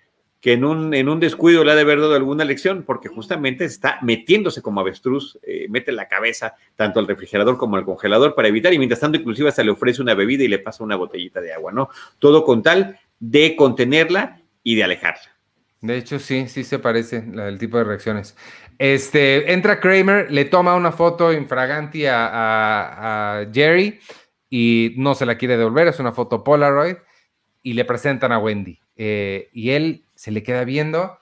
que 0.41 0.53
en 0.53 0.65
un, 0.65 0.93
en 0.95 1.07
un 1.07 1.19
descuido 1.19 1.63
le 1.63 1.71
ha 1.71 1.75
de 1.75 1.81
haber 1.81 2.01
dado 2.01 2.15
alguna 2.15 2.43
lección, 2.43 2.83
porque 2.83 3.07
justamente 3.07 3.63
está 3.63 3.99
metiéndose 4.01 4.63
como 4.63 4.81
avestruz, 4.81 5.39
eh, 5.43 5.67
mete 5.69 5.91
la 5.91 6.07
cabeza 6.07 6.55
tanto 6.75 6.99
al 6.99 7.07
refrigerador 7.07 7.57
como 7.57 7.77
al 7.77 7.85
congelador 7.85 8.33
para 8.33 8.47
evitar, 8.47 8.73
y 8.73 8.79
mientras 8.79 8.99
tanto 8.99 9.19
inclusive 9.19 9.49
hasta 9.49 9.63
le 9.63 9.71
ofrece 9.71 10.01
una 10.01 10.15
bebida 10.15 10.43
y 10.43 10.47
le 10.47 10.57
pasa 10.57 10.83
una 10.83 10.95
botellita 10.95 11.41
de 11.41 11.53
agua, 11.53 11.71
¿no? 11.71 11.89
Todo 12.17 12.43
con 12.43 12.63
tal 12.63 12.99
de 13.19 13.55
contenerla 13.55 14.41
y 14.63 14.75
de 14.75 14.83
alejarla. 14.83 15.31
De 15.79 15.97
hecho, 15.97 16.19
sí, 16.19 16.47
sí 16.47 16.63
se 16.63 16.79
parece 16.79 17.17
el 17.17 17.57
tipo 17.57 17.77
de 17.77 17.83
reacciones. 17.83 18.35
Este, 18.79 19.53
entra 19.53 19.79
Kramer, 19.79 20.31
le 20.31 20.45
toma 20.45 20.75
una 20.75 20.91
foto 20.91 21.33
infraganti 21.33 22.05
a, 22.07 23.47
Jerry 23.53 23.99
y 24.49 24.93
no 24.97 25.13
se 25.13 25.25
la 25.25 25.37
quiere 25.37 25.57
devolver, 25.57 25.87
es 25.87 25.99
una 25.99 26.11
foto 26.11 26.43
Polaroid, 26.43 26.95
y 27.61 27.73
le 27.73 27.85
presentan 27.85 28.31
a 28.31 28.39
Wendy. 28.39 28.79
Eh, 28.95 29.49
y 29.53 29.71
él 29.71 30.03
se 30.21 30.29
le 30.29 30.43
queda 30.43 30.65
viendo 30.65 31.17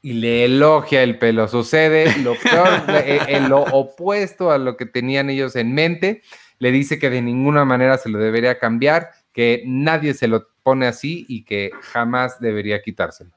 y 0.00 0.14
le 0.14 0.46
elogia 0.46 1.02
el 1.02 1.18
pelo. 1.18 1.46
Sucede 1.46 2.16
lo 2.22 2.36
peor, 2.36 2.84
eh, 2.88 3.20
en 3.28 3.50
lo 3.50 3.60
opuesto 3.64 4.50
a 4.50 4.56
lo 4.56 4.78
que 4.78 4.86
tenían 4.86 5.28
ellos 5.28 5.56
en 5.56 5.74
mente. 5.74 6.22
Le 6.58 6.72
dice 6.72 6.98
que 6.98 7.10
de 7.10 7.20
ninguna 7.20 7.66
manera 7.66 7.98
se 7.98 8.08
lo 8.08 8.18
debería 8.18 8.58
cambiar, 8.58 9.10
que 9.34 9.62
nadie 9.66 10.14
se 10.14 10.26
lo 10.26 10.46
pone 10.62 10.86
así 10.86 11.26
y 11.28 11.44
que 11.44 11.70
jamás 11.82 12.40
debería 12.40 12.80
quitárselo. 12.80 13.30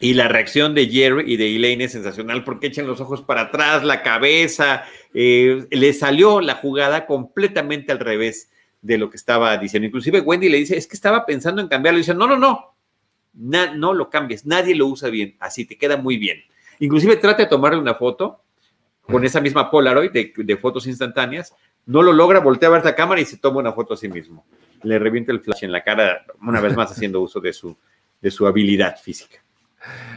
Y 0.00 0.14
la 0.14 0.26
reacción 0.26 0.74
de 0.74 0.88
Jerry 0.88 1.32
y 1.32 1.36
de 1.36 1.54
Elaine 1.54 1.84
es 1.84 1.92
sensacional 1.92 2.42
porque 2.42 2.66
echan 2.66 2.88
los 2.88 3.00
ojos 3.00 3.22
para 3.22 3.42
atrás, 3.42 3.84
la 3.84 4.02
cabeza, 4.02 4.82
eh, 5.14 5.64
le 5.70 5.92
salió 5.92 6.40
la 6.40 6.56
jugada 6.56 7.06
completamente 7.06 7.92
al 7.92 8.00
revés 8.00 8.50
de 8.80 8.98
lo 8.98 9.10
que 9.10 9.16
estaba 9.16 9.56
diciendo. 9.58 9.86
Inclusive 9.86 10.22
Wendy 10.22 10.48
le 10.48 10.58
dice, 10.58 10.76
es 10.76 10.88
que 10.88 10.96
estaba 10.96 11.24
pensando 11.24 11.62
en 11.62 11.68
cambiarlo. 11.68 11.98
Y 11.98 12.02
dice, 12.02 12.14
no, 12.14 12.26
no, 12.26 12.36
no, 12.36 12.71
no 13.34 13.94
lo 13.94 14.10
cambies, 14.10 14.46
nadie 14.46 14.74
lo 14.74 14.86
usa 14.86 15.08
bien, 15.08 15.36
así 15.40 15.64
te 15.64 15.76
queda 15.76 15.96
muy 15.96 16.16
bien. 16.16 16.42
Inclusive 16.78 17.16
trata 17.16 17.44
de 17.44 17.48
tomarle 17.48 17.78
una 17.78 17.94
foto 17.94 18.42
con 19.02 19.24
esa 19.24 19.40
misma 19.40 19.70
Polaroid 19.70 20.10
de, 20.10 20.56
fotos 20.56 20.86
instantáneas, 20.86 21.54
no 21.86 22.02
lo 22.02 22.12
logra, 22.12 22.40
voltea 22.40 22.68
a 22.68 22.72
ver 22.72 22.84
la 22.84 22.94
cámara 22.94 23.20
y 23.20 23.24
se 23.24 23.36
toma 23.36 23.60
una 23.60 23.72
foto 23.72 23.94
a 23.94 23.96
sí 23.96 24.08
mismo. 24.08 24.44
Le 24.82 24.98
revienta 24.98 25.32
el 25.32 25.40
flash 25.40 25.64
en 25.64 25.72
la 25.72 25.82
cara, 25.82 26.24
una 26.40 26.60
vez 26.60 26.76
más 26.76 26.90
haciendo 26.90 27.20
uso 27.20 27.40
de 27.40 27.52
su, 27.52 27.76
de 28.20 28.30
su 28.30 28.46
habilidad 28.46 28.96
física. 28.96 29.42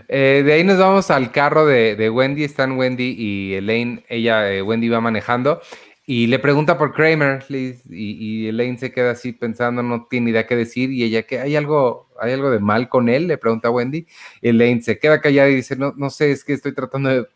Eh, 0.08 0.43
de 0.45 0.54
ahí 0.54 0.63
nos 0.63 0.78
vamos 0.78 1.10
al 1.10 1.32
carro 1.32 1.65
de, 1.65 2.10
Wendy, 2.10 2.43
están 2.43 2.78
Wendy 2.78 3.15
y 3.17 3.54
Elaine, 3.56 4.06
ella, 4.08 4.51
eh, 4.51 4.62
Wendy 4.62 4.89
va 4.89 5.01
manejando 5.01 5.60
y 6.06 6.28
le 6.28 6.38
pregunta 6.38 6.78
por 6.78 6.93
Kramer 6.93 7.43
y, 7.49 8.47
Elaine 8.47 8.78
se 8.78 8.91
queda 8.91 9.12
así 9.12 9.32
pensando, 9.32 9.82
no 9.82 10.06
tiene 10.08 10.30
idea 10.30 10.45
qué 10.45 10.56
decir 10.56 10.91
y 10.91 11.04
ella 11.04 11.23
que 11.23 11.39
hay 11.39 11.56
algo, 11.56 12.05
hay 12.19 12.34
algo 12.34 12.51
de 12.51 12.60
mal 12.60 12.89
con 12.89 13.10
él, 13.10 13.28
le 13.28 13.38
pregunta 13.38 13.69
Wendy. 13.69 14.06
Elaine 14.41 14.82
se 14.82 14.99
queda 14.99 15.21
callada 15.21 15.49
y 15.49 15.56
dice, 15.56 15.75
no, 15.75 15.93
no 15.95 16.10
sé, 16.10 16.32
es 16.32 16.43
que 16.43 16.54
estoy 16.54 16.73
tratando 16.73 17.10
de, 17.10 17.28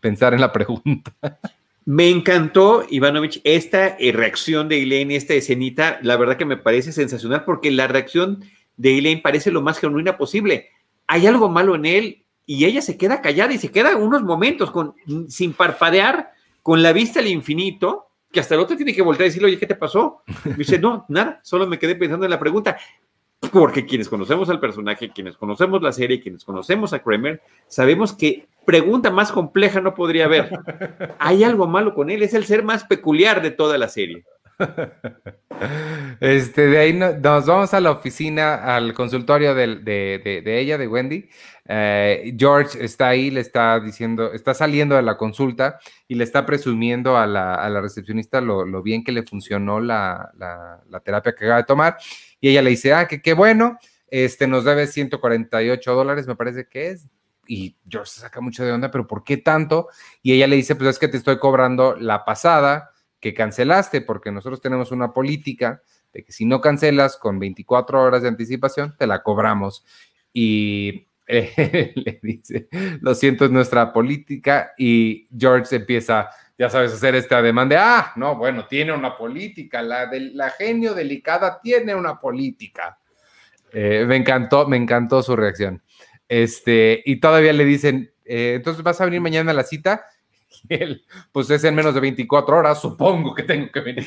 pensar 0.00 0.32
en 0.32 0.40
la 0.40 0.52
pregunta. 0.52 1.12
Me 1.84 2.08
encantó, 2.10 2.84
Ivanovich, 2.88 3.40
esta 3.44 3.96
eh, 3.98 4.12
reacción 4.12 4.68
de 4.68 4.82
Elaine, 4.82 5.16
esta 5.16 5.34
escenita, 5.34 5.98
la 6.02 6.16
verdad 6.18 6.36
que 6.36 6.44
me 6.44 6.58
parece 6.58 6.92
sensacional 6.92 7.44
porque 7.44 7.70
la 7.70 7.86
reacción 7.86 8.44
de 8.76 8.98
Elaine 8.98 9.22
parece 9.22 9.50
lo 9.50 9.62
más 9.62 9.78
genuina 9.78 10.18
posible. 10.18 10.68
Hay 11.06 11.26
algo 11.26 11.48
malo 11.48 11.74
en 11.74 11.86
él 11.86 12.24
y 12.44 12.66
ella 12.66 12.82
se 12.82 12.98
queda 12.98 13.22
callada 13.22 13.54
y 13.54 13.58
se 13.58 13.70
queda 13.70 13.96
unos 13.96 14.22
momentos 14.22 14.70
con, 14.70 14.94
sin 15.28 15.54
parpadear 15.54 16.32
con 16.62 16.82
la 16.82 16.92
vista 16.92 17.20
al 17.20 17.26
infinito, 17.26 18.08
que 18.30 18.40
hasta 18.40 18.54
el 18.54 18.60
otro 18.60 18.76
tiene 18.76 18.94
que 18.94 19.02
volver 19.02 19.22
a 19.22 19.24
decirle, 19.24 19.48
oye, 19.48 19.58
¿qué 19.58 19.66
te 19.66 19.74
pasó? 19.74 20.22
Y 20.44 20.52
dice, 20.52 20.78
no, 20.78 21.06
nada, 21.08 21.40
solo 21.42 21.66
me 21.66 21.78
quedé 21.78 21.94
pensando 21.94 22.26
en 22.26 22.30
la 22.30 22.38
pregunta. 22.38 22.76
Porque 23.52 23.86
quienes 23.86 24.08
conocemos 24.08 24.50
al 24.50 24.60
personaje, 24.60 25.10
quienes 25.10 25.36
conocemos 25.36 25.80
la 25.80 25.92
serie, 25.92 26.20
quienes 26.20 26.44
conocemos 26.44 26.92
a 26.92 26.98
Kramer, 26.98 27.40
sabemos 27.68 28.12
que 28.12 28.48
pregunta 28.64 29.10
más 29.10 29.32
compleja 29.32 29.80
no 29.80 29.94
podría 29.94 30.26
haber. 30.26 30.50
Hay 31.18 31.44
algo 31.44 31.66
malo 31.66 31.94
con 31.94 32.10
él, 32.10 32.22
es 32.22 32.34
el 32.34 32.44
ser 32.44 32.62
más 32.62 32.84
peculiar 32.84 33.40
de 33.40 33.50
toda 33.50 33.78
la 33.78 33.88
serie. 33.88 34.24
Este, 36.20 36.68
de 36.68 36.78
ahí 36.78 36.92
nos 36.92 37.46
vamos 37.46 37.74
a 37.74 37.80
la 37.80 37.90
oficina, 37.90 38.76
al 38.76 38.94
consultorio 38.94 39.54
de, 39.54 40.42
ella, 40.46 40.78
de 40.78 40.86
Wendy. 40.86 41.28
Eh, 41.66 42.34
George 42.38 42.82
está 42.84 43.08
ahí, 43.08 43.30
le 43.30 43.40
está 43.40 43.78
diciendo, 43.80 44.32
está 44.32 44.54
saliendo 44.54 44.94
de 44.94 45.02
la 45.02 45.16
consulta 45.16 45.78
y 46.06 46.14
le 46.14 46.24
está 46.24 46.46
presumiendo 46.46 47.16
a 47.16 47.26
la, 47.26 47.80
recepcionista 47.80 48.40
lo, 48.40 48.82
bien 48.82 49.04
que 49.04 49.12
le 49.12 49.22
funcionó 49.22 49.80
la, 49.80 50.30
terapia 51.04 51.34
que 51.34 51.44
acaba 51.44 51.58
de 51.58 51.66
tomar. 51.66 51.96
Y 52.40 52.50
ella 52.50 52.62
le 52.62 52.70
dice, 52.70 52.92
ah, 52.92 53.08
que 53.08 53.20
qué 53.20 53.34
bueno, 53.34 53.78
este, 54.08 54.46
nos 54.46 54.64
debe 54.64 54.86
148 54.86 55.94
dólares, 55.94 56.26
me 56.26 56.36
parece 56.36 56.66
que 56.68 56.88
es. 56.90 57.08
Y 57.46 57.76
George 57.88 58.10
se 58.10 58.20
saca 58.20 58.40
mucho 58.40 58.64
de 58.64 58.72
onda, 58.72 58.90
pero 58.90 59.06
¿por 59.06 59.24
qué 59.24 59.38
tanto? 59.38 59.88
Y 60.22 60.32
ella 60.32 60.46
le 60.46 60.56
dice, 60.56 60.76
pues 60.76 60.90
es 60.90 60.98
que 60.98 61.08
te 61.08 61.16
estoy 61.16 61.38
cobrando 61.38 61.96
la 61.96 62.24
pasada 62.24 62.90
que 63.20 63.34
cancelaste, 63.34 64.02
porque 64.02 64.30
nosotros 64.30 64.60
tenemos 64.60 64.92
una 64.92 65.12
política 65.12 65.82
de 66.12 66.24
que 66.24 66.32
si 66.32 66.44
no 66.44 66.60
cancelas 66.60 67.16
con 67.16 67.38
24 67.38 68.02
horas 68.02 68.22
de 68.22 68.28
anticipación, 68.28 68.94
te 68.96 69.06
la 69.06 69.22
cobramos. 69.22 69.84
Y 70.32 71.06
le 71.26 72.20
dice, 72.22 72.68
lo 73.00 73.14
siento, 73.14 73.44
es 73.44 73.50
nuestra 73.50 73.92
política. 73.92 74.72
Y 74.78 75.28
George 75.36 75.74
empieza, 75.76 76.30
ya 76.58 76.68
sabes, 76.68 76.92
hacer 76.92 77.14
este 77.14 77.34
ademán 77.34 77.68
de, 77.68 77.76
ah, 77.76 78.12
no, 78.16 78.36
bueno, 78.36 78.66
tiene 78.66 78.92
una 78.92 79.16
política, 79.16 79.80
la 79.80 80.50
genio 80.50 80.92
delicada 80.92 81.60
tiene 81.62 81.94
una 81.94 82.18
política. 82.18 82.98
Eh, 83.72 84.04
me 84.06 84.16
encantó, 84.16 84.66
me 84.66 84.76
encantó 84.76 85.22
su 85.22 85.36
reacción. 85.36 85.82
Este, 86.28 87.02
y 87.04 87.16
todavía 87.16 87.52
le 87.52 87.64
dicen, 87.64 88.12
eh, 88.24 88.54
entonces 88.56 88.82
vas 88.82 89.00
a 89.00 89.04
venir 89.04 89.20
mañana 89.20 89.50
a 89.50 89.54
la 89.54 89.62
cita 89.62 90.04
y 90.68 90.74
él, 90.74 91.04
pues 91.32 91.50
es 91.50 91.64
en 91.64 91.74
menos 91.74 91.94
de 91.94 92.00
24 92.00 92.56
horas, 92.56 92.80
supongo 92.80 93.34
que 93.34 93.42
tengo 93.42 93.70
que 93.70 93.80
venir. 93.80 94.06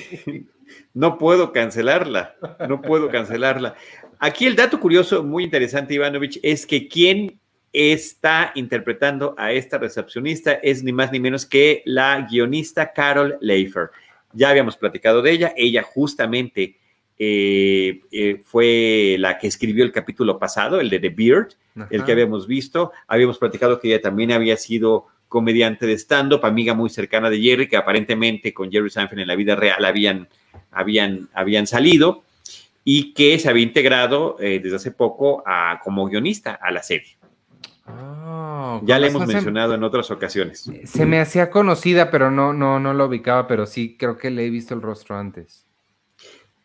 No 0.93 1.17
puedo 1.17 1.51
cancelarla, 1.51 2.35
no 2.69 2.81
puedo 2.81 3.09
cancelarla. 3.09 3.75
Aquí 4.19 4.45
el 4.45 4.55
dato 4.55 4.79
curioso, 4.79 5.21
muy 5.21 5.43
interesante, 5.43 5.93
Ivanovich, 5.93 6.39
es 6.43 6.65
que 6.65 6.87
quien 6.87 7.41
está 7.73 8.51
interpretando 8.55 9.33
a 9.37 9.51
esta 9.51 9.77
recepcionista 9.77 10.53
es 10.53 10.83
ni 10.83 10.91
más 10.91 11.11
ni 11.11 11.19
menos 11.19 11.45
que 11.45 11.81
la 11.85 12.27
guionista 12.29 12.91
Carol 12.93 13.37
Leifer. 13.41 13.89
Ya 14.33 14.49
habíamos 14.49 14.77
platicado 14.77 15.21
de 15.21 15.31
ella, 15.31 15.53
ella 15.55 15.83
justamente 15.83 16.77
eh, 17.17 18.01
eh, 18.11 18.41
fue 18.43 19.15
la 19.19 19.37
que 19.37 19.47
escribió 19.47 19.83
el 19.83 19.91
capítulo 19.91 20.39
pasado, 20.39 20.79
el 20.79 20.89
de 20.89 20.99
The 20.99 21.09
Beard, 21.09 21.49
el 21.89 22.03
que 22.03 22.11
habíamos 22.11 22.47
visto. 22.47 22.91
Habíamos 23.07 23.37
platicado 23.37 23.79
que 23.79 23.89
ella 23.89 24.01
también 24.01 24.31
había 24.31 24.57
sido 24.57 25.05
comediante 25.29 25.85
de 25.85 25.93
stand-up, 25.93 26.45
amiga 26.45 26.73
muy 26.73 26.89
cercana 26.89 27.29
de 27.29 27.39
Jerry, 27.39 27.67
que 27.67 27.77
aparentemente 27.77 28.53
con 28.53 28.71
Jerry 28.71 28.89
Seinfeld 28.89 29.21
en 29.21 29.27
la 29.27 29.35
vida 29.35 29.55
real 29.55 29.85
habían, 29.85 30.27
habían, 30.71 31.29
habían 31.33 31.67
salido 31.67 32.23
y 32.83 33.13
que 33.13 33.37
se 33.39 33.49
había 33.49 33.63
integrado 33.63 34.35
eh, 34.39 34.59
desde 34.61 34.77
hace 34.77 34.91
poco 34.91 35.43
a, 35.45 35.79
como 35.83 36.07
guionista 36.07 36.59
a 36.61 36.71
la 36.71 36.83
serie. 36.83 37.20
Ah, 37.93 38.79
ya 38.83 38.99
le 38.99 39.07
hemos 39.07 39.27
mencionado 39.27 39.73
en 39.73 39.83
otras 39.83 40.11
ocasiones. 40.11 40.69
Se 40.85 41.05
me 41.05 41.19
hacía 41.19 41.49
conocida, 41.49 42.11
pero 42.11 42.31
no, 42.31 42.53
no, 42.53 42.79
no 42.79 42.93
lo 42.93 43.05
ubicaba, 43.05 43.47
pero 43.47 43.65
sí 43.65 43.97
creo 43.97 44.17
que 44.17 44.29
le 44.29 44.45
he 44.45 44.49
visto 44.49 44.73
el 44.73 44.81
rostro 44.81 45.17
antes. 45.17 45.65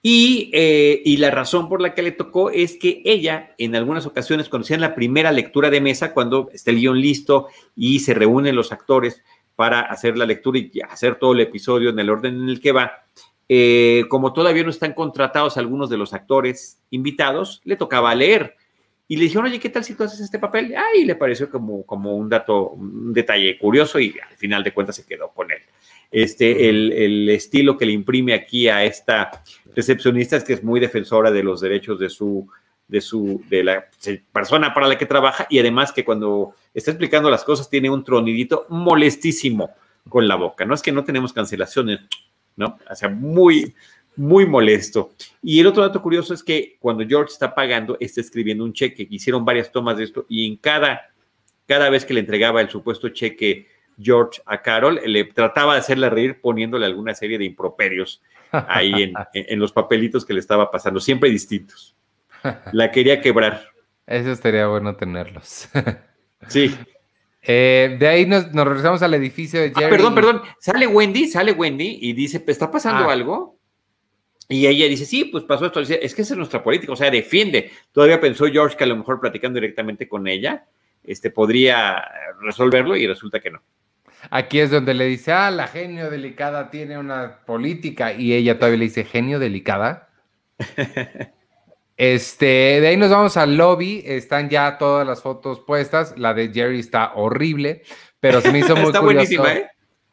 Y, 0.02 0.50
eh, 0.52 1.02
y, 1.04 1.16
la 1.16 1.32
razón 1.32 1.68
por 1.68 1.80
la 1.80 1.92
que 1.92 2.02
le 2.02 2.12
tocó 2.12 2.50
es 2.50 2.76
que 2.76 3.02
ella, 3.04 3.54
en 3.58 3.74
algunas 3.74 4.06
ocasiones, 4.06 4.48
cuando 4.48 4.64
hacían 4.64 4.80
la 4.80 4.94
primera 4.94 5.32
lectura 5.32 5.68
de 5.68 5.80
mesa, 5.80 6.14
cuando 6.14 6.48
está 6.52 6.70
el 6.70 6.76
guion 6.76 7.00
listo 7.00 7.48
y 7.74 7.98
se 7.98 8.14
reúnen 8.14 8.54
los 8.54 8.70
actores 8.70 9.20
para 9.56 9.80
hacer 9.80 10.16
la 10.16 10.26
lectura 10.26 10.60
y 10.60 10.70
hacer 10.88 11.16
todo 11.16 11.32
el 11.32 11.40
episodio 11.40 11.90
en 11.90 11.98
el 11.98 12.08
orden 12.08 12.36
en 12.36 12.48
el 12.48 12.60
que 12.60 12.70
va, 12.70 13.04
eh, 13.48 14.04
como 14.08 14.32
todavía 14.32 14.62
no 14.62 14.70
están 14.70 14.92
contratados 14.92 15.56
algunos 15.56 15.88
de 15.88 15.96
los 15.96 16.12
actores 16.12 16.78
invitados, 16.90 17.60
le 17.64 17.76
tocaba 17.76 18.14
leer. 18.14 18.54
Y 19.08 19.16
le 19.16 19.24
dijeron, 19.24 19.46
oye, 19.46 19.60
¿qué 19.60 19.68
tal 19.68 19.84
si 19.84 19.94
tú 19.94 20.04
haces 20.04 20.20
este 20.20 20.38
papel? 20.38 20.74
Ay, 20.76 21.04
le 21.04 21.14
pareció 21.14 21.48
como, 21.48 21.84
como 21.84 22.16
un 22.16 22.28
dato, 22.28 22.70
un 22.70 23.12
detalle 23.12 23.56
curioso 23.58 24.00
y 24.00 24.14
al 24.18 24.36
final 24.36 24.64
de 24.64 24.72
cuentas 24.72 24.96
se 24.96 25.06
quedó 25.06 25.30
con 25.30 25.50
él. 25.50 25.58
Este, 26.10 26.68
el, 26.68 26.92
el 26.92 27.28
estilo 27.30 27.76
que 27.76 27.86
le 27.86 27.92
imprime 27.92 28.34
aquí 28.34 28.68
a 28.68 28.84
esta 28.84 29.42
recepcionista 29.74 30.36
es 30.36 30.44
que 30.44 30.54
es 30.54 30.64
muy 30.64 30.80
defensora 30.80 31.30
de 31.30 31.42
los 31.42 31.60
derechos 31.60 31.98
de 31.98 32.08
su, 32.08 32.48
de 32.88 33.00
su, 33.00 33.42
de 33.48 33.64
la 33.64 33.86
persona 34.32 34.72
para 34.72 34.88
la 34.88 34.98
que 34.98 35.06
trabaja 35.06 35.46
y 35.50 35.58
además 35.58 35.92
que 35.92 36.04
cuando 36.04 36.54
está 36.72 36.90
explicando 36.90 37.30
las 37.30 37.44
cosas 37.44 37.68
tiene 37.68 37.90
un 37.90 38.04
tronidito 38.04 38.66
molestísimo 38.68 39.70
con 40.08 40.28
la 40.28 40.36
boca. 40.36 40.64
No 40.64 40.74
es 40.74 40.82
que 40.82 40.92
no 40.92 41.04
tenemos 41.04 41.32
cancelaciones, 41.32 42.00
¿no? 42.54 42.78
O 42.88 42.94
sea, 42.94 43.08
muy, 43.08 43.74
muy 44.16 44.46
molesto. 44.46 45.12
Y 45.42 45.60
el 45.60 45.66
otro 45.66 45.82
dato 45.82 46.02
curioso 46.02 46.34
es 46.34 46.42
que 46.42 46.76
cuando 46.80 47.06
George 47.06 47.32
está 47.32 47.54
pagando, 47.54 47.96
está 48.00 48.20
escribiendo 48.20 48.64
un 48.64 48.72
cheque. 48.72 49.06
Hicieron 49.08 49.44
varias 49.44 49.70
tomas 49.70 49.96
de 49.96 50.04
esto 50.04 50.26
y 50.28 50.46
en 50.46 50.56
cada, 50.56 51.10
cada 51.66 51.90
vez 51.90 52.04
que 52.04 52.14
le 52.14 52.20
entregaba 52.20 52.60
el 52.60 52.68
supuesto 52.68 53.08
cheque 53.10 53.66
George 54.00 54.42
a 54.44 54.60
Carol, 54.60 55.00
le 55.04 55.24
trataba 55.24 55.74
de 55.74 55.80
hacerle 55.80 56.10
reír 56.10 56.40
poniéndole 56.40 56.86
alguna 56.86 57.14
serie 57.14 57.38
de 57.38 57.44
improperios 57.44 58.22
ahí 58.50 59.14
en, 59.32 59.58
los 59.58 59.72
papelitos 59.72 60.24
que 60.24 60.34
le 60.34 60.40
estaba 60.40 60.70
pasando, 60.70 61.00
siempre 61.00 61.30
distintos. 61.30 61.94
La 62.72 62.90
quería 62.92 63.20
quebrar. 63.20 63.68
Eso 64.06 64.30
estaría 64.30 64.66
bueno 64.66 64.96
tenerlos. 64.96 65.68
Sí. 66.48 66.72
Eh, 67.42 67.96
de 67.98 68.06
ahí 68.06 68.26
nos, 68.26 68.52
regresamos 68.52 69.02
al 69.02 69.14
edificio 69.14 69.58
de 69.58 69.72
ah, 69.74 69.88
perdón, 69.88 70.14
perdón. 70.14 70.42
Sale 70.60 70.86
Wendy, 70.86 71.26
sale 71.26 71.52
Wendy 71.52 71.98
y 72.02 72.12
dice, 72.12 72.44
¿está 72.46 72.70
pasando 72.70 73.08
ah. 73.08 73.12
algo? 73.12 73.58
Y 74.48 74.66
ella 74.66 74.86
dice, 74.86 75.04
sí, 75.04 75.24
pues 75.24 75.44
pasó 75.44 75.66
esto. 75.66 75.80
Dice, 75.80 75.98
es 76.02 76.14
que 76.14 76.22
esa 76.22 76.34
es 76.34 76.38
nuestra 76.38 76.62
política, 76.62 76.92
o 76.92 76.96
sea, 76.96 77.10
defiende. 77.10 77.70
Todavía 77.92 78.20
pensó 78.20 78.46
George 78.46 78.76
que 78.76 78.84
a 78.84 78.86
lo 78.86 78.96
mejor 78.96 79.20
platicando 79.20 79.56
directamente 79.56 80.08
con 80.08 80.28
ella, 80.28 80.66
este, 81.04 81.30
podría 81.30 82.04
resolverlo 82.40 82.96
y 82.96 83.06
resulta 83.06 83.40
que 83.40 83.50
no. 83.50 83.62
Aquí 84.30 84.58
es 84.58 84.70
donde 84.70 84.94
le 84.94 85.06
dice, 85.06 85.32
ah, 85.32 85.50
la 85.50 85.68
genio 85.68 86.10
delicada 86.10 86.70
tiene 86.70 86.98
una 86.98 87.40
política 87.44 88.12
y 88.12 88.32
ella 88.32 88.58
todavía 88.58 88.78
le 88.78 88.84
dice, 88.86 89.04
genio 89.04 89.38
delicada. 89.38 90.10
este, 91.96 92.80
de 92.80 92.86
ahí 92.86 92.96
nos 92.96 93.10
vamos 93.10 93.36
al 93.36 93.56
lobby, 93.56 94.02
están 94.04 94.48
ya 94.48 94.78
todas 94.78 95.06
las 95.06 95.22
fotos 95.22 95.60
puestas, 95.60 96.14
la 96.16 96.34
de 96.34 96.52
Jerry 96.52 96.80
está 96.80 97.14
horrible, 97.14 97.82
pero 98.20 98.40
se 98.40 98.50
me 98.52 98.60
hizo 98.60 98.74
muy 98.74 98.86
está 98.86 99.00
buenísima, 99.00 99.52
¿eh? 99.52 99.70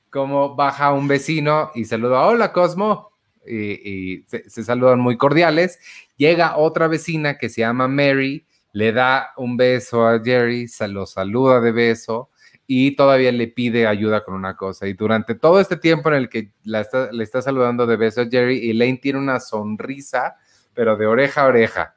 Como 0.09 0.55
baja 0.55 0.91
un 0.91 1.07
vecino 1.07 1.71
y 1.73 1.85
saluda, 1.85 2.27
hola 2.27 2.51
Cosmo, 2.51 3.12
y, 3.47 4.23
se, 4.27 4.49
saludan 4.63 4.99
muy 4.99 5.17
cordiales. 5.17 5.79
Llega 6.17 6.57
otra 6.57 6.87
vecina 6.87 7.37
que 7.37 7.49
se 7.49 7.61
llama 7.61 7.87
Mary, 7.87 8.45
le 8.71 8.91
da 8.91 9.31
un 9.37 9.57
beso 9.57 10.07
a 10.07 10.21
Jerry, 10.23 10.67
se 10.67 10.87
lo 10.87 11.05
saluda 11.05 11.61
de 11.61 11.71
beso 11.71 12.29
y 12.65 12.95
todavía 12.95 13.31
le 13.31 13.47
pide 13.47 13.87
ayuda 13.87 14.23
con 14.23 14.33
una 14.35 14.55
cosa. 14.55 14.87
Y 14.87 14.93
durante 14.93 15.35
todo 15.35 15.59
este 15.59 15.77
tiempo 15.77 16.09
en 16.09 16.15
el 16.15 16.29
que 16.29 16.51
le 16.63 17.23
está 17.23 17.41
saludando 17.41 17.85
de 17.85 17.97
beso 17.97 18.21
a 18.21 18.27
Jerry, 18.29 18.69
Elaine 18.69 18.99
tiene 18.99 19.19
una 19.19 19.39
sonrisa, 19.39 20.35
pero 20.73 20.95
de 20.95 21.05
oreja 21.05 21.41
a 21.41 21.47
oreja. 21.47 21.95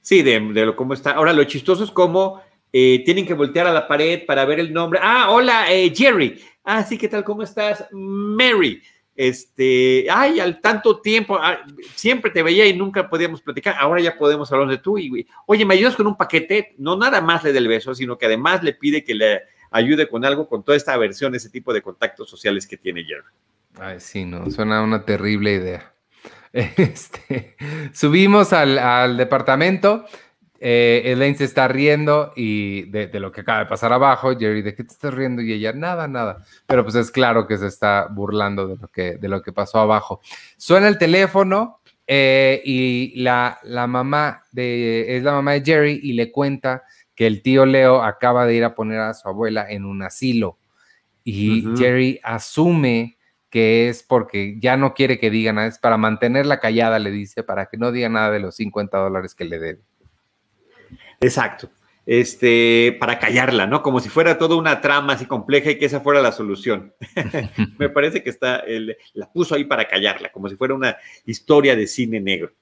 Sí, 0.00 0.22
de, 0.22 0.40
de 0.40 0.66
lo 0.66 0.76
cómo 0.76 0.94
está. 0.94 1.12
Ahora, 1.12 1.32
lo 1.32 1.44
chistoso 1.44 1.84
es 1.84 1.90
cómo 1.90 2.40
eh, 2.72 3.02
tienen 3.04 3.26
que 3.26 3.34
voltear 3.34 3.66
a 3.66 3.72
la 3.72 3.88
pared 3.88 4.26
para 4.26 4.44
ver 4.44 4.60
el 4.60 4.72
nombre. 4.72 5.00
Ah, 5.02 5.30
hola, 5.30 5.72
eh, 5.72 5.92
Jerry. 5.94 6.40
Ah, 6.64 6.82
sí, 6.82 6.98
¿qué 6.98 7.08
tal? 7.08 7.24
¿Cómo 7.24 7.42
estás? 7.42 7.86
Mary. 7.90 8.82
Este, 9.16 10.06
ay, 10.10 10.40
al 10.40 10.60
tanto 10.60 11.00
tiempo, 11.00 11.38
ah, 11.40 11.58
siempre 11.94 12.30
te 12.30 12.42
veía 12.42 12.66
y 12.66 12.76
nunca 12.76 13.08
podíamos 13.08 13.40
platicar. 13.40 13.76
Ahora 13.78 14.00
ya 14.00 14.16
podemos 14.16 14.52
hablar 14.52 14.68
de 14.68 14.78
tú. 14.78 14.98
Y, 14.98 15.26
oye, 15.46 15.64
¿me 15.64 15.74
ayudas 15.74 15.96
con 15.96 16.06
un 16.06 16.16
paquete? 16.16 16.74
No 16.78 16.96
nada 16.96 17.20
más 17.20 17.42
le 17.42 17.52
del 17.52 17.68
beso, 17.68 17.94
sino 17.94 18.18
que 18.18 18.26
además 18.26 18.62
le 18.62 18.74
pide 18.74 19.04
que 19.04 19.14
le 19.14 19.42
ayude 19.70 20.08
con 20.08 20.24
algo, 20.24 20.48
con 20.48 20.64
toda 20.64 20.76
esta 20.76 20.92
aversión, 20.92 21.34
ese 21.34 21.50
tipo 21.50 21.72
de 21.72 21.82
contactos 21.82 22.28
sociales 22.28 22.66
que 22.66 22.76
tiene 22.76 23.04
Jerry. 23.04 23.24
Ay, 23.78 24.00
sí, 24.00 24.24
no, 24.24 24.50
suena 24.50 24.82
una 24.82 25.04
terrible 25.04 25.52
idea. 25.54 25.92
Este, 26.52 27.54
subimos 27.92 28.54
al, 28.54 29.18
departamento, 29.18 30.06
eh, 30.60 31.02
Elaine 31.04 31.36
se 31.36 31.44
está 31.44 31.68
riendo 31.68 32.32
y 32.36 32.82
de, 32.90 33.08
lo 33.20 33.32
que 33.32 33.42
acaba 33.42 33.60
de 33.60 33.66
pasar 33.66 33.92
abajo, 33.92 34.36
Jerry, 34.38 34.62
¿de 34.62 34.74
qué 34.74 34.84
te 34.84 34.92
estás 34.92 35.14
riendo? 35.14 35.42
Y 35.42 35.52
ella, 35.52 35.72
nada, 35.72 36.08
nada. 36.08 36.44
Pero 36.66 36.82
pues 36.82 36.94
es 36.94 37.10
claro 37.10 37.46
que 37.46 37.58
se 37.58 37.66
está 37.66 38.08
burlando 38.10 38.66
de 38.66 38.76
lo 38.76 38.88
que, 38.88 39.16
de 39.16 39.28
lo 39.28 39.42
que 39.42 39.52
pasó 39.52 39.78
abajo. 39.78 40.20
Suena 40.56 40.88
el 40.88 40.98
teléfono 40.98 41.80
eh, 42.06 42.62
y 42.64 43.20
la, 43.22 43.58
la 43.64 43.86
mamá 43.86 44.44
de, 44.52 45.16
es 45.16 45.22
la 45.22 45.32
mamá 45.32 45.52
de 45.52 45.62
Jerry 45.64 46.00
y 46.02 46.12
le 46.12 46.30
cuenta 46.30 46.84
que 47.14 47.26
el 47.26 47.42
tío 47.42 47.66
Leo 47.66 48.02
acaba 48.02 48.46
de 48.46 48.54
ir 48.54 48.64
a 48.64 48.74
poner 48.74 49.00
a 49.00 49.14
su 49.14 49.28
abuela 49.28 49.66
en 49.68 49.84
un 49.84 50.02
asilo 50.02 50.58
y 51.26 51.64
Jerry 51.76 52.20
asume 52.22 53.18
que 53.50 53.88
es 53.88 54.04
porque 54.04 54.56
ya 54.60 54.76
no 54.76 54.94
quiere 54.94 55.18
que 55.18 55.28
diga 55.28 55.52
nada, 55.52 55.66
es 55.66 55.78
para 55.78 55.96
mantenerla 55.96 56.60
callada, 56.60 57.00
le 57.00 57.10
dice, 57.10 57.42
para 57.42 57.66
que 57.66 57.76
no 57.76 57.90
diga 57.90 58.08
nada 58.08 58.30
de 58.30 58.38
los 58.38 58.54
50 58.56 58.96
dólares 58.96 59.34
que 59.34 59.44
le 59.44 59.58
debe. 59.58 59.80
Exacto. 61.20 61.70
Este, 62.04 62.96
para 63.00 63.18
callarla, 63.18 63.66
¿no? 63.66 63.82
Como 63.82 63.98
si 63.98 64.08
fuera 64.08 64.38
toda 64.38 64.56
una 64.56 64.80
trama 64.80 65.14
así 65.14 65.26
compleja 65.26 65.72
y 65.72 65.78
que 65.78 65.86
esa 65.86 66.00
fuera 66.00 66.22
la 66.22 66.30
solución. 66.30 66.94
Me 67.78 67.88
parece 67.88 68.22
que 68.22 68.30
está, 68.30 68.62
la 69.14 69.32
puso 69.32 69.56
ahí 69.56 69.64
para 69.64 69.88
callarla, 69.88 70.30
como 70.30 70.48
si 70.48 70.54
fuera 70.54 70.74
una 70.74 70.96
historia 71.24 71.74
de 71.74 71.86
cine 71.88 72.20
negro. 72.20 72.52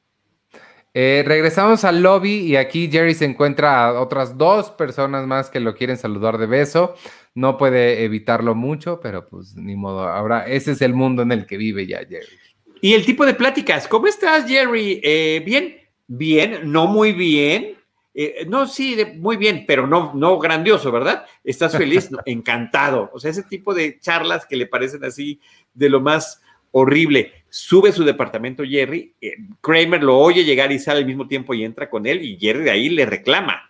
Eh, 0.97 1.25
regresamos 1.27 1.85
al 1.85 2.03
lobby 2.03 2.37
y 2.37 2.55
aquí 2.55 2.89
Jerry 2.91 3.15
se 3.15 3.25
encuentra 3.25 3.85
a 3.85 4.01
otras 4.01 4.39
dos 4.39 4.71
personas 4.71 5.27
más 5.27 5.51
que 5.51 5.59
lo 5.59 5.75
quieren 5.75 5.99
saludar 5.99 6.39
de 6.39 6.47
beso. 6.47 6.95
No 7.35 7.59
puede 7.59 8.05
evitarlo 8.05 8.55
mucho, 8.55 9.01
pero 9.03 9.27
pues 9.27 9.57
ni 9.57 9.75
modo. 9.75 10.09
Ahora, 10.09 10.47
ese 10.47 10.71
es 10.71 10.83
el 10.83 10.95
mundo 10.95 11.23
en 11.23 11.33
el 11.33 11.47
que 11.47 11.57
vive 11.57 11.87
ya 11.87 11.99
Jerry. 11.99 12.39
Y 12.81 12.93
el 12.95 13.05
tipo 13.05 13.27
de 13.27 13.35
pláticas, 13.35 13.89
¿cómo 13.89 14.07
estás, 14.07 14.47
Jerry? 14.47 15.01
Eh, 15.03 15.43
bien, 15.45 15.77
bien, 16.07 16.71
no 16.71 16.87
muy 16.87 17.13
bien. 17.13 17.75
Eh, 18.15 18.47
no, 18.49 18.67
sí, 18.67 18.97
muy 19.17 19.37
bien, 19.37 19.65
pero 19.67 19.87
no, 19.87 20.13
no 20.15 20.39
grandioso, 20.39 20.93
¿verdad? 20.93 21.27
¿Estás 21.43 21.77
feliz? 21.77 22.09
encantado. 22.27 23.11
O 23.13 23.19
sea, 23.19 23.31
ese 23.31 23.43
tipo 23.43 23.75
de 23.75 23.99
charlas 23.99 24.47
que 24.47 24.57
le 24.57 24.67
parecen 24.67 25.05
así 25.05 25.41
de 25.75 25.91
lo 25.91 26.01
más 26.01 26.41
horrible. 26.71 27.33
Sube 27.49 27.93
su 27.93 28.05
departamento 28.05 28.65
Jerry, 28.65 29.15
eh, 29.21 29.37
Kramer 29.61 30.03
lo 30.03 30.19
oye 30.19 30.45
llegar 30.45 30.73
y 30.73 30.79
sale 30.81 31.01
al 31.01 31.07
mismo 31.07 31.29
tiempo 31.29 31.55
y 31.55 31.65
entra 31.65 31.89
con 31.89 32.05
él 32.05 32.25
y 32.25 32.37
Jerry 32.37 32.65
de 32.65 32.71
ahí 32.73 32.89
le 32.89 33.07
reclama 33.07 33.63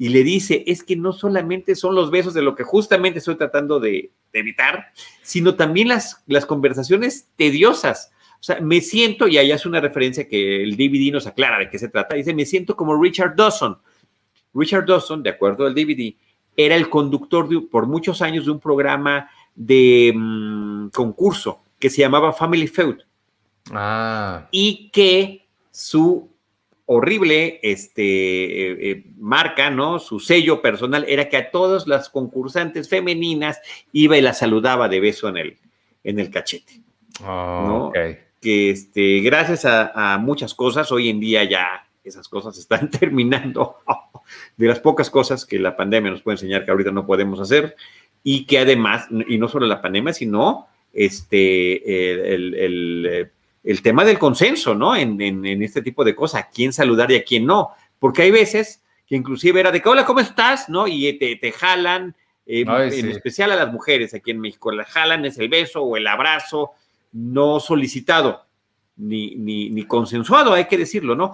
y 0.00 0.08
le 0.08 0.22
dice, 0.22 0.64
es 0.66 0.82
que 0.82 0.96
no 0.96 1.12
solamente 1.12 1.74
son 1.74 1.94
los 1.94 2.10
besos 2.10 2.32
de 2.32 2.40
lo 2.40 2.54
que 2.54 2.64
justamente 2.64 3.18
estoy 3.18 3.36
tratando 3.36 3.80
de, 3.80 4.10
evitar, 4.32 4.92
sino 5.22 5.56
también 5.56 5.88
las, 5.88 6.22
las 6.26 6.46
conversaciones 6.46 7.28
tediosas. 7.36 8.10
O 8.40 8.42
sea, 8.42 8.60
me 8.60 8.80
siento, 8.80 9.28
y 9.28 9.36
ahí 9.36 9.52
hace 9.52 9.68
una 9.68 9.80
referencia 9.80 10.26
que 10.26 10.62
el 10.62 10.76
DVD 10.76 11.12
nos 11.12 11.26
aclara 11.26 11.58
de 11.58 11.68
qué 11.68 11.78
se 11.78 11.88
trata, 11.88 12.16
dice, 12.16 12.32
me 12.32 12.46
siento 12.46 12.76
como 12.76 12.98
Richard 12.98 13.36
Dawson. 13.36 13.76
Richard 14.54 14.86
Dawson, 14.86 15.22
de 15.22 15.30
acuerdo 15.30 15.66
al 15.66 15.74
DVD, 15.74 16.14
era 16.56 16.76
el 16.76 16.90
conductor 16.90 17.48
por 17.70 17.86
muchos 17.86 18.22
años 18.22 18.44
de 18.44 18.50
un 18.50 18.60
programa 18.60 19.30
de 19.54 20.12
mm, 20.14 20.88
concurso 20.88 21.62
que 21.78 21.90
se 21.90 22.00
llamaba 22.02 22.32
Family 22.32 22.66
Feud. 22.66 22.96
Ah. 23.72 24.48
Y 24.50 24.90
que 24.90 25.46
su 25.70 26.30
horrible 26.92 27.60
este, 27.62 28.02
eh, 28.02 28.90
eh, 28.90 29.04
marca, 29.16 29.70
¿no? 29.70 30.00
Su 30.00 30.18
sello 30.18 30.60
personal 30.60 31.04
era 31.06 31.28
que 31.28 31.36
a 31.36 31.52
todas 31.52 31.86
las 31.86 32.08
concursantes 32.08 32.88
femeninas 32.88 33.60
iba 33.92 34.18
y 34.18 34.20
la 34.20 34.34
saludaba 34.34 34.88
de 34.88 34.98
beso 34.98 35.28
en 35.28 35.36
el, 35.36 35.58
en 36.02 36.18
el 36.18 36.30
cachete. 36.30 36.82
Oh, 37.24 37.92
Que 38.40 38.70
este, 38.70 39.20
gracias 39.20 39.64
a, 39.64 40.18
muchas 40.20 40.52
cosas, 40.52 40.90
hoy 40.90 41.10
en 41.10 41.20
día 41.20 41.44
ya 41.44 41.86
esas 42.02 42.28
cosas 42.28 42.58
están 42.58 42.90
terminando. 42.90 43.76
De 44.56 44.66
las 44.66 44.80
pocas 44.80 45.10
cosas 45.10 45.44
que 45.44 45.58
la 45.58 45.76
pandemia 45.76 46.10
nos 46.10 46.22
puede 46.22 46.36
enseñar 46.36 46.64
que 46.64 46.70
ahorita 46.70 46.90
no 46.90 47.06
podemos 47.06 47.40
hacer, 47.40 47.76
y 48.22 48.44
que 48.44 48.58
además, 48.58 49.06
y 49.28 49.38
no 49.38 49.48
solo 49.48 49.66
la 49.66 49.80
pandemia, 49.80 50.12
sino 50.12 50.68
este, 50.92 52.34
el, 52.34 53.82
tema 53.82 54.04
del 54.04 54.18
consenso, 54.18 54.74
¿no? 54.74 54.94
En, 54.94 55.62
este 55.62 55.82
tipo 55.82 56.04
de 56.04 56.14
cosas, 56.14 56.42
a 56.42 56.48
quién 56.50 56.72
saludar 56.72 57.10
y 57.10 57.16
a 57.16 57.24
quién 57.24 57.46
no, 57.46 57.70
porque 57.98 58.22
hay 58.22 58.30
veces 58.30 58.82
que 59.06 59.16
inclusive 59.16 59.60
era 59.60 59.72
de 59.72 59.80
que, 59.80 59.88
hola, 59.88 60.04
¿cómo 60.04 60.20
estás? 60.20 60.68
¿No? 60.68 60.86
Y 60.86 61.12
te, 61.14 61.52
jalan, 61.52 62.14
eh, 62.46 62.64
en 62.66 63.10
especial 63.10 63.52
a 63.52 63.56
las 63.56 63.72
mujeres 63.72 64.14
aquí 64.14 64.30
en 64.30 64.40
México, 64.40 64.70
la 64.70 64.84
jalan 64.84 65.24
es 65.24 65.38
el 65.38 65.48
beso 65.48 65.82
o 65.82 65.96
el 65.96 66.06
abrazo 66.06 66.72
no 67.12 67.58
solicitado, 67.58 68.44
ni, 68.96 69.34
ni, 69.34 69.70
ni 69.70 69.84
consensuado, 69.84 70.52
hay 70.52 70.66
que 70.66 70.76
decirlo, 70.76 71.16
¿no? 71.16 71.32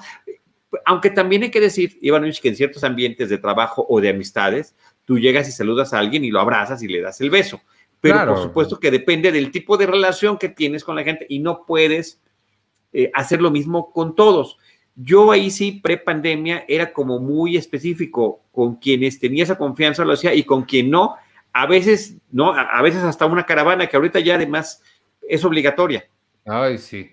Aunque 0.85 1.11
también 1.11 1.43
hay 1.43 1.51
que 1.51 1.61
decir, 1.61 1.99
Ivanovich, 2.01 2.41
que 2.41 2.49
en 2.49 2.57
ciertos 2.57 2.85
ambientes 2.85 3.29
de 3.29 3.39
trabajo 3.39 3.87
o 3.89 4.01
de 4.01 4.11
amistades, 4.11 4.74
tú 5.05 5.18
llegas 5.18 5.49
y 5.49 5.53
saludas 5.53 5.93
a 5.93 5.99
alguien 5.99 6.24
y 6.24 6.31
lo 6.31 6.41
abrazas 6.41 6.83
y 6.83 6.89
le 6.89 7.01
das 7.01 7.20
el 7.20 7.31
beso. 7.31 7.61
Pero 8.01 8.27
por 8.27 8.43
supuesto 8.43 8.79
que 8.79 8.91
depende 8.91 9.33
del 9.33 9.51
tipo 9.51 9.77
de 9.77 9.87
relación 9.87 10.39
que 10.39 10.49
tienes 10.49 10.85
con 10.85 10.97
la 10.97 11.03
gente 11.03 11.27
y 11.29 11.39
no 11.39 11.64
puedes 11.66 12.20
eh, 12.93 13.11
hacer 13.14 13.41
lo 13.41 13.51
mismo 13.51 13.91
con 13.91 14.14
todos. 14.14 14.59
Yo 14.95 15.31
ahí 15.31 15.51
sí, 15.51 15.81
pre-pandemia, 15.83 16.64
era 16.68 16.93
como 16.93 17.18
muy 17.18 17.57
específico 17.57 18.43
con 18.53 18.77
quienes 18.77 19.18
tenía 19.18 19.45
esa 19.45 19.59
confianza 19.59 20.05
lo 20.05 20.14
hacía 20.14 20.35
y 20.35 20.45
con 20.45 20.64
quien 20.64 20.91
no, 20.91 21.16
a 21.53 21.66
veces, 21.66 22.16
¿no? 22.31 22.53
A, 22.53 22.81
veces 22.83 23.03
hasta 23.03 23.27
una 23.27 23.45
caravana 23.45 23.87
que 23.87 23.97
ahorita 23.97 24.20
ya 24.20 24.37
además 24.37 24.83
es 25.29 25.45
obligatoria. 25.45 26.09
Ay, 26.45 26.79
sí. 26.79 27.11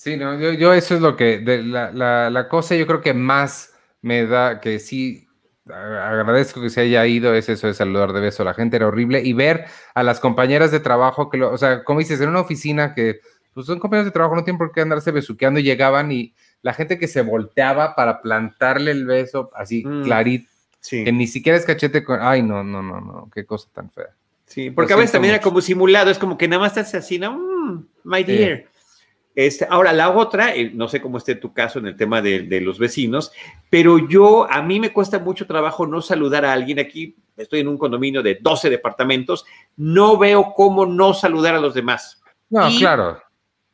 Sí, 0.00 0.16
no, 0.16 0.38
yo, 0.38 0.72
eso 0.72 0.94
es 0.94 1.00
lo 1.00 1.16
que, 1.16 1.42
la, 1.44 1.90
la, 1.90 2.30
la 2.30 2.48
cosa 2.48 2.76
yo 2.76 2.86
creo 2.86 3.00
que 3.00 3.14
más 3.14 3.74
me 4.00 4.26
da, 4.26 4.60
que 4.60 4.78
sí 4.78 5.26
agradezco 5.66 6.62
que 6.62 6.70
se 6.70 6.82
haya 6.82 7.04
ido, 7.04 7.34
es 7.34 7.48
eso 7.48 7.66
de 7.66 7.74
saludar 7.74 8.12
de 8.12 8.20
beso, 8.20 8.44
la 8.44 8.54
gente 8.54 8.76
era 8.76 8.86
horrible, 8.86 9.20
y 9.24 9.32
ver 9.32 9.64
a 9.96 10.04
las 10.04 10.20
compañeras 10.20 10.70
de 10.70 10.78
trabajo, 10.78 11.28
que 11.28 11.38
lo, 11.38 11.50
o 11.50 11.58
sea, 11.58 11.82
como 11.82 11.98
dices, 11.98 12.20
en 12.20 12.28
una 12.28 12.38
oficina 12.38 12.94
que, 12.94 13.18
pues 13.52 13.66
son 13.66 13.80
compañeros 13.80 14.04
de 14.04 14.12
trabajo, 14.12 14.36
no 14.36 14.44
tienen 14.44 14.58
por 14.58 14.70
qué 14.70 14.82
andarse 14.82 15.10
besuqueando, 15.10 15.58
y 15.58 15.64
llegaban 15.64 16.12
y 16.12 16.32
la 16.62 16.74
gente 16.74 16.96
que 16.96 17.08
se 17.08 17.22
volteaba 17.22 17.96
para 17.96 18.22
plantarle 18.22 18.92
el 18.92 19.04
beso, 19.04 19.50
así 19.52 19.84
mm, 19.84 20.04
clarito, 20.04 20.48
que 20.88 21.10
ni 21.10 21.26
siquiera 21.26 21.58
es 21.58 21.64
cachete 21.64 22.04
con, 22.04 22.20
ay, 22.22 22.40
no, 22.42 22.62
no, 22.62 22.84
no, 22.84 23.00
no, 23.00 23.28
qué 23.34 23.44
cosa 23.44 23.68
tan 23.74 23.90
fea. 23.90 24.14
Sí, 24.46 24.70
porque 24.70 24.92
a 24.92 24.96
veces 24.96 25.10
también 25.10 25.34
era 25.34 25.42
como 25.42 25.60
simulado, 25.60 26.08
es 26.08 26.18
como 26.18 26.38
que 26.38 26.46
nada 26.46 26.60
más 26.60 26.76
estás 26.76 26.94
así, 26.94 27.18
¿no? 27.18 27.36
Mm, 27.36 27.88
my 28.04 28.22
dear. 28.22 28.77
Este, 29.38 29.68
ahora, 29.70 29.92
la 29.92 30.10
otra, 30.10 30.52
eh, 30.52 30.72
no 30.74 30.88
sé 30.88 31.00
cómo 31.00 31.16
esté 31.16 31.36
tu 31.36 31.52
caso 31.52 31.78
en 31.78 31.86
el 31.86 31.96
tema 31.96 32.20
de, 32.20 32.60
los 32.60 32.76
vecinos, 32.76 33.30
pero 33.70 34.08
yo, 34.08 34.50
a 34.50 34.62
mí 34.62 34.80
me 34.80 34.92
cuesta 34.92 35.20
mucho 35.20 35.46
trabajo 35.46 35.86
no 35.86 36.02
saludar 36.02 36.44
a 36.44 36.52
alguien. 36.52 36.80
Aquí 36.80 37.14
estoy 37.36 37.60
en 37.60 37.68
un 37.68 37.78
condominio 37.78 38.20
de 38.20 38.40
12 38.40 38.68
departamentos, 38.68 39.44
no 39.76 40.18
veo 40.18 40.52
cómo 40.56 40.86
no 40.86 41.14
saludar 41.14 41.54
a 41.54 41.60
los 41.60 41.72
demás. 41.72 42.20
No, 42.50 42.68
claro. 42.80 43.22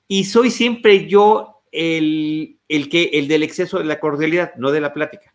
Y 0.07 0.25
soy 0.25 0.51
siempre 0.51 1.07
yo 1.07 1.63
el, 1.73 2.59
el, 2.69 2.91
que, 2.91 3.05
el 3.15 3.27
del 3.27 3.43
exceso 3.43 3.79
de 3.79 3.85
la 3.85 4.01
cordialidad, 4.01 4.53
no 4.57 4.71
de 4.71 4.83
la 4.83 4.93
plática, 4.93 5.33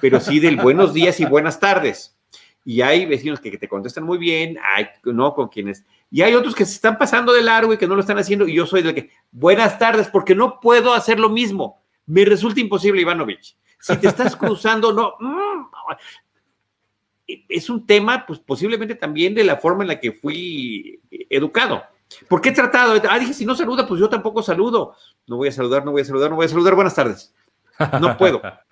pero 0.00 0.20
sí 0.20 0.38
del 0.38 0.58
buenos 0.58 0.94
días 0.94 1.18
y 1.18 1.24
buenas 1.24 1.58
tardes. 1.58 2.16
Y 2.64 2.82
hay 2.82 3.04
vecinos 3.04 3.40
que, 3.40 3.50
que 3.50 3.58
te 3.58 3.66
contestan 3.66 4.04
muy 4.04 4.18
bien, 4.18 4.58
hay, 4.62 4.86
¿no? 5.02 5.34
Con 5.34 5.48
quienes 5.48 5.84
y 6.12 6.20
hay 6.20 6.34
otros 6.34 6.54
que 6.54 6.66
se 6.66 6.74
están 6.74 6.98
pasando 6.98 7.32
de 7.32 7.40
largo 7.40 7.72
y 7.72 7.78
que 7.78 7.86
no 7.86 7.94
lo 7.94 8.02
están 8.02 8.18
haciendo, 8.18 8.46
y 8.46 8.54
yo 8.54 8.66
soy 8.66 8.82
del 8.82 8.94
que, 8.94 9.10
buenas 9.30 9.78
tardes, 9.78 10.08
porque 10.08 10.34
no 10.34 10.60
puedo 10.60 10.92
hacer 10.92 11.18
lo 11.18 11.30
mismo. 11.30 11.82
Me 12.04 12.26
resulta 12.26 12.60
imposible, 12.60 13.00
Ivanovich. 13.00 13.56
Si 13.80 13.96
te 13.96 14.08
estás 14.08 14.36
cruzando, 14.36 14.92
no. 14.92 15.14
Mm, 17.26 17.44
es 17.48 17.70
un 17.70 17.86
tema, 17.86 18.26
pues 18.26 18.38
posiblemente 18.40 18.94
también 18.94 19.34
de 19.34 19.42
la 19.42 19.56
forma 19.56 19.84
en 19.84 19.88
la 19.88 19.98
que 19.98 20.12
fui 20.12 21.00
educado. 21.30 21.82
Porque 22.28 22.50
he 22.50 22.52
tratado, 22.52 23.00
ah, 23.08 23.18
dije, 23.18 23.32
si 23.32 23.46
no 23.46 23.54
saluda, 23.54 23.86
pues 23.86 23.98
yo 23.98 24.08
tampoco 24.08 24.42
saludo. 24.42 24.94
No 25.26 25.36
voy 25.36 25.48
a 25.48 25.52
saludar, 25.52 25.84
no 25.84 25.92
voy 25.92 26.02
a 26.02 26.04
saludar, 26.04 26.28
no 26.28 26.36
voy 26.36 26.44
a 26.44 26.48
saludar. 26.48 26.74
Buenas 26.74 26.94
tardes. 26.94 27.34
No 28.00 28.16
puedo. 28.18 28.42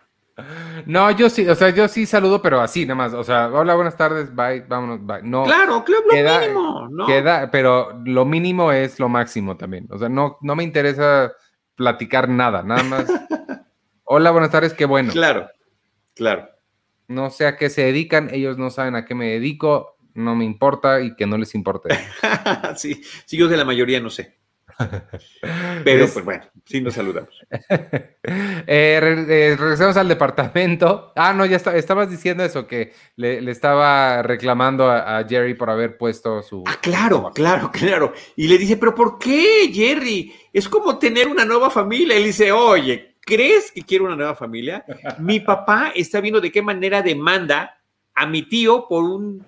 No, 0.87 1.11
yo 1.11 1.29
sí, 1.29 1.47
o 1.49 1.55
sea, 1.55 1.71
yo 1.71 1.89
sí 1.89 2.07
saludo, 2.07 2.41
pero 2.43 2.61
así 2.61 2.85
nada 2.85 2.95
más. 2.97 3.15
O 3.15 3.25
sea, 3.25 3.49
hola, 3.49 3.75
buenas 3.75 3.97
tardes, 3.97 4.35
bye, 4.35 4.61
vámonos, 4.61 5.05
bye. 5.05 5.23
No, 5.23 5.45
claro, 5.45 5.85
claro, 5.85 6.05
lo 6.11 6.41
mínimo, 6.41 6.89
¿no? 6.91 7.07
Queda, 7.07 7.51
pero 7.51 8.01
lo 8.05 8.25
mínimo 8.25 8.73
es 8.73 8.99
lo 8.99 9.09
máximo 9.09 9.57
también. 9.57 9.87
O 9.91 9.99
sea, 9.99 10.09
no, 10.09 10.39
no 10.41 10.57
me 10.57 10.65
interesa 10.65 11.33
platicar 11.75 12.29
nada, 12.29 12.63
nada 12.63 12.83
más. 12.83 13.07
hola, 14.05 14.31
buenas 14.31 14.51
tardes, 14.51 14.75
qué 14.75 14.85
bueno. 14.85 15.13
Claro, 15.13 15.49
claro. 16.15 16.49
No 17.09 17.31
sé 17.31 17.47
a 17.47 17.57
qué 17.57 17.71
se 17.71 17.83
dedican, 17.83 18.29
ellos 18.33 18.59
no 18.59 18.71
saben 18.71 18.95
a 18.95 19.05
qué 19.05 19.15
me 19.15 19.31
dedico, 19.31 19.97
no 20.15 20.35
me 20.37 20.45
importa 20.45 21.01
y 21.01 21.15
que 21.15 21.27
no 21.27 21.39
les 21.39 21.55
importe. 21.55 21.89
sí, 22.77 23.03
sí, 23.25 23.37
yo 23.37 23.49
de 23.49 23.57
la 23.57 23.65
mayoría 23.65 24.01
no 24.01 24.11
sé. 24.11 24.40
Pero 25.85 26.09
pues 26.13 26.25
bueno, 26.25 26.45
sí 26.65 26.81
nos 26.81 26.95
saludamos. 26.95 27.35
Eh, 28.23 29.01
eh, 29.03 29.57
regresamos 29.59 29.97
al 29.97 30.07
departamento. 30.07 31.13
Ah, 31.17 31.33
no, 31.33 31.47
ya 31.47 31.57
estabas 31.57 32.11
diciendo 32.11 32.45
eso, 32.45 32.67
que 32.67 32.93
le, 33.17 33.51
estaba 33.51 34.23
reclamando 34.23 34.91
a, 34.91 35.25
Jerry 35.27 35.55
por 35.55 35.71
haber 35.71 35.97
puesto 35.97 36.43
su... 36.43 36.63
Ah, 36.67 36.77
claro, 36.81 37.33
claro, 37.35 37.71
claro. 37.73 38.13
Y 38.37 38.47
le 38.47 38.59
dice, 38.59 38.77
pero 38.77 38.95
¿por 38.95 39.19
qué, 39.19 39.71
Jerry? 39.73 40.33
Es 40.53 40.69
como 40.69 40.99
tener 40.99 41.29
una 41.29 41.45
nueva 41.45 41.71
familia. 41.71 42.17
Él 42.17 42.25
dice, 42.25 42.53
oye, 42.53 43.17
¿crees 43.23 43.73
que 43.73 43.83
quiero 43.83 44.05
una 44.05 44.17
nueva 44.17 44.35
familia? 44.35 44.85
Mi 45.19 45.41
papá 45.41 45.93
está 45.95 46.21
viendo 46.21 46.41
de 46.41 46.53
qué 46.53 46.63
manera 46.63 47.03
demanda 47.03 47.81
a 48.15 48.27
mi 48.27 48.43
tío 48.43 48.87
por 48.87 49.03
un 49.03 49.45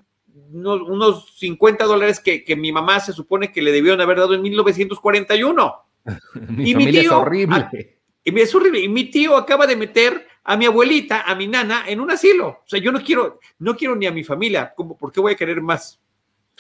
unos, 0.53 1.35
50 1.39 1.85
dólares 1.85 2.21
que, 2.21 2.45
mi 2.57 2.73
mamá 2.73 3.01
se 3.01 3.13
supone 3.13 3.53
que 3.53 3.63
le 3.63 3.73
debieron 3.73 4.01
haber 4.01 4.19
dado 4.19 4.35
en 4.35 4.43
1941. 4.43 5.75
mi 6.49 6.71
y 6.71 6.75
mi 6.75 6.91
tío, 6.91 7.01
es 7.01 7.11
horrible. 7.11 7.99
y 8.25 8.41
es 8.41 8.55
horrible. 8.55 8.81
Y 8.81 8.89
mi 8.89 9.11
tío 9.11 9.37
acaba 9.37 9.67
de 9.67 9.77
meter 9.77 10.27
a 10.45 10.57
mi 10.57 10.67
abuelita, 10.67 11.23
a 11.23 11.35
mi 11.35 11.47
nana, 11.47 11.85
en 11.87 12.01
un 12.01 12.11
asilo. 12.11 12.49
O 12.49 12.65
sea, 12.67 12.81
yo 12.81 12.93
no 12.93 13.01
quiero, 13.01 13.41
no 13.59 13.77
quiero 13.77 13.95
ni 13.97 14.07
a 14.07 14.13
mi 14.13 14.25
familia. 14.25 14.73
¿Cómo, 14.77 14.97
¿Por 14.97 15.13
qué 15.13 15.21
voy 15.21 15.33
a 15.33 15.37
querer 15.37 15.61
más? 15.61 16.01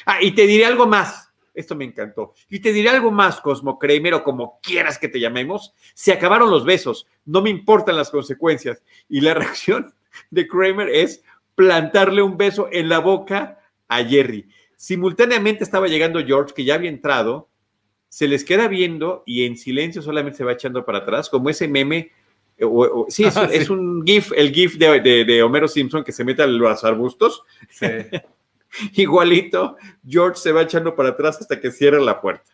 Ah, 0.07 0.23
y 0.23 0.33
te 0.33 0.47
diré 0.47 0.67
algo 0.67 0.87
más. 0.87 1.33
Esto 1.55 1.75
me 1.75 1.85
encantó. 1.85 2.33
Y 2.49 2.61
te 2.61 2.73
diré 2.73 2.89
algo 2.89 3.11
más, 3.11 3.41
Cosmo 3.41 3.79
Kramer, 3.79 4.15
o 4.15 4.25
como 4.25 4.59
quieras 4.63 4.99
que 4.99 5.09
te 5.09 5.21
llamemos. 5.21 5.75
Se 5.95 6.13
acabaron 6.13 6.51
los 6.51 6.65
besos. 6.65 7.07
No 7.27 7.43
me 7.43 7.51
importan 7.51 7.97
las 7.97 8.11
consecuencias. 8.11 8.83
Y 9.09 9.21
la 9.21 9.35
reacción 9.35 9.93
de 10.31 10.47
Kramer 10.47 10.89
es 10.89 11.23
plantarle 11.55 12.23
un 12.23 12.37
beso 12.37 12.69
en 12.73 12.89
la 12.89 13.01
boca 13.01 13.62
a 13.97 14.05
Jerry. 14.05 14.49
Simultáneamente 14.77 15.65
estaba 15.65 15.87
llegando 15.87 16.25
George, 16.25 16.55
que 16.55 16.65
ya 16.65 16.75
había 16.75 16.91
entrado, 16.91 17.49
se 18.09 18.29
les 18.29 18.45
queda 18.45 18.69
viendo 18.69 19.23
y 19.25 19.47
en 19.47 19.57
silencio 19.57 20.03
solamente 20.03 20.37
se 20.37 20.45
va 20.45 20.53
echando 20.53 20.85
para 20.85 20.99
atrás, 20.99 21.31
como 21.31 21.49
ese 21.49 21.67
meme. 21.67 22.13
Eh, 22.59 22.67
sí, 23.09 23.25
es, 23.25 23.71
un 23.71 24.05
GIF, 24.05 24.33
el 24.37 24.53
GIF 24.53 24.77
de, 24.77 25.43
Homero 25.43 25.67
Simpson 25.67 26.05
que 26.05 26.13
se 26.13 26.25
mete 26.25 26.43
a 26.43 26.47
los 26.47 26.85
arbustos. 26.85 27.43
Igualito, 28.95 29.77
George 30.07 30.39
se 30.41 30.53
va 30.53 30.63
echando 30.63 30.95
para 30.95 31.11
atrás 31.11 31.39
hasta 31.41 31.59
que 31.59 31.71
cierra 31.71 32.01
la 32.01 32.21
puerta. 32.21 32.51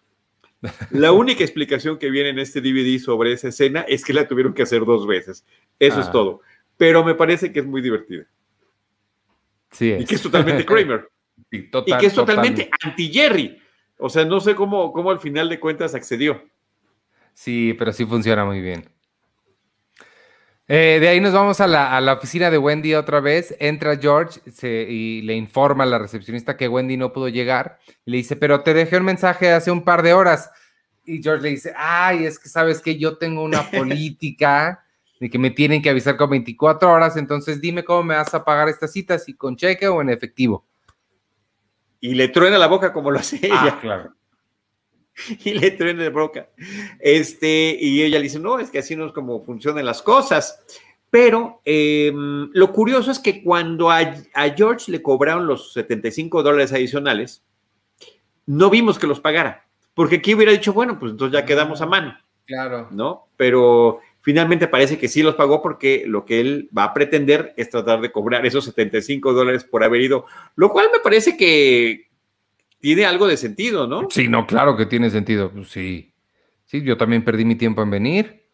La 0.91 1.12
única 1.12 1.45
explicación 1.45 1.99
que 1.99 2.11
viene 2.11 2.30
en 2.30 2.39
este 2.39 2.61
DVD 2.61 2.99
sobre 2.99 3.32
esa 3.32 3.49
escena 3.49 3.80
es 3.82 4.05
que 4.05 4.12
la 4.12 4.28
tuvieron 4.28 4.55
que 4.55 4.62
hacer 4.62 4.84
dos 4.84 5.07
veces. 5.07 5.45
Eso 5.78 6.01
es 6.01 6.07
ah. 6.07 6.12
todo. 6.12 6.41
Pero 6.76 7.05
me 7.05 7.14
parece 7.14 7.53
que 7.53 7.61
es 7.61 7.66
muy 7.66 7.80
divertida. 7.80 8.26
Sí. 9.72 9.93
Y 9.93 10.05
que 10.05 10.14
es 10.14 10.22
totalmente 10.22 10.64
Kramer. 10.66 11.09
Y, 11.51 11.70
que 11.70 12.07
es 12.07 12.14
totalmente 12.14 12.70
anti-Jerry. 12.82 13.59
O 13.99 14.09
sea, 14.09 14.24
no 14.24 14.40
sé 14.40 14.55
cómo, 14.55 14.92
cómo 14.92 15.11
al 15.11 15.18
final 15.18 15.49
de 15.49 15.59
cuentas 15.59 15.94
accedió. 15.94 16.42
Sí, 17.34 17.74
pero 17.78 17.92
sí 17.92 18.05
funciona 18.05 18.44
muy 18.44 18.61
bien. 18.61 18.88
Eh, 20.70 20.99
de 21.01 21.09
ahí 21.09 21.18
nos 21.18 21.32
vamos 21.32 21.62
a 21.62 21.66
la, 21.66 22.12
oficina 22.12 22.51
de 22.51 22.59
Wendy 22.59 22.94
otra 22.94 23.20
vez. 23.20 23.57
Entra 23.59 23.96
George 23.96 24.40
y 24.62 25.22
le 25.22 25.34
informa 25.34 25.84
a 25.84 25.86
la 25.86 25.99
recepcionista 25.99 26.57
que 26.57 26.68
Wendy 26.68 26.96
no 26.96 27.12
pudo 27.12 27.28
llegar. 27.28 27.78
Y 28.05 28.11
le 28.11 28.16
dice, 28.18 28.36
pero 28.36 28.61
te 28.61 28.74
dejé 28.74 28.99
un 28.99 29.05
mensaje 29.05 29.51
hace 29.51 29.70
un 29.70 29.82
par 29.82 30.03
de 30.03 30.12
horas. 30.12 30.51
Y 31.05 31.22
George 31.22 31.42
le 31.42 31.51
dice, 31.51 31.72
ay, 31.74 32.26
es 32.26 32.38
que 32.38 32.51
sabes 32.51 32.82
que 32.82 32.99
yo 32.99 33.16
tengo 33.16 33.42
una 33.42 33.62
política 33.70 34.84
de 35.18 35.30
que 35.30 35.38
me 35.38 35.51
tienen 35.51 35.80
que 35.80 35.90
avisar 35.90 36.16
con 36.16 36.30
24 36.30 36.92
horas, 36.92 37.16
entonces 37.16 37.61
dime 37.61 37.82
cómo 37.82 38.05
me 38.05 38.14
vas 38.14 38.32
a 38.34 38.44
pagar 38.44 38.68
estas 38.68 38.92
citas, 38.92 39.24
si 39.24 39.34
con 39.34 39.57
cheque 39.57 39.88
o 39.88 40.01
en 40.01 40.11
efectivo 40.11 40.64
y 42.01 42.14
le 42.14 42.28
truena 42.28 42.59
la 42.59 42.66
boca 42.66 42.92
como 42.92 43.11
lo 43.11 43.18
hace 43.20 43.40
ah, 43.51 43.62
ella. 43.62 43.80
claro. 43.80 44.14
Y 45.44 45.53
le 45.55 45.72
truena 45.72 46.05
la 46.05 46.11
boca. 46.11 46.49
Este, 47.01 47.76
y 47.80 48.03
ella 48.03 48.18
le 48.18 48.24
dice, 48.24 48.38
no, 48.38 48.61
es 48.61 48.70
que 48.70 48.78
así 48.78 48.94
no 48.94 49.07
es 49.07 49.12
como 49.12 49.44
funcionan 49.44 49.84
las 49.84 50.01
cosas. 50.01 50.64
Pero 51.11 51.61
em, 51.64 52.51
lo 52.53 52.72
curioso 52.72 53.11
es 53.11 53.18
que 53.18 53.42
cuando 53.42 53.90
a, 53.90 54.14
George 54.57 54.92
le 54.92 55.03
cobraron 55.03 55.46
los 55.46 55.72
75 55.72 56.42
dólares 56.42 56.72
adicionales, 56.72 57.42
no 58.46 58.70
vimos 58.70 58.99
que 58.99 59.07
los 59.07 59.20
pagara. 59.20 59.66
Porque 59.94 60.16
aquí 60.16 60.34
hubiera 60.34 60.53
dicho, 60.53 60.72
bueno, 60.72 60.99
pues 60.99 61.12
entonces 61.12 61.32
ya 61.32 61.46
quedamos 61.46 61.80
a 61.80 61.86
mano. 61.86 62.16
Claro. 62.46 62.88
¿No? 62.90 63.28
Pero 63.36 64.01
finalmente 64.20 64.68
parece 64.68 64.98
que 64.98 65.08
sí 65.08 65.22
los 65.22 65.34
pagó 65.34 65.62
porque 65.62 66.04
lo 66.06 66.24
que 66.24 66.40
él 66.40 66.68
va 66.76 66.84
a 66.84 66.94
pretender 66.94 67.54
es 67.56 67.70
tratar 67.70 68.00
de 68.00 68.12
cobrar 68.12 68.44
esos 68.46 68.64
75 68.64 69.32
dólares 69.32 69.64
por 69.64 69.84
haber 69.84 70.00
ido, 70.00 70.26
lo 70.56 70.70
cual 70.70 70.88
me 70.92 71.00
parece 71.00 71.36
que, 71.36 72.08
tiene 72.80 73.04
algo 73.04 73.26
de 73.26 73.36
sentido, 73.36 73.86
¿no? 73.86 74.08
Sí, 74.10 74.28
no, 74.28 74.46
claro 74.46 74.76
que 74.76 74.86
tiene 74.86 75.10
sentido. 75.10 75.50
Pues 75.50 75.68
sí. 75.68 76.12
Sí, 76.64 76.82
yo 76.82 76.96
también 76.96 77.24
perdí 77.24 77.44
mi 77.44 77.56
tiempo 77.56 77.82
en 77.82 77.90
venir. 77.90 78.44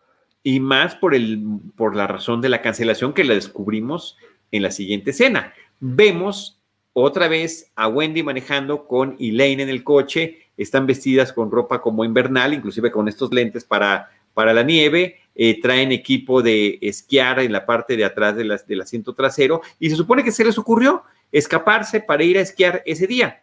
Y 0.43 0.61
más 0.61 0.95
por, 0.95 1.15
el, 1.15 1.43
por 1.77 1.97
la 1.97 2.07
razón 2.07 2.41
de 2.41 2.49
la 2.49 2.63
cancelación 2.63 3.13
que 3.13 3.25
la 3.25 3.35
descubrimos 3.35 4.17
en 4.51 4.63
la 4.63 4.71
siguiente 4.71 5.11
escena. 5.11 5.53
Vemos 5.81 6.63
otra 6.93 7.29
vez 7.29 7.73
a 7.75 7.89
Wendy 7.89 8.23
manejando 8.23 8.87
con 8.87 9.17
Elaine 9.19 9.63
en 9.63 9.69
el 9.69 9.83
coche. 9.83 10.39
Están 10.57 10.87
vestidas 10.87 11.33
con 11.33 11.51
ropa 11.51 11.81
como 11.83 12.05
invernal, 12.05 12.55
inclusive 12.55 12.91
con 12.91 13.09
estos 13.09 13.33
lentes 13.33 13.65
para, 13.65 14.11
para 14.33 14.55
la 14.55 14.63
nieve. 14.63 15.21
Eh, 15.37 15.61
traen 15.61 15.91
equipo 15.91 16.43
de 16.43 16.79
esquiar 16.81 17.41
en 17.41 17.51
la 17.51 17.67
parte 17.67 17.97
de 17.97 18.05
atrás 18.05 18.37
de 18.37 18.45
del 18.67 18.81
asiento 18.81 19.15
trasero. 19.15 19.63
Y 19.81 19.91
se 19.91 19.97
supone 19.97 20.23
que 20.23 20.31
se 20.33 20.45
les 20.45 20.59
ocurrió 20.59 21.03
escaparse 21.33 22.01
para 22.01 22.23
ir 22.23 22.39
a 22.39 22.43
esquiar 22.43 22.83
ese 22.87 23.07
día. 23.07 23.43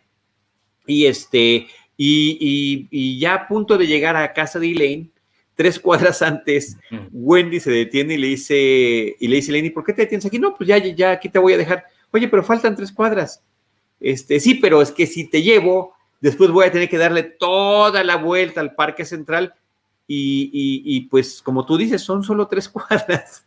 Y 0.87 1.05
este, 1.05 1.67
y, 1.97 3.19
ya 3.19 3.33
a 3.33 3.47
punto 3.47 3.77
de 3.77 3.87
llegar 3.87 4.15
a 4.15 4.33
casa 4.33 4.57
de 4.59 4.71
Elaine, 4.71 5.11
tres 5.55 5.79
cuadras 5.79 6.21
antes, 6.21 6.77
Wendy 7.11 7.59
se 7.59 7.71
detiene 7.71 8.15
y 8.15 8.17
le 8.17 8.27
dice, 8.27 9.15
y 9.19 9.27
le 9.27 9.35
dice 9.35 9.51
Elaine, 9.51 9.71
¿por 9.71 9.83
qué 9.83 9.93
te 9.93 10.03
detienes 10.03 10.25
aquí? 10.25 10.39
No, 10.39 10.55
pues 10.55 10.67
ya, 10.67 10.77
ya 10.77 11.11
aquí 11.11 11.29
te 11.29 11.39
voy 11.39 11.53
a 11.53 11.57
dejar. 11.57 11.85
Oye, 12.11 12.27
pero 12.27 12.43
faltan 12.43 12.75
tres 12.75 12.91
cuadras. 12.91 13.43
Este, 13.99 14.39
sí, 14.39 14.55
pero 14.55 14.81
es 14.81 14.91
que 14.91 15.05
si 15.05 15.29
te 15.29 15.41
llevo, 15.41 15.93
después 16.21 16.49
voy 16.49 16.65
a 16.65 16.71
tener 16.71 16.89
que 16.89 16.97
darle 16.97 17.23
toda 17.23 18.03
la 18.03 18.15
vuelta 18.15 18.61
al 18.61 18.73
parque 18.75 19.05
central 19.05 19.53
y, 20.13 20.81
y 20.83 21.01
pues 21.01 21.41
como 21.41 21.65
tú 21.65 21.77
dices, 21.77 22.01
son 22.01 22.23
solo 22.23 22.47
tres 22.47 22.69
cuadras. 22.69 23.43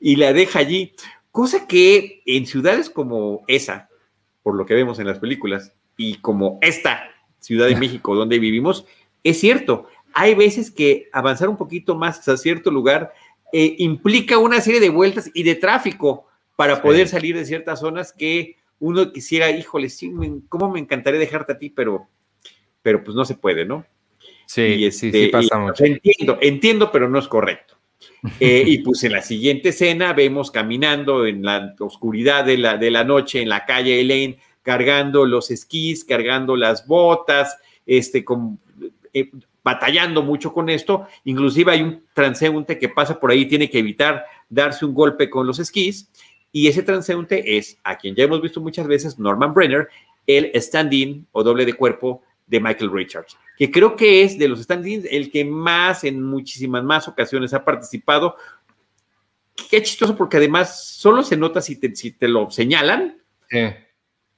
y 0.00 0.16
la 0.16 0.32
deja 0.32 0.58
allí. 0.58 0.92
Cosa 1.30 1.66
que 1.66 2.22
en 2.26 2.46
ciudades 2.46 2.90
como 2.90 3.44
esa, 3.46 3.88
por 4.42 4.54
lo 4.54 4.66
que 4.66 4.74
vemos 4.74 4.98
en 4.98 5.06
las 5.06 5.18
películas, 5.18 5.72
y 5.96 6.16
como 6.16 6.58
esta 6.62 7.10
Ciudad 7.40 7.66
de 7.68 7.76
México 7.80 8.14
donde 8.14 8.38
vivimos, 8.38 8.86
es 9.22 9.38
cierto, 9.38 9.86
hay 10.12 10.34
veces 10.34 10.70
que 10.70 11.08
avanzar 11.12 11.48
un 11.48 11.56
poquito 11.56 11.94
más 11.94 12.26
a 12.28 12.36
cierto 12.36 12.70
lugar 12.70 13.12
eh, 13.52 13.76
implica 13.78 14.38
una 14.38 14.60
serie 14.60 14.80
de 14.80 14.90
vueltas 14.90 15.30
y 15.34 15.42
de 15.42 15.54
tráfico 15.56 16.26
para 16.56 16.82
poder 16.82 17.08
salir 17.08 17.36
de 17.36 17.44
ciertas 17.44 17.80
zonas 17.80 18.12
que 18.12 18.56
uno 18.78 19.12
quisiera, 19.12 19.50
híjole, 19.50 19.88
sí, 19.88 20.12
cómo 20.48 20.70
me 20.70 20.80
encantaría 20.80 21.20
dejarte 21.20 21.52
a 21.52 21.58
ti, 21.58 21.70
pero, 21.70 22.08
pero 22.82 23.02
pues 23.02 23.14
no 23.14 23.24
se 23.24 23.34
puede, 23.34 23.64
¿no? 23.64 23.84
Sí, 24.50 24.90
sí, 24.90 25.12
sí, 25.12 25.30
este, 25.32 25.56
mucho. 25.58 25.84
Entiendo, 25.84 26.38
entiendo, 26.40 26.90
pero 26.90 27.08
no 27.08 27.20
es 27.20 27.28
correcto. 27.28 27.76
Eh, 28.40 28.64
y 28.66 28.78
pues 28.78 29.04
en 29.04 29.12
la 29.12 29.22
siguiente 29.22 29.68
escena 29.68 30.12
vemos 30.12 30.50
caminando 30.50 31.24
en 31.24 31.44
la 31.44 31.76
oscuridad 31.78 32.44
de 32.44 32.58
la, 32.58 32.76
de 32.76 32.90
la 32.90 33.04
noche 33.04 33.40
en 33.40 33.48
la 33.48 33.64
calle 33.64 34.00
Elaine, 34.00 34.40
cargando 34.62 35.24
los 35.24 35.52
esquís, 35.52 36.04
cargando 36.04 36.56
las 36.56 36.84
botas, 36.88 37.58
este, 37.86 38.24
con, 38.24 38.58
eh, 39.14 39.30
batallando 39.62 40.20
mucho 40.24 40.52
con 40.52 40.68
esto. 40.68 41.06
Inclusive 41.22 41.70
hay 41.70 41.82
un 41.82 42.02
transeúnte 42.12 42.76
que 42.76 42.88
pasa 42.88 43.20
por 43.20 43.30
ahí, 43.30 43.46
tiene 43.46 43.70
que 43.70 43.78
evitar 43.78 44.24
darse 44.48 44.84
un 44.84 44.94
golpe 44.94 45.30
con 45.30 45.46
los 45.46 45.60
esquís. 45.60 46.10
Y 46.50 46.66
ese 46.66 46.82
transeúnte 46.82 47.56
es, 47.56 47.78
a 47.84 47.96
quien 47.96 48.16
ya 48.16 48.24
hemos 48.24 48.42
visto 48.42 48.60
muchas 48.60 48.88
veces, 48.88 49.16
Norman 49.16 49.54
Brenner, 49.54 49.86
el 50.26 50.50
stand-in 50.54 51.28
o 51.30 51.44
doble 51.44 51.64
de 51.64 51.74
cuerpo 51.74 52.24
de 52.48 52.58
Michael 52.58 52.90
Richards 52.92 53.36
que 53.60 53.70
creo 53.70 53.94
que 53.94 54.22
es 54.22 54.38
de 54.38 54.48
los 54.48 54.58
stand-ins 54.58 55.06
el 55.10 55.30
que 55.30 55.44
más 55.44 56.04
en 56.04 56.22
muchísimas 56.22 56.82
más 56.82 57.06
ocasiones 57.06 57.52
ha 57.52 57.62
participado. 57.62 58.34
Qué 59.68 59.82
chistoso, 59.82 60.16
porque 60.16 60.38
además 60.38 60.82
solo 60.82 61.22
se 61.22 61.36
nota 61.36 61.60
si 61.60 61.76
te, 61.76 61.94
si 61.94 62.12
te 62.12 62.26
lo 62.26 62.50
señalan, 62.50 63.20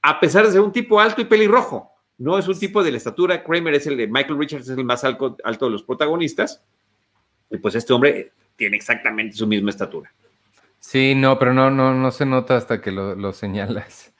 a 0.01 0.19
pesar 0.19 0.45
de 0.45 0.51
ser 0.51 0.59
un 0.59 0.73
tipo 0.73 0.99
alto 0.99 1.21
y 1.21 1.23
pelirrojo. 1.23 1.89
No 2.17 2.37
es 2.37 2.49
un 2.49 2.59
tipo 2.59 2.83
de 2.83 2.91
la 2.91 2.97
estatura. 2.97 3.45
Kramer 3.45 3.75
es 3.75 3.87
el 3.87 3.95
de 3.95 4.07
Michael 4.07 4.37
Richards, 4.37 4.67
es 4.67 4.77
el 4.77 4.83
más 4.83 5.05
alto, 5.05 5.37
alto 5.45 5.67
de 5.67 5.71
los 5.71 5.83
protagonistas. 5.83 6.61
Y 7.49 7.59
pues 7.59 7.75
este 7.75 7.93
hombre 7.93 8.33
tiene 8.57 8.75
exactamente 8.75 9.37
su 9.37 9.47
misma 9.47 9.69
estatura. 9.69 10.13
Sí, 10.81 11.15
no, 11.15 11.39
pero 11.39 11.53
no, 11.53 11.71
no, 11.71 11.93
no 11.93 12.11
se 12.11 12.25
nota 12.25 12.57
hasta 12.57 12.81
que 12.81 12.91
lo, 12.91 13.15
lo 13.15 13.31
señalas. 13.31 14.11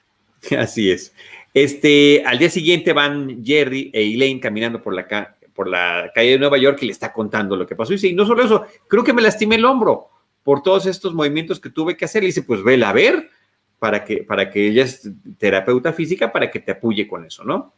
Así 0.58 0.90
es. 0.90 1.12
Este, 1.54 2.24
al 2.26 2.38
día 2.38 2.50
siguiente 2.50 2.92
van 2.92 3.44
Jerry 3.44 3.88
e 3.94 4.02
Elaine 4.02 4.40
caminando 4.40 4.82
por 4.82 4.92
la, 4.92 5.06
por 5.54 5.68
la 5.68 6.10
calle 6.12 6.32
de 6.32 6.38
Nueva 6.38 6.58
York 6.58 6.78
y 6.82 6.86
le 6.86 6.92
está 6.92 7.12
contando 7.12 7.56
lo 7.56 7.64
que 7.64 7.76
pasó. 7.76 7.92
Y 7.92 7.96
dice, 7.96 8.08
y 8.08 8.14
no 8.14 8.26
solo 8.26 8.42
eso, 8.42 8.66
creo 8.88 9.04
que 9.04 9.12
me 9.12 9.22
lastimé 9.22 9.54
el 9.54 9.64
hombro 9.64 10.08
por 10.42 10.62
todos 10.62 10.86
estos 10.86 11.14
movimientos 11.14 11.60
que 11.60 11.70
tuve 11.70 11.96
que 11.96 12.06
hacer. 12.06 12.24
Y 12.24 12.26
dice, 12.26 12.42
pues 12.42 12.64
vela 12.64 12.90
a 12.90 12.92
ver, 12.92 13.30
para 13.78 14.04
que, 14.04 14.24
para 14.24 14.50
que 14.50 14.66
ella 14.66 14.82
es 14.82 15.08
terapeuta 15.38 15.92
física, 15.92 16.32
para 16.32 16.50
que 16.50 16.58
te 16.58 16.72
apoye 16.72 17.06
con 17.06 17.24
eso, 17.24 17.44
¿no? 17.44 17.72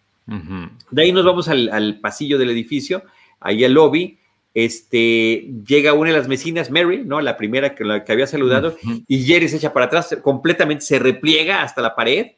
De 0.91 1.03
ahí 1.03 1.13
nos 1.13 1.25
vamos 1.25 1.47
al, 1.49 2.01
pasillo 2.01 2.39
del 2.39 2.51
edificio, 2.51 3.05
ahí 3.41 3.63
al 3.63 3.75
lobby. 3.75 4.19
Este, 4.55 5.51
llega 5.67 5.93
una 5.93 6.11
de 6.11 6.17
las 6.17 6.29
vecinas, 6.29 6.71
Mary, 6.71 7.03
¿no? 7.05 7.21
La 7.21 7.37
primera 7.37 7.75
que, 7.75 7.85
la 7.85 8.05
que 8.05 8.13
había 8.13 8.27
saludado, 8.27 8.75
y 9.07 9.25
Jerry 9.25 9.51
se 9.51 9.59
echa 9.59 9.75
para 9.75 9.87
atrás, 9.87 10.17
completamente 10.23 10.83
se 10.85 10.99
repliega 10.99 11.63
hasta 11.63 11.83
la 11.83 11.95
pared 11.95 12.29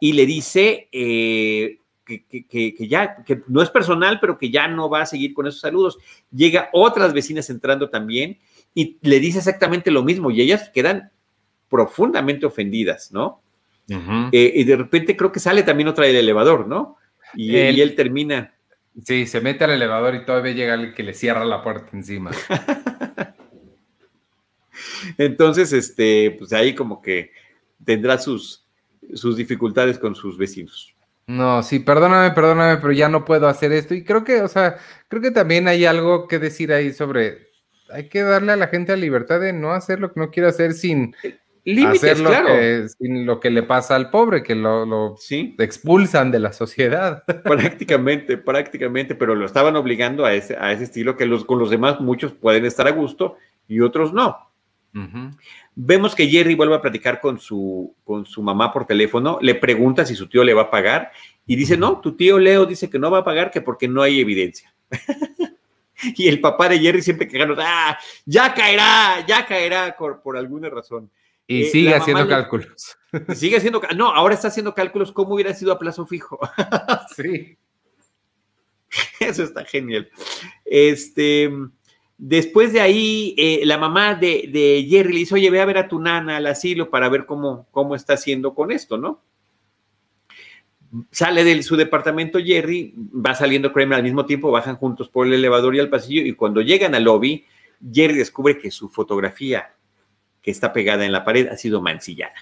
y 0.00 0.12
le 0.12 0.26
dice 0.26 0.88
eh, 0.90 1.78
que, 2.04 2.88
ya, 2.88 3.22
que 3.24 3.42
no 3.46 3.62
es 3.62 3.70
personal, 3.70 4.18
pero 4.20 4.38
que 4.38 4.50
ya 4.50 4.66
no 4.66 4.88
va 4.88 5.02
a 5.02 5.06
seguir 5.06 5.34
con 5.34 5.46
esos 5.46 5.60
saludos. 5.60 5.98
Llega 6.32 6.70
otras 6.72 7.12
vecinas 7.12 7.50
entrando 7.50 7.90
también 7.90 8.38
y 8.74 8.98
le 9.02 9.20
dice 9.20 9.38
exactamente 9.38 9.90
lo 9.90 10.02
mismo 10.02 10.30
y 10.30 10.40
ellas 10.40 10.70
quedan 10.72 11.10
profundamente 11.68 12.46
ofendidas, 12.46 13.12
¿no? 13.12 13.42
Eh, 14.32 14.52
y 14.54 14.64
de 14.64 14.76
repente 14.76 15.16
creo 15.16 15.32
que 15.32 15.40
sale 15.40 15.64
también 15.64 15.88
otra 15.88 16.06
del 16.06 16.16
elevador, 16.16 16.68
¿no? 16.68 16.96
Y, 17.34 17.56
él 17.56 17.94
termina. 17.96 18.54
Sí, 19.04 19.26
se 19.26 19.40
mete 19.40 19.64
al 19.64 19.70
elevador 19.70 20.14
y 20.14 20.24
todavía 20.24 20.52
llega 20.52 20.74
el 20.74 20.94
que 20.94 21.02
le 21.02 21.14
cierra 21.14 21.44
la 21.44 21.62
puerta 21.62 21.88
encima. 21.92 22.30
Entonces, 25.18 25.72
este, 25.72 26.36
pues 26.38 26.52
ahí 26.52 26.74
como 26.74 27.02
que 27.02 27.32
tendrá 27.84 28.18
sus, 28.18 28.66
sus 29.14 29.36
dificultades 29.36 29.98
con 29.98 30.14
sus 30.14 30.38
vecinos. 30.38 30.94
No, 31.26 31.62
sí, 31.62 31.78
perdóname, 31.78 32.32
perdóname, 32.32 32.78
pero 32.78 32.92
ya 32.92 33.08
no 33.08 33.24
puedo 33.24 33.46
hacer 33.46 33.72
esto. 33.72 33.94
Y 33.94 34.02
creo 34.02 34.24
que, 34.24 34.42
o 34.42 34.48
sea, 34.48 34.76
creo 35.08 35.22
que 35.22 35.30
también 35.30 35.68
hay 35.68 35.84
algo 35.84 36.26
que 36.26 36.38
decir 36.40 36.72
ahí 36.72 36.92
sobre, 36.92 37.48
hay 37.92 38.08
que 38.08 38.22
darle 38.22 38.52
a 38.52 38.56
la 38.56 38.66
gente 38.66 38.92
la 38.92 38.98
libertad 38.98 39.40
de 39.40 39.52
no 39.52 39.72
hacer 39.72 40.00
lo 40.00 40.12
que 40.12 40.18
no 40.18 40.30
quiere 40.30 40.48
hacer 40.48 40.72
sin 40.72 41.14
hacer 41.86 42.18
lo, 42.18 42.30
que, 42.30 42.88
sin 42.98 43.26
lo 43.26 43.38
que 43.38 43.50
le 43.50 43.62
pasa 43.62 43.94
al 43.94 44.10
pobre, 44.10 44.42
que 44.42 44.54
lo, 44.54 45.16
expulsan 45.58 46.30
de 46.30 46.40
la 46.40 46.52
sociedad. 46.52 47.22
Prácticamente, 47.44 48.36
prácticamente, 48.36 49.14
pero 49.14 49.34
lo 49.34 49.46
estaban 49.46 49.76
obligando 49.76 50.24
a 50.24 50.34
ese, 50.34 50.56
a 50.58 50.72
ese 50.72 50.84
estilo 50.84 51.16
que 51.16 51.26
los, 51.26 51.44
con 51.44 51.58
los 51.58 51.70
demás 51.70 52.00
muchos 52.00 52.32
pueden 52.32 52.64
estar 52.64 52.88
a 52.88 52.92
gusto 52.92 53.36
y 53.68 53.80
otros 53.80 54.12
no. 54.12 54.50
Vemos 55.74 56.14
que 56.14 56.26
Jerry 56.26 56.54
vuelve 56.54 56.74
a 56.74 56.82
platicar 56.82 57.20
con 57.20 57.38
su, 57.38 57.94
con 58.04 58.26
su 58.26 58.42
mamá 58.42 58.72
por 58.72 58.86
teléfono, 58.86 59.38
le 59.40 59.54
pregunta 59.54 60.04
si 60.04 60.14
su 60.14 60.28
tío 60.28 60.44
le 60.44 60.52
va 60.52 60.62
a 60.62 60.70
pagar 60.70 61.12
y 61.46 61.56
dice, 61.56 61.76
no, 61.76 62.00
tu 62.00 62.16
tío 62.16 62.38
Leo 62.38 62.66
dice 62.66 62.90
que 62.90 62.98
no 62.98 63.10
va 63.10 63.18
a 63.18 63.24
pagar 63.24 63.50
que 63.50 63.60
porque 63.60 63.88
no 63.88 64.02
hay 64.02 64.20
evidencia. 64.20 64.74
y 66.02 66.28
el 66.28 66.40
papá 66.40 66.68
de 66.68 66.78
Jerry 66.78 67.02
siempre 67.02 67.28
quejando, 67.28 67.56
ah, 67.58 67.98
ya 68.24 68.52
caerá, 68.54 69.24
ya 69.26 69.46
caerá 69.46 69.96
por, 69.96 70.36
alguna 70.36 70.68
razón. 70.68 71.10
Y 71.46 71.62
eh, 71.62 71.70
sigue 71.70 71.94
haciendo 71.94 72.28
cálculos. 72.28 72.96
Sigue 73.34 73.56
haciendo, 73.56 73.82
no, 73.96 74.14
ahora 74.14 74.34
está 74.34 74.46
haciendo 74.46 74.72
cálculos 74.72 75.10
cómo 75.10 75.34
hubiera 75.34 75.52
sido 75.52 75.72
a 75.72 75.78
plazo 75.80 76.06
fijo. 76.06 76.38
sí. 77.16 77.58
Eso 79.18 79.42
está 79.42 79.64
genial. 79.64 80.08
Este, 80.64 81.50
Después 82.22 82.74
de 82.74 82.82
ahí, 82.82 83.34
eh, 83.38 83.62
la 83.64 83.78
mamá 83.78 84.14
de, 84.14 84.86
Jerry 84.86 85.14
le 85.14 85.18
dice, 85.20 85.36
oye, 85.36 85.48
ve 85.48 85.62
a 85.62 85.64
ver 85.64 85.78
a 85.78 85.88
tu 85.88 85.98
nana 85.98 86.36
al 86.36 86.46
asilo 86.48 86.90
para 86.90 87.08
ver 87.08 87.24
cómo, 87.24 87.66
cómo 87.70 87.94
está 87.94 88.12
haciendo 88.12 88.54
con 88.54 88.70
esto, 88.70 88.98
¿no? 88.98 89.22
Sale 91.10 91.44
de 91.44 91.62
su 91.62 91.76
departamento 91.76 92.38
Jerry, 92.38 92.92
va 92.94 93.34
saliendo 93.34 93.72
Kramer 93.72 93.96
al 93.96 94.02
mismo 94.02 94.26
tiempo, 94.26 94.50
bajan 94.50 94.76
juntos 94.76 95.08
por 95.08 95.26
el 95.26 95.32
elevador 95.32 95.74
y 95.74 95.78
al 95.78 95.88
pasillo, 95.88 96.20
y 96.20 96.34
cuando 96.34 96.60
llegan 96.60 96.94
al 96.94 97.04
lobby, 97.04 97.46
Jerry 97.90 98.18
descubre 98.18 98.58
que 98.58 98.70
su 98.70 98.90
fotografía 98.90 99.72
que 100.42 100.50
está 100.50 100.74
pegada 100.74 101.06
en 101.06 101.12
la 101.12 101.24
pared 101.24 101.48
ha 101.48 101.56
sido 101.56 101.80
mancillada. 101.80 102.34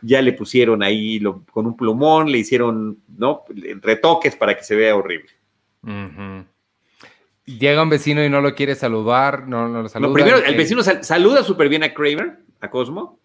Ya 0.00 0.22
le 0.22 0.32
pusieron 0.32 0.82
ahí 0.82 1.22
con 1.50 1.66
un 1.66 1.76
plumón, 1.76 2.32
le 2.32 2.38
hicieron 2.38 3.00
¿no? 3.06 3.44
retoques 3.82 4.34
para 4.34 4.56
que 4.56 4.64
se 4.64 4.76
vea 4.76 4.96
horrible. 4.96 5.28
Llega 7.46 7.82
un 7.82 7.90
vecino 7.90 8.24
y 8.24 8.28
no 8.28 8.40
lo 8.40 8.54
quiere 8.54 8.74
saludar, 8.74 9.46
no, 9.46 9.68
no 9.68 9.82
lo 9.82 9.88
saluda. 9.88 10.12
primero, 10.12 10.38
el 10.38 10.56
vecino 10.56 10.82
saluda 10.82 11.44
súper 11.44 11.68
bien 11.68 11.84
a 11.84 11.94
Kramer, 11.94 12.40
a 12.60 12.70
Cosmo, 12.70 13.20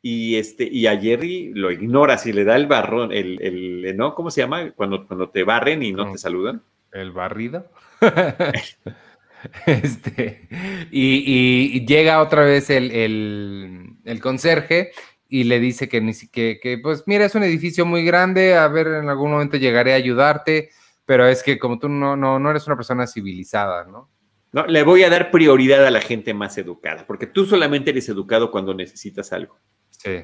y, 0.00 0.36
este, 0.36 0.68
y 0.70 0.86
a 0.86 0.98
Jerry 0.98 1.52
lo 1.54 1.70
ignora, 1.70 2.16
si 2.16 2.32
le 2.32 2.44
da 2.44 2.56
el 2.56 2.66
barrón, 2.66 3.12
el, 3.12 3.38
el 3.42 3.96
¿no? 3.96 4.14
¿Cómo 4.14 4.30
se 4.30 4.40
llama? 4.40 4.70
Cuando, 4.72 5.06
cuando 5.06 5.28
te 5.28 5.44
barren 5.44 5.82
y 5.82 5.92
no 5.92 6.10
te 6.10 6.18
saludan. 6.18 6.62
El 6.92 7.12
barrido. 7.12 7.70
este, 9.66 10.48
y, 10.90 11.76
y, 11.76 11.86
llega 11.86 12.22
otra 12.22 12.44
vez 12.44 12.70
el, 12.70 12.90
el, 12.90 13.96
el 14.04 14.20
conserje 14.20 14.92
y 15.28 15.44
le 15.44 15.60
dice 15.60 15.88
que, 15.88 16.00
ni, 16.00 16.12
que, 16.32 16.58
que, 16.62 16.78
pues 16.78 17.04
mira, 17.06 17.26
es 17.26 17.34
un 17.34 17.42
edificio 17.42 17.84
muy 17.84 18.04
grande, 18.04 18.54
a 18.54 18.66
ver, 18.68 18.86
en 18.86 19.08
algún 19.08 19.32
momento 19.32 19.56
llegaré 19.56 19.92
a 19.92 19.96
ayudarte, 19.96 20.70
pero 21.08 21.26
es 21.26 21.42
que 21.42 21.58
como 21.58 21.78
tú 21.78 21.88
no, 21.88 22.18
no, 22.18 22.38
no 22.38 22.50
eres 22.50 22.66
una 22.66 22.76
persona 22.76 23.06
civilizada, 23.06 23.86
¿no? 23.86 24.10
No, 24.52 24.66
le 24.66 24.82
voy 24.82 25.04
a 25.04 25.08
dar 25.08 25.30
prioridad 25.30 25.86
a 25.86 25.90
la 25.90 26.02
gente 26.02 26.34
más 26.34 26.58
educada, 26.58 27.06
porque 27.06 27.26
tú 27.26 27.46
solamente 27.46 27.88
eres 27.88 28.10
educado 28.10 28.50
cuando 28.50 28.74
necesitas 28.74 29.32
algo. 29.32 29.58
Sí. 29.88 30.16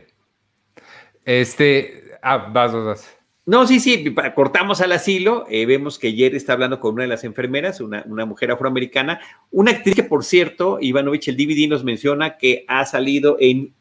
Este, 1.24 2.18
ah, 2.22 2.51
vas, 2.53 2.74
vas, 2.74 2.85
vas. 2.85 3.18
No, 3.47 3.66
sí, 3.66 3.80
sí, 3.80 4.14
cortamos 4.35 4.82
al 4.82 4.93
asilo, 4.93 5.47
eh, 5.49 5.64
vemos 5.64 5.99
que 5.99 6.12
Jerry 6.12 6.37
está 6.37 6.53
hablando 6.53 6.80
con 6.80 6.93
una 6.93 7.05
de 7.05 7.09
las 7.09 7.24
enfermeras, 7.24 7.80
una, 7.80 8.05
una, 8.07 8.26
mujer 8.26 8.51
afroamericana, 8.51 9.20
una 9.51 9.70
actriz 9.70 9.95
que, 9.95 10.03
por 10.03 10.22
cierto, 10.22 10.76
Ivanovich, 10.82 11.28
el 11.28 11.39
DVD 11.39 11.66
nos 11.66 11.82
menciona 11.82 12.37
que 12.37 12.66
ha 12.68 12.85
salido 12.85 13.39
en, 13.41 13.72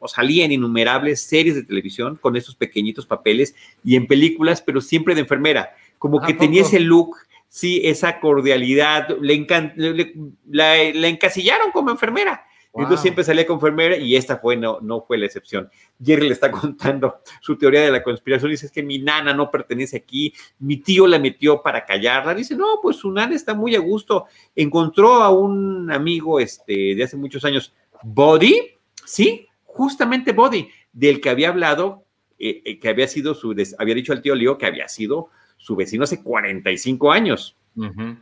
o 0.00 0.06
salía 0.06 0.44
en 0.44 0.52
innumerables 0.52 1.22
series 1.22 1.54
de 1.54 1.62
televisión 1.62 2.16
con 2.16 2.36
esos 2.36 2.56
pequeñitos 2.56 3.06
papeles 3.06 3.54
y 3.82 3.96
en 3.96 4.06
películas, 4.06 4.60
pero 4.60 4.82
siempre 4.82 5.14
de 5.14 5.22
enfermera, 5.22 5.70
como 6.02 6.20
que 6.20 6.34
tenía 6.34 6.62
ese 6.62 6.80
look, 6.80 7.14
sí, 7.48 7.80
esa 7.84 8.18
cordialidad, 8.18 9.16
le, 9.20 9.46
le 9.76 10.14
la, 10.50 10.74
la 10.92 11.06
encasillaron 11.06 11.70
como 11.70 11.92
enfermera. 11.92 12.44
Entonces 12.74 13.02
siempre 13.02 13.22
salía 13.22 13.46
con 13.46 13.54
enfermera 13.58 13.96
y 13.96 14.16
esta 14.16 14.38
fue, 14.38 14.56
no, 14.56 14.80
no 14.80 15.02
fue 15.02 15.16
la 15.16 15.26
excepción. 15.26 15.70
Jerry 16.04 16.26
le 16.26 16.32
está 16.32 16.50
contando 16.50 17.20
su 17.40 17.56
teoría 17.56 17.82
de 17.82 17.92
la 17.92 18.02
conspiración. 18.02 18.50
Dice, 18.50 18.66
es 18.66 18.72
que 18.72 18.82
mi 18.82 18.98
nana 18.98 19.32
no 19.32 19.48
pertenece 19.48 19.98
aquí, 19.98 20.34
mi 20.58 20.78
tío 20.78 21.06
la 21.06 21.20
metió 21.20 21.62
para 21.62 21.84
callarla. 21.84 22.34
Dice, 22.34 22.56
no, 22.56 22.80
pues 22.82 22.96
su 22.96 23.12
nana 23.12 23.36
está 23.36 23.54
muy 23.54 23.76
a 23.76 23.78
gusto. 23.78 24.26
Encontró 24.56 25.22
a 25.22 25.30
un 25.30 25.88
amigo 25.92 26.40
este, 26.40 26.96
de 26.96 27.04
hace 27.04 27.16
muchos 27.16 27.44
años, 27.44 27.72
Body, 28.02 28.72
sí, 29.04 29.46
justamente 29.62 30.32
Body, 30.32 30.68
del 30.92 31.20
que 31.20 31.30
había 31.30 31.50
hablado, 31.50 32.06
eh, 32.40 32.60
eh, 32.64 32.80
que 32.80 32.88
había 32.88 33.06
sido 33.06 33.34
su, 33.34 33.54
había 33.78 33.94
dicho 33.94 34.12
al 34.12 34.20
tío 34.20 34.34
Leo 34.34 34.58
que 34.58 34.66
había 34.66 34.88
sido 34.88 35.30
su 35.62 35.76
vecino 35.76 36.04
hace 36.04 36.22
45 36.22 37.12
años. 37.12 37.56
Uh 37.76 38.16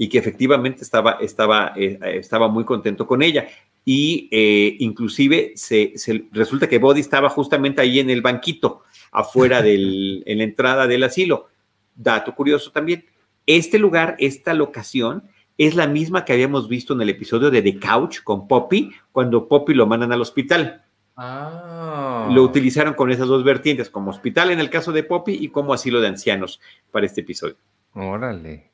y 0.00 0.08
que 0.08 0.16
efectivamente 0.16 0.82
estaba, 0.82 1.18
estaba, 1.20 1.74
eh, 1.76 1.98
estaba 2.14 2.48
muy 2.48 2.64
contento 2.64 3.06
con 3.06 3.20
ella. 3.20 3.48
Y 3.84 4.30
eh, 4.30 4.76
inclusive 4.78 5.52
se, 5.56 5.92
resulta 6.32 6.70
que 6.70 6.78
Body 6.78 7.00
estaba 7.00 7.28
justamente 7.28 7.82
ahí 7.82 8.00
en 8.00 8.08
el 8.08 8.22
banquito, 8.22 8.84
afuera 9.12 9.60
del, 9.62 10.22
en 10.24 10.38
la 10.38 10.44
entrada 10.44 10.86
del 10.86 11.04
asilo. 11.04 11.48
Dato 11.94 12.34
curioso 12.34 12.70
también, 12.72 13.04
este 13.44 13.78
lugar, 13.78 14.16
esta 14.18 14.54
locación, 14.54 15.24
es 15.58 15.74
la 15.74 15.86
misma 15.86 16.24
que 16.24 16.32
habíamos 16.32 16.66
visto 16.66 16.94
en 16.94 17.02
el 17.02 17.10
episodio 17.10 17.50
de 17.50 17.60
The 17.60 17.78
Couch 17.78 18.22
con 18.24 18.48
Poppy, 18.48 18.92
cuando 19.12 19.48
Poppy 19.48 19.74
lo 19.74 19.86
mandan 19.86 20.12
al 20.12 20.22
hospital. 20.22 20.82
Ah. 21.16 22.28
Lo 22.32 22.42
utilizaron 22.42 22.94
con 22.94 23.10
esas 23.10 23.28
dos 23.28 23.44
vertientes, 23.44 23.90
como 23.90 24.10
hospital 24.10 24.50
en 24.50 24.60
el 24.60 24.70
caso 24.70 24.92
de 24.92 25.02
Poppy 25.02 25.38
y 25.40 25.48
como 25.48 25.72
asilo 25.72 26.00
de 26.00 26.08
ancianos 26.08 26.60
para 26.90 27.06
este 27.06 27.20
episodio. 27.20 27.56
Órale. 27.94 28.70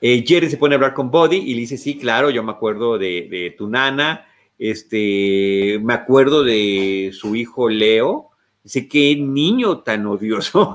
Eh, 0.00 0.24
Jerry 0.26 0.50
se 0.50 0.56
pone 0.56 0.74
a 0.74 0.76
hablar 0.76 0.94
con 0.94 1.10
Buddy 1.10 1.36
y 1.36 1.54
le 1.54 1.60
dice, 1.60 1.76
sí, 1.76 1.96
claro, 1.98 2.30
yo 2.30 2.42
me 2.42 2.52
acuerdo 2.52 2.98
de, 2.98 3.54
tu 3.56 3.68
nana, 3.68 4.26
este, 4.58 5.78
me 5.82 5.94
acuerdo 5.94 6.44
de 6.44 7.10
su 7.12 7.34
hijo 7.36 7.68
Leo. 7.68 8.30
Dice, 8.62 8.86
qué 8.86 9.16
niño 9.16 9.78
tan 9.78 10.06
odioso. 10.06 10.72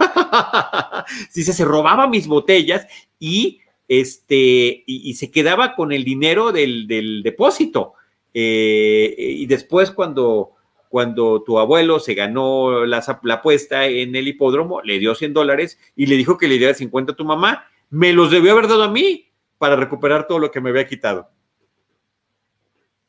dice, 1.36 1.54
se 1.54 1.64
robaba 1.64 2.08
mis 2.08 2.28
botellas 2.28 2.86
y, 3.18 3.62
este, 3.88 4.84
y, 4.86 5.14
se 5.14 5.32
quedaba 5.32 5.74
con 5.74 5.94
el 5.94 6.04
dinero 6.04 6.52
del, 6.52 7.22
depósito. 7.24 7.94
Eh, 8.40 9.16
y 9.18 9.48
después 9.48 9.90
cuando, 9.90 10.52
cuando 10.90 11.42
tu 11.42 11.58
abuelo 11.58 12.00
se 12.00 12.14
ganó 12.14 12.86
la, 12.86 13.04
apuesta 13.32 13.88
en 13.88 14.16
el 14.16 14.28
hipódromo, 14.28 14.84
le 14.84 15.00
dio 15.00 15.16
100 15.16 15.34
dólares 15.34 15.80
y 15.96 16.06
le 16.06 16.18
dijo 16.18 16.38
que 16.38 16.48
le 16.48 16.60
diera 16.60 16.76
50 16.76 17.14
a 17.14 17.16
tu 17.16 17.26
mamá 17.26 17.66
me 17.90 18.14
los 18.14 18.30
debió 18.30 18.52
haber 18.52 18.68
dado 18.68 18.84
a 18.84 18.92
mí 18.92 19.32
para 19.58 19.76
recuperar 19.76 20.28
todo 20.28 20.38
lo 20.38 20.52
que 20.52 20.62
me 20.62 20.70
había 20.70 20.86
quitado. 20.86 21.32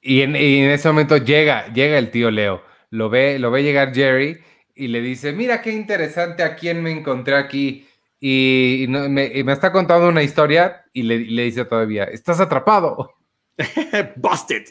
Y 0.00 0.22
en, 0.22 0.34
ese 0.34 0.88
momento 0.88 1.18
llega, 1.18 1.70
llega 1.74 1.98
el 1.98 2.10
tío 2.10 2.30
Leo, 2.30 2.62
lo 2.88 3.10
ve, 3.10 3.38
lo 3.38 3.50
ve 3.50 3.62
llegar 3.62 3.94
Jerry 3.94 4.38
y 4.74 4.88
le 4.88 5.02
dice, 5.02 5.34
mira 5.34 5.60
qué 5.60 5.72
interesante 5.72 6.42
a 6.42 6.56
quién 6.56 6.82
me 6.82 6.90
encontré 6.90 7.34
aquí. 7.36 7.86
Y, 8.18 8.86
me, 8.88 9.40
está 9.52 9.72
contando 9.72 10.08
una 10.08 10.22
historia 10.22 10.86
y 10.94 11.02
le 11.02 11.42
dice 11.42 11.66
todavía, 11.66 12.04
estás 12.04 12.40
atrapado. 12.40 13.17
Busted. 14.16 14.64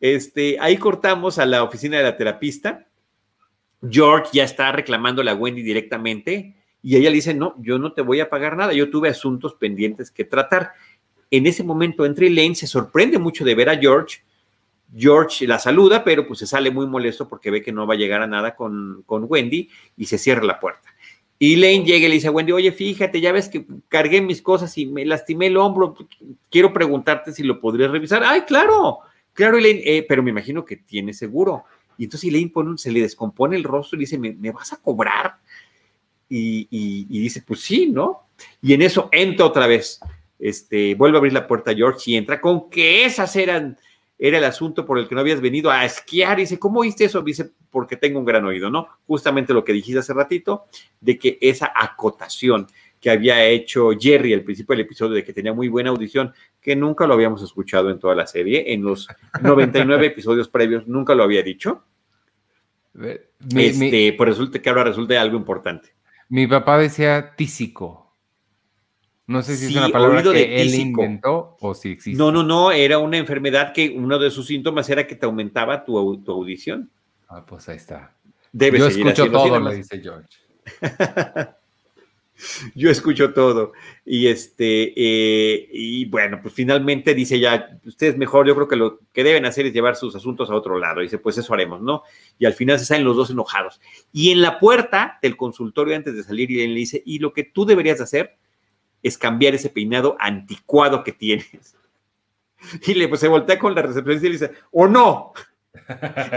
este, 0.00 0.58
ahí 0.60 0.76
cortamos 0.76 1.38
a 1.38 1.46
la 1.46 1.62
oficina 1.62 1.96
de 1.96 2.02
la 2.02 2.16
terapista. 2.16 2.86
George 3.88 4.30
ya 4.32 4.44
está 4.44 4.72
reclamándole 4.72 5.30
a 5.30 5.34
Wendy 5.34 5.62
directamente 5.62 6.56
y 6.82 6.96
ella 6.96 7.10
le 7.10 7.16
dice, 7.16 7.34
no, 7.34 7.54
yo 7.58 7.78
no 7.78 7.92
te 7.92 8.02
voy 8.02 8.20
a 8.20 8.30
pagar 8.30 8.56
nada, 8.56 8.72
yo 8.72 8.90
tuve 8.90 9.08
asuntos 9.08 9.54
pendientes 9.54 10.10
que 10.10 10.24
tratar. 10.24 10.72
En 11.30 11.46
ese 11.46 11.64
momento 11.64 12.06
entra 12.06 12.26
Elaine, 12.26 12.54
se 12.54 12.66
sorprende 12.66 13.18
mucho 13.18 13.44
de 13.44 13.54
ver 13.54 13.68
a 13.68 13.76
George. 13.76 14.22
George 14.94 15.46
la 15.46 15.58
saluda, 15.58 16.04
pero 16.04 16.26
pues 16.26 16.38
se 16.38 16.46
sale 16.46 16.70
muy 16.70 16.86
molesto 16.86 17.28
porque 17.28 17.50
ve 17.50 17.62
que 17.62 17.72
no 17.72 17.86
va 17.86 17.94
a 17.94 17.96
llegar 17.96 18.22
a 18.22 18.26
nada 18.26 18.54
con, 18.54 19.02
con 19.04 19.26
Wendy 19.28 19.68
y 19.96 20.06
se 20.06 20.16
cierra 20.16 20.44
la 20.44 20.60
puerta. 20.60 20.88
Y 21.38 21.54
Elaine 21.54 21.84
llega 21.84 22.06
y 22.06 22.08
le 22.08 22.14
dice 22.14 22.28
a 22.28 22.30
Wendy, 22.30 22.52
oye, 22.52 22.72
fíjate, 22.72 23.20
ya 23.20 23.32
ves 23.32 23.48
que 23.48 23.66
cargué 23.88 24.20
mis 24.20 24.40
cosas 24.40 24.76
y 24.78 24.86
me 24.86 25.04
lastimé 25.04 25.48
el 25.48 25.56
hombro, 25.56 25.94
quiero 26.50 26.72
preguntarte 26.72 27.32
si 27.32 27.42
lo 27.42 27.60
podrías 27.60 27.90
revisar. 27.90 28.22
Ay, 28.24 28.42
claro, 28.42 29.00
claro, 29.34 29.58
Elaine, 29.58 29.82
eh, 29.84 30.06
pero 30.08 30.22
me 30.22 30.30
imagino 30.30 30.64
que 30.64 30.76
tiene 30.76 31.12
seguro. 31.12 31.64
Y 31.98 32.04
entonces 32.04 32.28
Elaine 32.28 32.50
pone, 32.50 32.78
se 32.78 32.90
le 32.90 33.00
descompone 33.00 33.56
el 33.56 33.64
rostro 33.64 33.98
y 33.98 34.00
dice, 34.00 34.18
¿me, 34.18 34.50
vas 34.50 34.72
a 34.72 34.76
cobrar? 34.78 35.36
y, 36.28 37.06
dice, 37.20 37.42
pues 37.46 37.60
sí, 37.60 37.86
¿no? 37.86 38.28
Y 38.60 38.74
en 38.74 38.82
eso 38.82 39.08
entra 39.12 39.46
otra 39.46 39.66
vez, 39.66 40.00
este, 40.38 40.94
vuelve 40.94 41.16
a 41.16 41.18
abrir 41.18 41.32
la 41.32 41.46
puerta 41.46 41.74
George 41.74 42.10
y 42.10 42.16
entra 42.16 42.40
con 42.40 42.68
que 42.68 43.04
esas 43.04 43.34
eran, 43.36 43.78
era 44.18 44.38
el 44.38 44.44
asunto 44.44 44.86
por 44.86 44.98
el 44.98 45.08
que 45.08 45.14
no 45.14 45.20
habías 45.20 45.40
venido 45.40 45.70
a 45.70 45.84
esquiar. 45.84 46.38
Y 46.38 46.42
dice, 46.42 46.58
¿cómo 46.58 46.80
oíste 46.80 47.04
eso? 47.04 47.22
Dice, 47.22 47.50
porque 47.70 47.96
tengo 47.96 48.18
un 48.18 48.24
gran 48.24 48.44
oído, 48.44 48.70
¿no? 48.70 48.88
Justamente 49.06 49.52
lo 49.52 49.64
que 49.64 49.72
dijiste 49.72 50.00
hace 50.00 50.14
ratito, 50.14 50.66
de 51.00 51.18
que 51.18 51.38
esa 51.40 51.72
acotación 51.74 52.66
que 53.00 53.10
había 53.10 53.44
hecho 53.44 53.90
Jerry 53.98 54.32
al 54.32 54.42
principio 54.42 54.72
del 54.74 54.86
episodio 54.86 55.14
de 55.14 55.24
que 55.24 55.32
tenía 55.32 55.52
muy 55.52 55.68
buena 55.68 55.90
audición, 55.90 56.32
que 56.60 56.74
nunca 56.74 57.06
lo 57.06 57.14
habíamos 57.14 57.42
escuchado 57.42 57.90
en 57.90 57.98
toda 57.98 58.14
la 58.14 58.26
serie, 58.26 58.72
en 58.72 58.82
los 58.82 59.06
99 59.42 60.06
episodios 60.06 60.48
previos 60.48 60.86
nunca 60.86 61.14
lo 61.14 61.22
había 61.22 61.42
dicho. 61.42 61.84
este, 63.54 64.14
por 64.14 64.28
resulta 64.28 64.60
que 64.60 64.68
ahora 64.68 64.84
resulta 64.84 65.20
algo 65.20 65.36
importante. 65.36 65.90
Mi 66.28 66.46
papá 66.46 66.78
decía 66.78 67.34
tísico. 67.36 68.05
No 69.26 69.42
sé 69.42 69.56
si 69.56 69.66
es 69.66 69.76
una 69.76 69.88
palabra 69.88 70.22
que 70.22 70.62
él 70.62 70.74
inventó 70.74 71.56
o 71.60 71.74
si 71.74 71.90
existe. 71.90 72.16
No, 72.16 72.30
no, 72.30 72.44
no, 72.44 72.70
era 72.70 72.98
una 72.98 73.18
enfermedad 73.18 73.72
que 73.72 73.90
uno 73.96 74.18
de 74.18 74.30
sus 74.30 74.46
síntomas 74.46 74.88
era 74.88 75.06
que 75.06 75.16
te 75.16 75.26
aumentaba 75.26 75.84
tu, 75.84 75.98
audición. 75.98 76.90
Ah, 77.28 77.44
pues 77.44 77.68
ahí 77.68 77.76
está. 77.76 78.12
Yo 78.52 78.86
escucho 78.86 79.30
todo, 79.30 79.58
le 79.60 79.74
dice 79.76 80.00
George. 80.00 80.28
Yo 82.74 82.90
escucho 82.90 83.32
todo. 83.32 83.72
Y 84.04 84.26
este, 84.28 84.92
eh, 84.94 85.68
y 85.72 86.04
bueno, 86.04 86.38
pues 86.42 86.54
finalmente 86.54 87.14
dice 87.14 87.40
ya, 87.40 87.78
ustedes 87.84 88.16
mejor, 88.16 88.46
yo 88.46 88.54
creo 88.54 88.68
que 88.68 88.76
lo 88.76 89.00
que 89.12 89.24
deben 89.24 89.46
hacer 89.46 89.66
es 89.66 89.72
llevar 89.72 89.96
sus 89.96 90.14
asuntos 90.14 90.50
a 90.50 90.54
otro 90.54 90.78
lado. 90.78 91.00
Dice, 91.00 91.18
pues 91.18 91.38
eso 91.38 91.54
haremos, 91.54 91.80
¿no? 91.80 92.02
Y 92.38 92.44
al 92.44 92.52
final 92.52 92.78
se 92.78 92.84
salen 92.84 93.04
los 93.04 93.16
dos 93.16 93.30
enojados. 93.30 93.80
Y 94.12 94.30
en 94.30 94.42
la 94.42 94.58
puerta 94.58 95.18
del 95.22 95.36
consultorio, 95.36 95.96
antes 95.96 96.14
de 96.14 96.22
salir, 96.22 96.50
y 96.50 96.60
él 96.60 96.74
le 96.74 96.80
dice, 96.80 97.02
y 97.04 97.18
lo 97.18 97.32
que 97.32 97.44
tú 97.44 97.64
deberías 97.64 98.00
hacer 98.00 98.36
es 99.02 99.18
cambiar 99.18 99.54
ese 99.54 99.70
peinado 99.70 100.16
anticuado 100.18 101.04
que 101.04 101.12
tienes. 101.12 101.76
Y 102.86 102.94
le 102.94 103.08
pues, 103.08 103.20
se 103.20 103.28
voltea 103.28 103.58
con 103.58 103.74
la 103.74 103.82
recepcionista 103.82 104.26
y 104.26 104.30
le 104.30 104.38
dice, 104.38 104.50
¿o 104.72 104.88
no? 104.88 105.32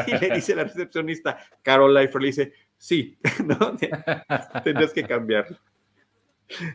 Y 0.06 0.18
le 0.18 0.36
dice 0.36 0.54
la 0.54 0.66
recepcionista, 0.66 1.38
Carol 1.62 1.94
Leifer, 1.94 2.22
le 2.22 2.28
dice, 2.28 2.54
sí, 2.78 3.18
¿no? 3.46 3.76
Tendrás 4.64 4.94
que 4.94 5.04
cambiarlo. 5.04 5.58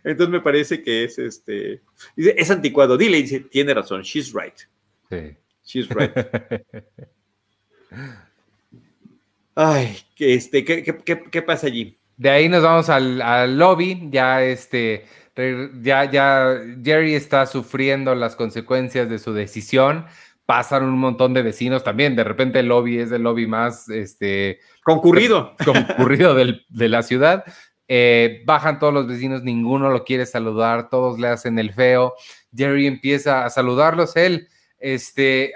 Entonces 0.05 0.29
me 0.29 0.41
parece 0.41 0.83
que 0.83 1.05
es 1.05 1.19
este. 1.19 1.83
Dice, 2.17 2.35
es 2.37 2.51
anticuado. 2.51 2.97
Dile, 2.97 3.19
dice, 3.19 3.41
tiene 3.41 3.75
razón, 3.75 4.03
she's 4.03 4.33
right. 4.33 4.55
Sí. 5.11 5.37
She's 5.65 5.89
right. 5.89 6.13
Ay, 9.55 9.97
que 10.15 10.35
este, 10.35 10.65
¿qué, 10.65 10.83
qué, 10.85 11.43
pasa 11.43 11.69
allí? 11.69 11.97
De 12.17 12.31
ahí 12.31 12.49
nos 12.49 12.63
vamos 12.63 12.89
al, 12.89 13.59
lobby. 13.59 14.09
Ya 14.11 14.43
este. 14.43 15.07
Ya, 15.37 16.05
ya 16.11 16.61
Jerry 16.83 17.15
está 17.15 17.47
sufriendo 17.47 18.15
las 18.15 18.37
consecuencias 18.37 19.09
de 19.09 19.19
su 19.19 19.33
decisión. 19.33 20.07
Pasan 20.47 20.85
un 20.85 20.99
montón 20.99 21.35
de 21.35 21.43
vecinos 21.43 21.83
también. 21.83 22.15
De 22.15 22.25
repente 22.25 22.61
el 22.61 22.69
lobby 22.69 22.99
es 22.99 23.11
el 23.11 23.23
lobby 23.23 23.47
más 23.47 23.89
este, 23.89 24.61
concurrido, 24.83 25.57
concurrido 25.65 26.35
de 26.35 26.89
la 26.89 27.03
ciudad. 27.03 27.45
Eh, 27.87 28.43
bajan 28.47 28.79
todos 28.79 28.95
los 28.95 29.07
vecinos, 29.07 29.43
ninguno 29.43 29.91
lo 29.91 30.05
quiere 30.05 30.25
saludar, 30.25 30.89
todos 30.89 31.19
le 31.19 31.29
hacen 31.29 31.59
el 31.59 31.73
feo. 31.73 32.15
Jerry 32.55 32.87
empieza 32.87 33.45
a 33.45 33.51
saludarlos, 33.51 34.17
él, 34.17 34.49
este, 34.79 35.53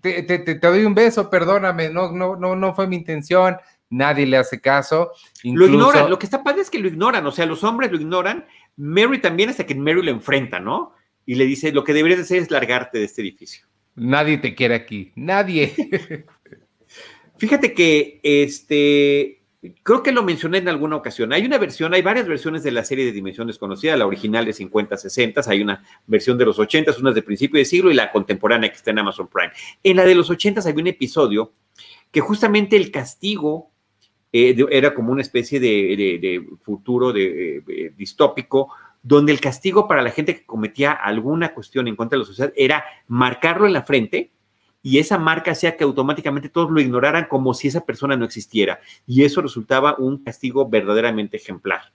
te, 0.00 0.54
doy 0.54 0.84
un 0.84 0.94
beso, 0.94 1.28
perdóname, 1.28 1.90
no, 1.90 2.12
no, 2.12 2.36
no, 2.36 2.56
no 2.56 2.74
fue 2.74 2.86
mi 2.86 2.96
intención, 2.96 3.56
nadie 3.94 4.26
le 4.26 4.36
hace 4.36 4.60
caso. 4.60 5.12
Lo 5.42 5.66
ignoran, 5.66 6.10
lo 6.10 6.18
que 6.18 6.26
está 6.26 6.42
padre 6.42 6.62
es 6.62 6.70
que 6.70 6.78
lo 6.78 6.88
ignoran, 6.88 7.26
o 7.26 7.32
sea, 7.32 7.46
los 7.46 7.64
hombres 7.64 7.90
lo 7.90 7.98
ignoran, 7.98 8.46
Mary 8.76 9.20
también 9.20 9.50
hasta 9.50 9.64
que 9.64 9.74
Mary 9.74 10.02
lo 10.02 10.10
enfrenta, 10.10 10.60
¿no? 10.60 10.92
Y 11.26 11.36
le 11.36 11.46
dice, 11.46 11.72
lo 11.72 11.84
que 11.84 11.94
deberías 11.94 12.20
hacer 12.20 12.38
es 12.38 12.50
largarte 12.50 12.98
de 12.98 13.04
este 13.04 13.22
edificio. 13.22 13.66
Nadie 13.94 14.38
te 14.38 14.54
quiere 14.54 14.74
aquí, 14.74 15.12
nadie. 15.14 15.72
Fíjate 17.36 17.72
que 17.72 18.20
este, 18.22 19.42
creo 19.82 20.02
que 20.02 20.12
lo 20.12 20.22
mencioné 20.22 20.58
en 20.58 20.68
alguna 20.68 20.96
ocasión. 20.96 21.32
Hay 21.32 21.44
una 21.44 21.58
versión, 21.58 21.94
hay 21.94 22.02
varias 22.02 22.26
versiones 22.26 22.62
de 22.62 22.72
la 22.72 22.84
serie 22.84 23.04
de 23.04 23.12
Dimensión 23.12 23.46
Desconocida, 23.46 23.96
la 23.96 24.06
original 24.06 24.44
de 24.44 24.52
50, 24.52 24.96
60, 24.96 25.42
hay 25.46 25.62
una 25.62 25.82
versión 26.06 26.36
de 26.36 26.44
los 26.44 26.58
80, 26.58 26.92
una 27.00 27.12
de 27.12 27.22
principio 27.22 27.58
de 27.58 27.64
siglo 27.64 27.90
y 27.90 27.94
la 27.94 28.10
contemporánea 28.10 28.70
que 28.70 28.76
está 28.76 28.90
en 28.90 28.98
Amazon 28.98 29.28
Prime. 29.28 29.52
En 29.82 29.96
la 29.96 30.04
de 30.04 30.14
los 30.14 30.30
80 30.30 30.60
había 30.60 30.82
un 30.82 30.88
episodio 30.88 31.52
que 32.10 32.20
justamente 32.20 32.76
el 32.76 32.90
castigo 32.90 33.73
eh, 34.36 34.56
era 34.72 34.92
como 34.94 35.12
una 35.12 35.22
especie 35.22 35.60
de, 35.60 36.44
futuro 36.60 37.12
de, 37.12 37.92
distópico, 37.96 38.68
donde 39.00 39.30
el 39.30 39.40
castigo 39.40 39.86
para 39.86 40.02
la 40.02 40.10
gente 40.10 40.34
que 40.34 40.44
cometía 40.44 40.90
alguna 40.90 41.54
cuestión 41.54 41.86
en 41.86 41.94
contra 41.94 42.16
de 42.16 42.24
la 42.24 42.26
sociedad 42.26 42.52
era 42.56 42.84
marcarlo 43.06 43.68
en 43.68 43.74
la 43.74 43.84
frente 43.84 44.32
y 44.82 44.98
esa 44.98 45.18
marca 45.18 45.52
hacía 45.52 45.76
que 45.76 45.84
automáticamente 45.84 46.48
todos 46.48 46.68
lo 46.72 46.80
ignoraran 46.80 47.26
como 47.26 47.54
si 47.54 47.68
esa 47.68 47.86
persona 47.86 48.16
no 48.16 48.24
existiera. 48.24 48.80
Y 49.06 49.22
eso 49.22 49.40
resultaba 49.40 49.94
un 49.98 50.24
castigo 50.24 50.68
verdaderamente 50.68 51.36
ejemplar 51.36 51.92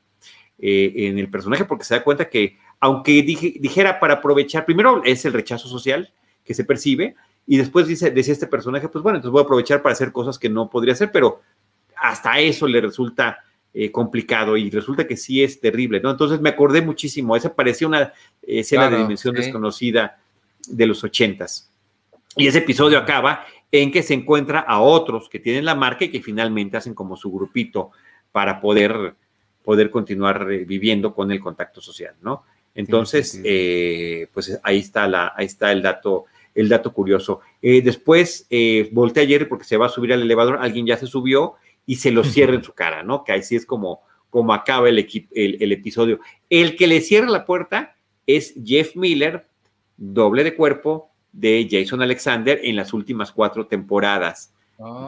eh, 0.59 0.93
en 0.95 1.19
el 1.19 1.29
personaje 1.29 1.65
porque 1.65 1.83
se 1.83 1.95
da 1.95 2.05
cuenta 2.05 2.29
que, 2.29 2.57
aunque 2.79 3.21
dijera 3.21 3.99
para 3.99 4.13
aprovechar, 4.13 4.65
primero 4.65 5.03
es 5.03 5.25
el 5.25 5.33
rechazo 5.33 5.67
social 5.67 6.13
que 6.45 6.53
se 6.53 6.63
percibe 6.63 7.15
y 7.45 7.57
después 7.57 7.85
dice, 7.85 8.11
decía 8.11 8.31
este 8.31 8.47
personaje, 8.47 8.87
pues 8.87 9.03
bueno, 9.03 9.17
entonces 9.17 9.33
voy 9.33 9.41
a 9.41 9.43
aprovechar 9.43 9.81
para 9.81 9.91
hacer 9.91 10.13
cosas 10.13 10.39
que 10.39 10.49
no 10.49 10.69
podría 10.69 10.93
hacer, 10.93 11.11
pero 11.11 11.41
hasta 12.01 12.39
eso 12.39 12.67
le 12.67 12.81
resulta 12.81 13.39
eh, 13.73 13.91
complicado 13.91 14.57
y 14.57 14.69
resulta 14.69 15.05
que 15.05 15.17
sí 15.17 15.43
es 15.43 15.59
terrible, 15.59 15.99
¿no? 15.99 16.11
Entonces 16.11 16.41
me 16.41 16.49
acordé 16.49 16.81
muchísimo, 16.81 17.35
esa 17.35 17.53
parecía 17.53 17.87
una 17.87 18.13
escena 18.41 18.89
de 18.89 18.97
dimensión 18.97 19.35
desconocida 19.35 20.19
de 20.67 20.87
los 20.87 21.03
ochentas. 21.03 21.71
Y 22.35 22.47
ese 22.47 22.59
episodio 22.59 22.97
acaba 22.97 23.45
en 23.71 23.91
que 23.91 24.03
se 24.03 24.13
encuentra 24.13 24.59
a 24.59 24.81
otros 24.81 25.29
que 25.29 25.39
tienen 25.39 25.65
la 25.65 25.75
marca 25.75 26.05
y 26.05 26.09
que 26.09 26.21
finalmente 26.21 26.77
hacen 26.77 26.93
como 26.93 27.15
su 27.15 27.31
grupito 27.31 27.91
para 28.31 28.59
poder, 28.61 29.15
poder 29.63 29.89
continuar 29.89 30.51
eh, 30.51 30.65
viviendo 30.65 31.13
con 31.13 31.31
el 31.31 31.39
contacto 31.39 31.81
social, 31.81 32.15
¿no? 32.21 32.43
Entonces, 32.75 33.41
eh, 33.43 34.27
pues 34.33 34.59
ahí 34.63 34.77
está, 34.77 35.07
la, 35.07 35.33
ahí 35.35 35.47
está 35.47 35.71
el 35.71 35.81
dato, 35.81 36.25
el 36.55 36.69
dato 36.69 36.93
curioso. 36.93 37.41
Eh, 37.61 37.81
después 37.81 38.47
voltea 38.91 39.23
ayer 39.23 39.49
porque 39.49 39.65
se 39.65 39.75
va 39.75 39.87
a 39.87 39.89
subir 39.89 40.13
al 40.13 40.21
elevador, 40.21 40.59
alguien 40.61 40.85
ya 40.85 40.95
se 40.95 41.07
subió 41.07 41.55
y 41.89 41.95
se 41.95 42.11
lo 42.11 42.23
cierra 42.23 42.53
en 42.53 42.63
su 42.63 42.73
cara, 42.73 43.01
¿no? 43.01 43.23
Que 43.23 43.31
así 43.31 43.55
es 43.55 43.65
como, 43.65 44.01
como 44.29 44.53
acaba 44.53 44.89
el, 44.89 44.99
el 45.31 45.71
episodio. 45.71 46.19
El 46.47 46.75
que 46.75 46.85
le 46.85 47.01
cierra 47.01 47.27
la 47.31 47.47
puerta 47.47 47.95
es 48.27 48.53
Jeff 48.63 48.95
Miller, 48.95 49.47
doble 49.97 50.43
de 50.43 50.55
cuerpo, 50.55 51.09
de 51.31 51.67
Jason 51.67 52.03
Alexander 52.03 52.59
en 52.61 52.75
las 52.75 52.93
últimas 52.93 53.31
cuatro 53.31 53.65
temporadas 53.65 54.53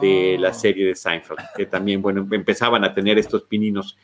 de 0.00 0.38
la 0.40 0.48
ah. 0.48 0.54
serie 0.54 0.84
de 0.86 0.96
Seinfeld, 0.96 1.38
que 1.56 1.66
también, 1.66 2.02
bueno, 2.02 2.26
empezaban 2.32 2.82
a 2.82 2.92
tener 2.92 3.16
estos 3.16 3.44
pininos, 3.44 3.96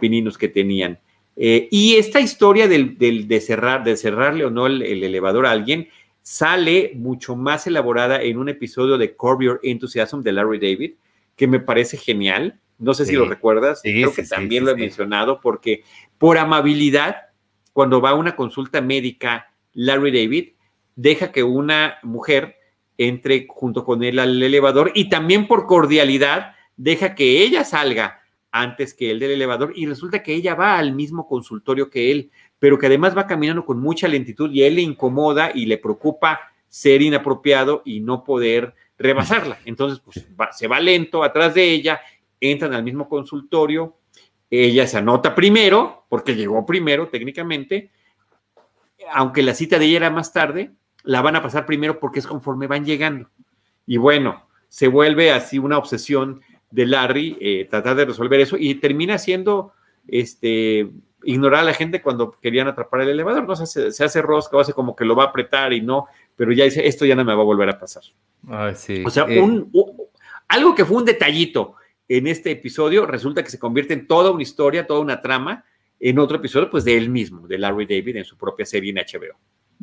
pininos 0.00 0.38
que 0.38 0.46
tenían. 0.46 1.00
Eh, 1.34 1.66
y 1.72 1.96
esta 1.96 2.20
historia 2.20 2.68
del, 2.68 2.96
de, 2.98 3.40
cerrar, 3.40 3.82
de 3.82 3.96
cerrarle 3.96 4.44
o 4.44 4.50
no 4.50 4.68
el, 4.68 4.80
elevador 4.80 5.46
a 5.46 5.50
alguien 5.50 5.88
sale 6.22 6.92
mucho 6.94 7.34
más 7.34 7.66
elaborada 7.66 8.22
en 8.22 8.38
un 8.38 8.48
episodio 8.48 8.96
de 8.96 9.16
Curb 9.16 9.42
Your 9.42 9.60
Enthusiasm 9.64 10.20
de 10.20 10.30
Larry 10.30 10.60
David, 10.60 10.92
que 11.42 11.48
me 11.48 11.58
parece 11.58 11.96
genial. 11.96 12.60
No 12.78 12.94
sé 12.94 13.04
si 13.04 13.14
lo 13.16 13.24
recuerdas, 13.24 13.80
creo 13.82 14.14
que 14.14 14.22
también 14.22 14.64
lo 14.64 14.70
he 14.70 14.76
mencionado, 14.76 15.40
porque 15.40 15.82
por 16.16 16.38
amabilidad, 16.38 17.16
cuando 17.72 18.00
va 18.00 18.10
a 18.10 18.14
una 18.14 18.36
consulta 18.36 18.80
médica, 18.80 19.52
Larry 19.72 20.12
David 20.12 20.50
deja 20.94 21.32
que 21.32 21.42
una 21.42 21.96
mujer 22.04 22.58
entre 22.96 23.48
junto 23.48 23.84
con 23.84 24.04
él 24.04 24.20
al 24.20 24.40
elevador 24.40 24.92
y 24.94 25.08
también 25.08 25.48
por 25.48 25.66
cordialidad 25.66 26.54
deja 26.76 27.16
que 27.16 27.42
ella 27.42 27.64
salga 27.64 28.20
antes 28.52 28.94
que 28.94 29.10
él 29.10 29.18
del 29.18 29.32
elevador 29.32 29.72
y 29.74 29.86
resulta 29.86 30.22
que 30.22 30.34
ella 30.34 30.54
va 30.54 30.78
al 30.78 30.94
mismo 30.94 31.26
consultorio 31.26 31.90
que 31.90 32.12
él, 32.12 32.30
pero 32.60 32.78
que 32.78 32.86
además 32.86 33.18
va 33.18 33.26
caminando 33.26 33.64
con 33.64 33.80
mucha 33.80 34.06
lentitud 34.06 34.48
y 34.52 34.62
a 34.62 34.68
él 34.68 34.76
le 34.76 34.82
incomoda 34.82 35.50
y 35.52 35.66
le 35.66 35.78
preocupa 35.78 36.38
ser 36.68 37.02
inapropiado 37.02 37.82
y 37.84 37.98
no 37.98 38.22
poder 38.22 38.76
rebasarla. 39.02 39.58
Entonces, 39.64 40.00
pues 40.00 40.26
se 40.52 40.68
va 40.68 40.80
lento 40.80 41.22
atrás 41.22 41.54
de 41.54 41.64
ella, 41.64 42.00
entran 42.40 42.74
al 42.74 42.82
mismo 42.82 43.08
consultorio, 43.08 43.96
ella 44.50 44.86
se 44.86 44.98
anota 44.98 45.34
primero, 45.34 46.04
porque 46.08 46.34
llegó 46.34 46.66
primero 46.66 47.08
técnicamente, 47.08 47.90
aunque 49.12 49.42
la 49.42 49.54
cita 49.54 49.78
de 49.78 49.86
ella 49.86 49.96
era 49.96 50.10
más 50.10 50.32
tarde, 50.32 50.72
la 51.04 51.22
van 51.22 51.36
a 51.36 51.42
pasar 51.42 51.66
primero 51.66 51.98
porque 51.98 52.20
es 52.20 52.26
conforme 52.26 52.66
van 52.66 52.84
llegando. 52.84 53.30
Y 53.86 53.96
bueno, 53.96 54.46
se 54.68 54.88
vuelve 54.88 55.32
así 55.32 55.58
una 55.58 55.78
obsesión 55.78 56.40
de 56.70 56.86
Larry 56.86 57.36
eh, 57.40 57.66
tratar 57.68 57.96
de 57.96 58.06
resolver 58.06 58.40
eso 58.40 58.56
y 58.58 58.74
termina 58.76 59.18
siendo 59.18 59.72
este 60.06 60.90
ignorar 61.24 61.60
a 61.60 61.64
la 61.64 61.74
gente 61.74 62.02
cuando 62.02 62.32
querían 62.32 62.68
atrapar 62.68 63.02
el 63.02 63.10
elevador, 63.10 63.46
¿no? 63.46 63.54
Se, 63.54 63.92
se 63.92 64.04
hace 64.04 64.22
rosca, 64.22 64.60
hace 64.60 64.72
como 64.72 64.96
que 64.96 65.04
lo 65.04 65.14
va 65.14 65.24
a 65.24 65.26
apretar 65.28 65.72
y 65.72 65.80
no, 65.80 66.06
pero 66.34 66.52
ya 66.52 66.64
dice, 66.64 66.86
esto 66.86 67.06
ya 67.06 67.14
no 67.14 67.24
me 67.24 67.34
va 67.34 67.42
a 67.42 67.44
volver 67.44 67.68
a 67.68 67.78
pasar. 67.78 68.02
Sí. 68.74 69.02
O 69.04 69.10
sea, 69.10 69.26
eh, 69.28 69.40
algo 70.48 70.74
que 70.74 70.84
fue 70.84 70.98
un 70.98 71.04
detallito 71.04 71.74
en 72.08 72.26
este 72.26 72.50
episodio 72.50 73.06
resulta 73.06 73.42
que 73.42 73.50
se 73.50 73.58
convierte 73.58 73.94
en 73.94 74.06
toda 74.06 74.30
una 74.30 74.42
historia, 74.42 74.86
toda 74.86 75.00
una 75.00 75.20
trama, 75.20 75.64
en 75.98 76.18
otro 76.18 76.38
episodio, 76.38 76.68
pues 76.68 76.84
de 76.84 76.96
él 76.96 77.08
mismo, 77.10 77.46
de 77.46 77.58
Larry 77.58 77.86
David, 77.86 78.16
en 78.16 78.24
su 78.24 78.36
propia 78.36 78.66
serie 78.66 78.90
en 78.90 78.96
HBO. 78.96 79.38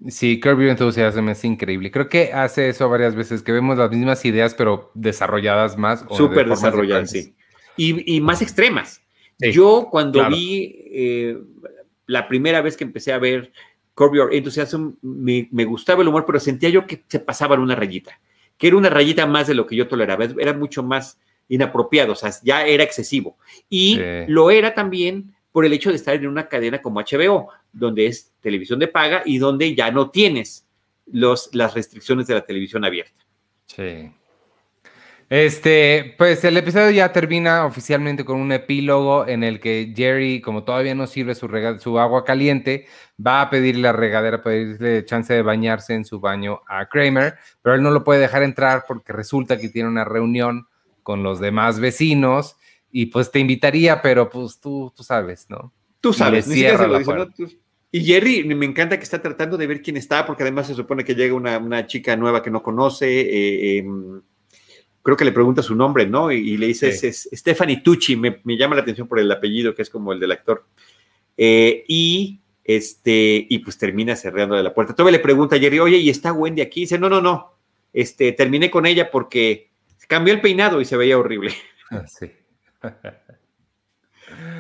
Sí, 0.08 0.40
Your 0.44 0.62
Enthusiasm 0.62 1.30
es 1.30 1.44
increíble. 1.44 1.92
Creo 1.92 2.08
que 2.10 2.32
hace 2.34 2.70
eso 2.70 2.90
varias 2.90 3.16
veces, 3.16 3.42
que 3.42 3.52
vemos 3.52 3.78
las 3.78 3.90
mismas 3.90 4.24
ideas, 4.26 4.54
pero 4.54 4.92
desarrolladas 4.94 5.78
más. 5.78 6.06
Súper 6.12 6.48
desarrolladas, 6.48 7.12
sí. 7.12 7.36
Y, 7.78 8.20
más 8.22 8.42
extremas. 8.42 9.02
Yo 9.40 9.88
cuando 9.90 10.28
vi 10.30 10.76
eh, 10.92 11.38
la 12.06 12.28
primera 12.28 12.62
vez 12.62 12.76
que 12.76 12.84
empecé 12.84 13.14
a 13.14 13.20
ver 13.20 13.54
Curb 13.94 14.16
Your 14.16 14.34
Enthusiasm, 14.34 14.92
me, 15.02 15.48
me, 15.52 15.64
gustaba 15.64 16.02
el 16.02 16.10
humor, 16.10 16.26
pero 16.26 16.40
sentía 16.40 16.70
yo 16.70 16.86
que 16.86 17.04
se 17.08 17.20
pasaba 17.20 17.56
una 17.56 17.76
rayita, 17.76 18.20
que 18.60 18.68
era 18.68 18.78
una 18.78 18.90
rayita 18.90 19.26
más 19.26 19.48
de 19.48 19.56
lo 19.56 19.66
que 19.66 19.76
yo 19.76 19.88
toleraba, 19.88 20.26
era 20.38 20.54
mucho 20.54 20.84
más 20.84 21.18
inapropiado, 21.48 22.12
o 22.12 22.16
sea, 22.16 22.32
ya 22.44 22.68
era 22.68 22.84
excesivo. 22.84 23.38
Y 23.70 24.00
lo 24.28 24.52
era 24.52 24.76
también 24.76 25.34
por 25.52 25.66
el 25.66 25.74
hecho 25.74 25.90
de 25.90 25.96
estar 25.96 26.14
en 26.14 26.28
una 26.28 26.48
cadena 26.48 26.82
como 26.82 27.00
HBO, 27.00 27.48
donde 27.72 28.06
es 28.06 28.34
televisión 28.42 28.78
de 28.78 28.88
paga 28.88 29.24
y 29.26 29.38
donde 29.38 29.74
ya 29.74 29.90
no 29.90 30.12
tienes 30.12 30.68
los, 31.08 31.50
las 31.56 31.74
restricciones 31.74 32.28
de 32.28 32.36
la 32.36 32.46
televisión 32.46 32.84
abierta. 32.86 33.26
Sí. 33.66 34.12
Este, 35.30 36.16
pues 36.18 36.44
el 36.44 36.58
episodio 36.58 36.90
ya 36.90 37.14
termina 37.14 37.64
oficialmente 37.66 38.26
con 38.26 38.40
un 38.40 38.52
epílogo 38.52 39.28
en 39.28 39.44
el 39.44 39.60
que 39.60 39.94
Jerry, 39.96 40.42
como 40.42 40.64
todavía 40.64 40.96
no 40.96 41.06
sirve 41.06 41.36
su, 41.36 41.48
su 41.80 42.00
agua 42.00 42.26
caliente, 42.26 42.88
va 43.24 43.42
a 43.42 43.50
pedirle 43.52 43.84
la 43.84 43.92
regadera, 43.92 44.42
pedirle 44.42 45.06
chance 45.06 45.32
de 45.32 45.44
bañarse 45.44 45.94
en 45.94 46.04
su 46.04 46.20
baño 46.20 46.62
a 46.68 46.88
Kramer, 46.88 47.36
pero 47.62 47.76
él 47.76 47.84
no 47.84 47.92
lo 47.92 48.04
puede 48.04 48.22
dejar 48.22 48.42
entrar 48.42 48.86
porque 48.88 49.14
resulta 49.14 49.60
que 49.60 49.70
tiene 49.70 49.88
una 49.88 50.04
reunión 50.04 50.68
con 51.04 51.22
los 51.22 51.40
demás 51.40 51.80
vecinos 51.80 52.56
y 52.92 53.06
pues 53.08 53.30
te 53.30 53.38
invitaría, 53.38 54.02
pero 54.02 54.30
pues 54.30 54.60
tú, 54.60 54.92
tú 54.98 55.04
sabes, 55.04 55.46
¿no? 55.48 55.72
Tú 56.02 56.12
sabes, 56.12 56.48
y, 56.48 56.54
cierra 56.54 56.88
la 56.88 57.02
y 57.92 58.04
Jerry, 58.04 58.44
me 58.44 58.66
encanta 58.66 58.98
que 58.98 59.04
está 59.04 59.22
tratando 59.22 59.58
de 59.58 59.68
ver 59.68 59.82
quién 59.82 59.98
está, 59.98 60.26
porque 60.26 60.44
además 60.44 60.68
se 60.68 60.76
supone 60.76 61.04
que 61.04 61.16
llega 61.16 61.34
una, 61.34 61.88
chica 61.88 62.16
nueva 62.16 62.42
que 62.42 62.52
no 62.52 62.62
conoce. 62.62 63.08
Eh, 63.08 63.78
em, 63.80 64.22
creo 65.10 65.18
que 65.18 65.26
le 65.26 65.32
pregunta 65.32 65.64
su 65.64 65.76
nombre, 65.76 66.06
¿no? 66.06 66.32
Y, 66.32 66.56
le 66.56 66.68
dice, 66.68 66.90
es, 66.90 67.30
Stephanie 67.34 67.82
Tucci, 67.82 68.16
me, 68.16 68.42
llama 68.46 68.76
la 68.76 68.82
atención 68.84 69.08
por 69.08 69.20
el 69.20 69.32
apellido, 69.32 69.74
que 69.74 69.82
es 69.82 69.90
como 69.90 70.14
el 70.14 70.20
del 70.20 70.32
actor. 70.32 70.66
Eh, 71.36 71.84
y 71.88 72.40
este, 72.64 73.48
y 73.50 73.58
pues 73.60 73.80
termina 73.80 74.16
cerrando 74.16 74.56
de 74.56 74.62
la 74.62 74.72
puerta. 74.72 74.94
Todavía 74.94 75.18
le 75.18 75.24
pregunta 75.24 75.56
a 75.56 75.60
Jerry, 75.60 75.80
oye, 75.80 75.98
¿y 75.98 76.12
está 76.12 76.32
Wendy 76.32 76.62
aquí? 76.62 76.82
dice, 76.82 77.00
no, 77.00 77.10
no, 77.10 77.22
no. 77.22 77.56
Este, 77.92 78.34
terminé 78.34 78.70
con 78.70 78.86
ella 78.86 79.10
porque 79.10 79.72
cambió 80.08 80.32
el 80.32 80.42
peinado 80.42 80.80
y 80.80 80.86
se 80.86 80.96
veía 80.96 81.18
horrible. 81.18 81.52
Ah, 81.92 82.06
sí. 82.06 82.32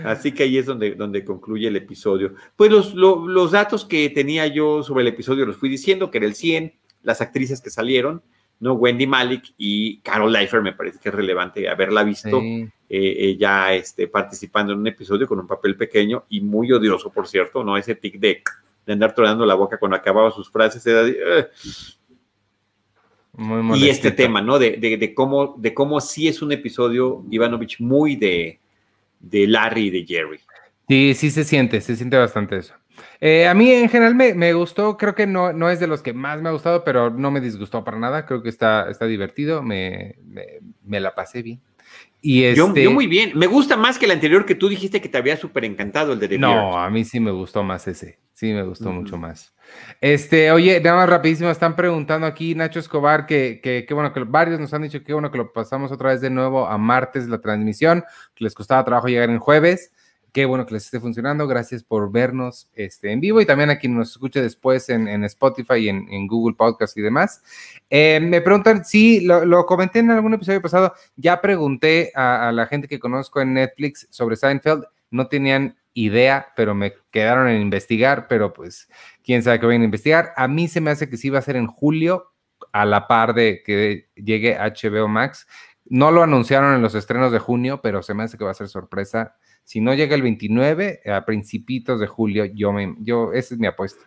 Así 0.04 0.32
que 0.32 0.42
ahí 0.42 0.58
es 0.58 0.66
donde, 0.66 0.96
donde 0.96 1.24
concluye 1.24 1.68
el 1.68 1.76
episodio. 1.76 2.34
Pues 2.56 2.72
los, 2.72 2.96
los, 2.96 3.52
datos 3.52 3.86
que 3.86 4.10
tenía 4.10 4.48
yo 4.48 4.82
sobre 4.82 5.04
el 5.04 5.10
episodio 5.10 5.46
los 5.46 5.58
fui 5.58 5.70
diciendo, 5.70 6.10
que 6.10 6.18
era 6.18 6.26
el 6.26 6.34
100, 6.34 6.74
las 7.04 7.22
actrices 7.22 7.62
que 7.62 7.70
salieron, 7.70 8.24
¿no? 8.60 8.74
Wendy 8.74 9.08
Malik 9.08 9.54
y 9.58 9.98
Carol 10.00 10.32
Leifer, 10.32 10.62
me 10.62 10.74
parece 10.74 11.00
que 11.00 11.10
es 11.10 11.16
relevante 11.16 11.70
haberla 11.70 12.04
visto 12.04 12.42
eh, 12.90 13.38
ya 13.40 13.74
este, 13.74 14.08
participando 14.08 14.74
en 14.74 14.80
un 14.80 14.88
episodio 14.88 15.28
con 15.28 15.40
un 15.40 15.48
papel 15.48 15.76
pequeño 15.76 16.26
y 16.30 16.42
muy 16.42 16.72
odioso, 16.72 17.12
por 17.12 17.28
cierto, 17.28 17.64
¿no? 17.64 17.78
Ese 17.78 17.96
tic 17.96 18.20
de, 18.20 18.42
de 18.86 18.94
andar 18.94 19.14
tronando 19.16 19.46
la 19.46 19.56
boca 19.56 19.78
cuando 19.78 19.98
acababa 19.98 20.32
sus 20.32 20.50
frases, 20.50 20.86
era 20.86 21.06
y 23.76 23.88
este 23.88 24.12
tema, 24.12 24.42
¿no? 24.42 24.60
De, 24.60 24.72
de, 24.72 25.14
cómo, 25.14 25.56
de 25.58 25.74
cómo 25.74 26.02
sí 26.02 26.28
es 26.28 26.42
un 26.42 26.52
episodio, 26.52 27.24
Ivanovich, 27.30 27.80
muy 27.80 28.16
de, 28.16 28.60
de 29.20 29.48
Larry 29.48 29.88
y 29.88 29.90
de 29.92 30.06
Jerry. 30.06 30.40
Sí, 30.88 31.14
sí 31.16 31.32
se 31.32 31.44
siente, 31.44 31.80
se 31.80 31.96
siente 31.96 32.18
bastante 32.18 32.58
eso. 32.58 32.74
Eh, 33.22 33.48
a 33.48 33.54
mí 33.54 33.72
en 33.72 33.90
general 33.90 34.16
me, 34.16 34.34
me, 34.34 34.54
gustó, 34.54 34.98
creo 34.98 35.16
que 35.16 35.28
no, 35.28 35.54
no 35.54 35.70
es 35.70 35.80
de 35.80 35.88
los 35.88 36.02
que 36.02 36.14
más 36.14 36.42
me 36.42 36.50
ha 36.50 36.54
gustado, 36.54 36.84
pero 36.84 37.10
no 37.10 37.32
me 37.32 37.42
disgustó 37.42 37.84
para 37.84 38.00
nada, 38.00 38.26
creo 38.26 38.42
que 38.42 38.50
está, 38.50 38.90
está 38.90 39.06
divertido, 39.06 39.62
me, 39.62 40.16
me, 40.86 41.00
la 41.00 41.14
pasé 41.16 41.42
bien. 41.42 41.62
Y 42.22 42.44
este... 42.44 42.84
yo, 42.84 42.92
muy 42.92 43.08
bien, 43.08 43.32
me 43.36 43.48
gusta 43.48 43.78
más 43.78 43.98
que 43.98 44.06
el 44.06 44.12
anterior 44.12 44.46
que 44.46 44.56
tú 44.56 44.68
dijiste 44.68 45.02
que 45.02 45.10
te 45.10 45.18
había 45.18 45.38
súper 45.38 45.66
encantado, 45.66 46.14
el 46.14 46.20
de 46.20 46.28
The 46.28 46.38
No, 46.38 46.78
a 46.78 46.90
mí 46.90 47.06
sí 47.06 47.20
me 47.20 47.32
gustó 47.32 47.64
más 47.64 47.88
ese, 47.88 48.20
sí 48.34 48.54
me 48.54 48.64
gustó 48.64 48.92
mucho 48.92 49.18
más. 49.18 49.54
Este, 50.02 50.52
oye, 50.52 50.80
nada 50.82 50.98
más 50.98 51.10
rapidísimo, 51.10 51.50
están 51.50 51.76
preguntando 51.76 52.26
aquí 52.26 52.56
Nacho 52.56 52.80
Escobar 52.80 53.26
que, 53.26 53.60
que, 53.62 53.86
que, 53.86 53.94
bueno, 53.94 54.12
que 54.14 54.24
varios 54.24 54.60
nos 54.60 54.74
han 54.74 54.82
dicho 54.82 55.04
que 55.04 55.14
bueno 55.14 55.32
que 55.32 55.38
lo 55.38 55.54
pasamos 55.54 55.92
otra 55.92 56.10
vez 56.10 56.22
de 56.22 56.30
nuevo 56.30 56.68
a 56.68 56.78
martes 56.78 57.28
la 57.28 57.40
transmisión, 57.40 58.04
que 58.34 58.44
les 58.44 58.54
costaba 58.54 58.84
trabajo 58.84 59.08
llegar 59.08 59.30
en 59.30 59.40
jueves. 59.40 59.92
Qué 60.32 60.46
bueno 60.46 60.66
que 60.66 60.76
les 60.76 60.86
esté 60.86 61.00
funcionando. 61.00 61.48
Gracias 61.48 61.84
por 61.84 62.12
vernos 62.12 62.70
este, 62.74 63.12
en 63.12 63.20
vivo 63.20 63.42
y 63.42 63.46
también 63.46 63.72
a 63.72 63.80
quien 63.80 63.96
nos 63.96 64.12
escuche 64.12 64.42
después 64.42 64.88
en, 64.90 65.24
Spotify 65.24 65.76
y 65.76 65.90
en, 65.90 66.28
Google 66.28 66.56
Podcast 66.56 66.96
y 66.98 67.02
demás. 67.02 67.42
Eh, 67.90 68.20
me 68.22 68.42
preguntan, 68.42 68.86
sí, 68.86 69.22
lo, 69.22 69.66
comenté 69.66 70.00
en 70.00 70.12
algún 70.12 70.34
episodio 70.36 70.62
pasado. 70.62 70.94
Ya 71.16 71.42
pregunté 71.42 72.12
a, 72.14 72.52
la 72.52 72.68
gente 72.68 72.88
que 72.88 73.00
conozco 73.00 73.42
en 73.42 73.54
Netflix 73.54 74.08
sobre 74.12 74.36
Seinfeld. 74.36 74.84
No 75.10 75.28
tenían 75.28 75.78
idea, 75.94 76.48
pero 76.56 76.76
me 76.76 76.94
quedaron 77.10 77.48
en 77.48 77.62
investigar. 77.62 78.28
Pero 78.28 78.54
pues, 78.54 78.88
quién 79.24 79.42
sabe 79.42 79.60
qué 79.60 79.66
van 79.66 79.82
a 79.82 79.86
investigar. 79.86 80.34
A 80.36 80.48
mí 80.48 80.68
se 80.68 80.80
me 80.80 80.92
hace 80.92 81.10
que 81.10 81.18
sí 81.18 81.32
va 81.32 81.40
a 81.40 81.44
ser 81.44 81.56
en 81.56 81.66
julio, 81.66 82.34
a 82.72 82.86
la 82.86 83.08
par 83.08 83.34
de 83.34 83.64
que 83.66 84.10
llegue 84.16 84.58
HBO 84.60 85.08
Max. 85.08 85.48
No 85.86 86.12
lo 86.12 86.22
anunciaron 86.22 86.76
en 86.76 86.84
los 86.84 86.94
estrenos 86.94 87.32
de 87.32 87.40
junio, 87.40 87.82
pero 87.82 88.04
se 88.04 88.14
me 88.14 88.22
hace 88.22 88.38
que 88.38 88.44
va 88.44 88.52
a 88.52 88.54
ser 88.54 88.68
sorpresa 88.68 89.36
si 89.70 89.82
no 89.82 89.94
llega 89.94 90.16
el 90.16 90.24
29, 90.24 91.02
a 91.14 91.26
principios 91.26 92.00
de 92.00 92.08
julio, 92.08 92.44
yo, 92.46 92.74
me, 92.74 92.96
yo 93.02 93.34
esa 93.34 93.54
es 93.54 93.60
mi 93.60 93.68
apuesta. 93.68 94.04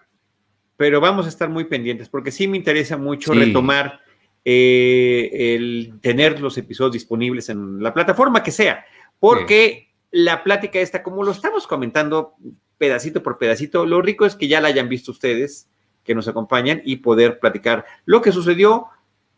Pero 0.77 1.01
vamos 1.01 1.27
a 1.27 1.29
estar 1.29 1.49
muy 1.49 1.67
pendientes 1.67 2.09
porque 2.09 2.33
sí 2.33 2.49
me 2.49 2.57
interesa 2.57 2.97
mucho 2.97 3.33
retomar 3.33 4.01
eh, 4.45 5.31
el 5.55 6.01
tener 6.01 6.41
los 6.41 6.59
episodios 6.59 6.95
disponibles 6.95 7.49
en 7.49 7.81
la 7.81 7.95
plataforma 7.95 8.43
que 8.43 8.51
sea, 8.51 8.85
porque 9.21 9.93
la 10.11 10.43
plática 10.43 10.81
esta, 10.81 11.01
como 11.01 11.23
lo 11.23 11.31
estamos 11.31 11.69
comentando 11.69 12.35
pedacito 12.77 13.23
por 13.23 13.39
pedacito, 13.39 13.87
lo 13.87 14.03
rico 14.03 14.27
es 14.27 14.35
que 14.35 14.49
ya 14.49 14.61
la 14.61 14.67
hayan 14.67 14.89
visto 14.89 15.13
ustedes, 15.13 15.71
que 16.03 16.17
nos 16.17 16.27
acompañan 16.27 16.83
y 16.85 16.97
poder 16.97 17.39
platicar 17.39 17.85
lo 18.05 18.21
que 18.21 18.33
sucedió, 18.33 18.87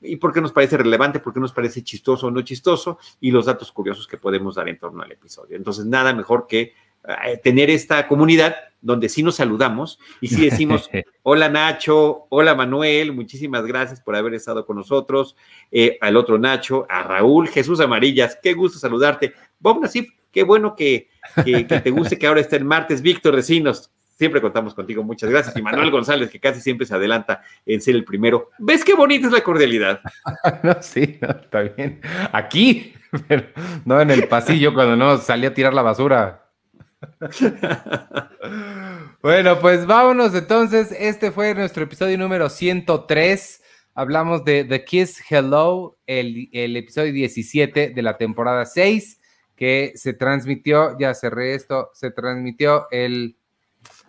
y 0.05 0.17
por 0.17 0.33
qué 0.33 0.41
nos 0.41 0.53
parece 0.53 0.77
relevante, 0.77 1.21
por 1.21 1.33
qué 1.33 1.41
nos 1.41 1.53
parece 1.53 1.83
chistoso 1.83 2.27
o 2.27 2.31
no 2.31 2.43
chistoso 2.43 2.99
y 3.21 3.31
los 3.31 3.47
datos 3.47 3.73
curiosos 3.73 4.07
que 4.07 4.19
podemos 4.19 4.55
dar 4.55 4.69
en 4.69 4.79
torno 4.79 5.03
al 5.03 5.13
episodio. 5.13 5.57
Entonces, 5.57 5.87
nada 5.87 6.13
mejor 6.13 6.47
que 6.47 6.73
eh, 7.07 7.39
tener 7.43 7.71
esta 7.71 8.09
comunidad 8.09 8.57
donde 8.81 9.09
sí 9.09 9.23
nos 9.23 9.37
saludamos 9.37 9.99
y 10.21 10.29
sí 10.29 10.45
decimos, 10.45 10.91
hola 11.23 11.49
Nacho, 11.49 12.27
hola 12.29 12.55
Manuel, 12.55 13.13
muchísimas 13.13 13.65
gracias 13.65 14.01
por 14.01 14.15
haber 14.17 14.35
estado 14.35 14.67
con 14.67 14.77
nosotros, 14.77 15.37
eh, 15.71 15.99
al 16.01 16.17
otro 16.17 16.39
Nacho, 16.39 16.87
a 16.89 17.03
Raúl, 17.03 17.49
Jesús 17.49 17.81
Amarillas, 17.81 18.39
qué 18.43 18.53
gusto 18.53 18.79
saludarte. 18.79 19.33
Bob 19.59 19.81
Nasif, 19.81 20.11
qué 20.31 20.45
bueno 20.45 20.77
que, 20.77 21.09
que, 21.45 21.67
que 21.67 21.81
te 21.81 21.91
guste 21.91 22.19
que 22.19 22.27
ahora 22.27 22.41
esté 22.41 22.57
el 22.57 22.65
martes. 22.65 23.01
Víctor 23.01 23.35
Recinos, 23.35 23.91
Siempre 24.15 24.41
contamos 24.41 24.75
contigo, 24.75 25.03
muchas 25.03 25.29
gracias. 25.29 25.57
Y 25.57 25.63
Manuel 25.63 25.91
González, 25.91 26.31
que 26.31 26.39
casi 26.39 26.61
siempre 26.61 26.87
se 26.87 26.95
adelanta 26.95 27.43
en 27.67 27.81
ser 27.81 27.97
el 27.97 28.05
primero. 28.05 28.51
¿Ves 28.59 28.85
qué 28.85 28.95
bonita 28.95 29.27
es 29.27 29.33
la 29.33 29.43
cordialidad? 29.43 30.01
no, 30.63 30.77
sí, 30.81 31.19
está 31.21 31.63
bien. 31.63 32.01
Aquí, 32.33 32.95
no 33.85 34.01
en 34.01 34.11
el 34.11 34.29
pasillo 34.29 34.73
cuando 34.73 34.95
no 34.95 35.19
salí 35.19 35.47
a 35.47 35.55
tirar 35.55 35.75
la 35.75 35.83
basura. 35.83 36.49
bueno, 39.23 39.59
pues 39.59 39.85
vámonos 39.85 40.33
entonces. 40.35 40.95
Este 40.97 41.33
fue 41.33 41.55
nuestro 41.55 41.83
episodio 41.83 42.17
número 42.17 42.49
103. 42.49 43.63
Hablamos 43.97 44.45
de 44.45 44.65
The 44.65 44.85
Kiss 44.85 45.23
Hello, 45.29 45.99
el, 46.07 46.49
el 46.53 46.77
episodio 46.77 47.13
17 47.13 47.91
de 47.91 48.03
la 48.03 48.17
temporada 48.17 48.65
6, 48.65 49.21
que 49.57 49.93
se 49.97 50.15
transmitió, 50.15 50.97
ya 50.99 51.15
cerré 51.15 51.55
esto, 51.55 51.91
se 51.95 52.11
transmitió 52.11 52.87
el 52.91 53.37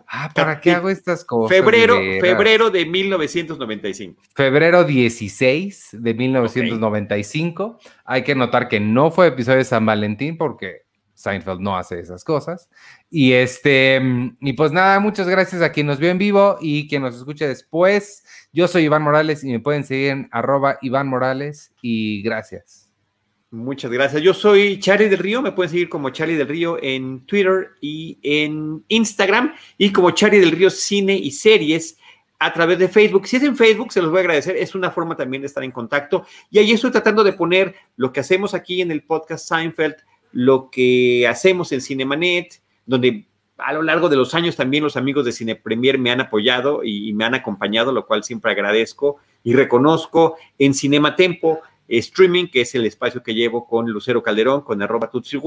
Ah, 0.08 0.30
¿para 0.34 0.60
qué 0.60 0.72
hago 0.72 0.88
estas 0.88 1.24
cosas? 1.24 1.56
Febrero, 1.56 1.96
febrero 2.20 2.70
de 2.70 2.86
1995. 2.86 4.22
Febrero 4.34 4.84
16 4.84 5.88
de 5.92 6.14
1995. 6.14 7.78
Hay 8.04 8.22
que 8.22 8.34
notar 8.34 8.68
que 8.68 8.78
no 8.78 9.10
fue 9.10 9.28
episodio 9.28 9.58
de 9.58 9.64
San 9.64 9.84
Valentín 9.84 10.36
porque 10.36 10.86
Seinfeld 11.14 11.60
no 11.60 11.76
hace 11.76 11.98
esas 11.98 12.22
cosas. 12.22 12.70
Y 13.10 13.32
este, 13.32 14.00
y 14.40 14.52
pues 14.52 14.70
nada, 14.70 15.00
muchas 15.00 15.28
gracias 15.28 15.62
a 15.62 15.72
quien 15.72 15.86
nos 15.86 15.98
vio 15.98 16.10
en 16.10 16.18
vivo 16.18 16.58
y 16.60 16.88
quien 16.88 17.02
nos 17.02 17.16
escuche 17.16 17.48
después. 17.48 18.24
Yo 18.52 18.68
soy 18.68 18.84
Iván 18.84 19.02
Morales 19.02 19.42
y 19.42 19.50
me 19.50 19.60
pueden 19.60 19.84
seguir 19.84 20.10
en 20.10 20.28
arroba 20.30 20.78
Iván 20.82 21.08
Morales 21.08 21.72
y 21.82 22.22
gracias. 22.22 22.85
Muchas 23.56 23.90
gracias. 23.90 24.20
Yo 24.20 24.34
soy 24.34 24.78
Charlie 24.80 25.08
del 25.08 25.18
Río. 25.18 25.40
Me 25.40 25.50
pueden 25.50 25.70
seguir 25.70 25.88
como 25.88 26.10
Charlie 26.10 26.36
del 26.36 26.46
Río 26.46 26.76
en 26.82 27.24
Twitter 27.24 27.70
y 27.80 28.18
en 28.22 28.84
Instagram 28.88 29.54
y 29.78 29.92
como 29.92 30.10
Charlie 30.10 30.40
del 30.40 30.50
Río 30.50 30.68
Cine 30.68 31.16
y 31.16 31.30
Series 31.30 31.96
a 32.38 32.52
través 32.52 32.78
de 32.78 32.88
Facebook. 32.88 33.26
Si 33.26 33.36
es 33.36 33.42
en 33.42 33.56
Facebook, 33.56 33.92
se 33.92 34.02
los 34.02 34.10
voy 34.10 34.18
a 34.18 34.20
agradecer. 34.20 34.56
Es 34.58 34.74
una 34.74 34.90
forma 34.90 35.16
también 35.16 35.40
de 35.40 35.46
estar 35.46 35.64
en 35.64 35.70
contacto. 35.70 36.26
Y 36.50 36.58
ahí 36.58 36.70
estoy 36.72 36.90
tratando 36.90 37.24
de 37.24 37.32
poner 37.32 37.74
lo 37.96 38.12
que 38.12 38.20
hacemos 38.20 38.52
aquí 38.52 38.82
en 38.82 38.90
el 38.90 39.04
podcast 39.04 39.48
Seinfeld, 39.48 39.96
lo 40.32 40.68
que 40.70 41.26
hacemos 41.26 41.72
en 41.72 41.80
Cinemanet, 41.80 42.60
donde 42.84 43.24
a 43.56 43.72
lo 43.72 43.80
largo 43.80 44.10
de 44.10 44.16
los 44.16 44.34
años 44.34 44.54
también 44.54 44.84
los 44.84 44.98
amigos 44.98 45.24
de 45.24 45.32
Cine 45.32 45.56
Premier 45.56 45.98
me 45.98 46.10
han 46.10 46.20
apoyado 46.20 46.84
y, 46.84 47.10
me 47.14 47.24
han 47.24 47.34
acompañado, 47.34 47.90
lo 47.90 48.04
cual 48.04 48.22
siempre 48.22 48.52
agradezco 48.52 49.16
y 49.42 49.54
reconozco 49.54 50.36
en 50.58 50.74
Cinema 50.74 51.16
Tempo 51.16 51.62
streaming, 51.88 52.46
que 52.48 52.62
es 52.62 52.74
el 52.74 52.86
espacio 52.86 53.22
que 53.22 53.34
llevo 53.34 53.66
con 53.66 53.90
Lucero 53.90 54.22
Calderón, 54.22 54.62
con 54.62 54.82
arroba 54.82 55.10
Tutsi 55.10 55.38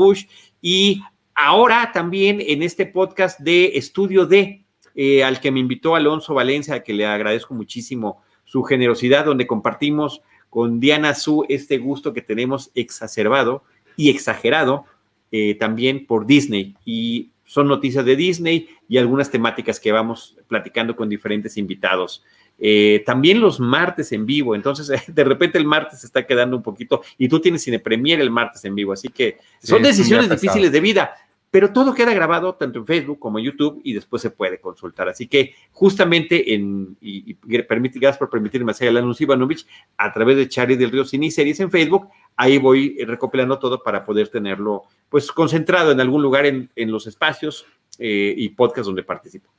y 0.62 1.02
ahora 1.36 1.92
también 1.94 2.42
en 2.42 2.64
este 2.64 2.86
podcast 2.86 3.40
de 3.40 3.78
Estudio 3.78 4.26
D, 4.26 4.66
eh, 4.96 5.24
al 5.24 5.40
que 5.40 5.52
me 5.52 5.60
invitó 5.60 5.96
Alonso 5.96 6.34
Valencia, 6.34 6.84
que 6.84 6.94
le 6.94 7.06
agradezco 7.06 7.54
muchísimo 7.54 8.22
su 8.44 8.64
generosidad, 8.64 9.26
donde 9.26 9.48
compartimos 9.48 10.22
con 10.50 10.80
Diana 10.80 11.14
Su 11.14 11.46
este 11.48 11.78
gusto 11.78 12.14
que 12.14 12.22
tenemos 12.22 12.72
exacerbado 12.74 13.64
y 13.96 14.10
exagerado 14.10 14.86
eh, 15.32 15.56
también 15.56 16.06
por 16.06 16.26
Disney. 16.26 16.76
Y 16.86 17.30
son 17.46 17.68
noticias 17.68 18.06
de 18.06 18.16
Disney 18.16 18.70
y 18.88 18.98
algunas 18.98 19.30
temáticas 19.30 19.80
que 19.80 19.92
vamos 19.92 20.38
platicando 20.48 20.96
con 20.96 21.10
diferentes 21.10 21.58
invitados. 21.58 22.24
Eh, 22.60 23.04
también 23.06 23.40
los 23.40 23.60
martes 23.60 24.12
en 24.12 24.26
vivo, 24.26 24.54
entonces 24.54 24.92
de 25.08 25.24
repente 25.24 25.58
el 25.58 25.66
martes 25.66 26.02
se 26.02 26.08
está 26.08 26.26
quedando 26.28 26.58
un 26.58 26.64
poquito 26.64 27.02
y 27.18 27.30
tú 27.30 27.40
tienes 27.40 27.64
cine 27.64 27.80
premier 27.80 28.20
el 28.20 28.32
martes 28.32 28.66
en 28.66 28.76
vivo, 28.76 28.92
así 28.92 29.08
que 29.08 29.38
son 29.64 29.82
decisiones 29.82 30.30
difíciles 30.30 30.72
de 30.72 30.80
vida, 30.82 31.12
pero 31.52 31.74
todo 31.74 31.96
queda 31.96 32.14
grabado 32.14 32.56
tanto 32.56 32.80
en 32.80 32.86
Facebook 32.86 33.18
como 33.18 33.40
en 33.40 33.46
YouTube 33.46 33.82
y 33.84 33.94
después 33.94 34.22
se 34.22 34.30
puede 34.30 34.60
consultar. 34.60 35.10
Así 35.10 35.28
que 35.28 35.56
justamente 35.72 36.54
en, 36.54 36.96
y, 37.02 37.38
gracias 37.44 38.18
por 38.18 38.30
permitirme 38.30 38.72
hacer 38.72 38.90
el 38.90 38.98
anuncio 38.98 39.24
Ivanovich, 39.24 39.66
a 39.98 40.14
través 40.14 40.38
de 40.38 40.48
Charlie 40.48 40.78
del 40.78 40.92
Río 40.92 41.06
Cine 41.06 41.32
Series 41.32 41.60
en 41.60 41.72
Facebook, 41.72 42.10
ahí 42.36 42.58
voy 42.58 42.98
recopilando 43.04 43.58
todo 43.58 43.82
para 43.82 44.06
poder 44.06 44.28
tenerlo 44.28 44.84
pues 45.10 45.32
concentrado 45.32 45.92
en 45.92 46.00
algún 46.00 46.22
lugar 46.22 46.46
en, 46.46 46.70
los 46.76 47.08
espacios 47.08 47.66
eh, 47.98 48.34
y 48.38 48.50
podcast 48.50 48.86
donde 48.86 49.04
participo. 49.04 49.50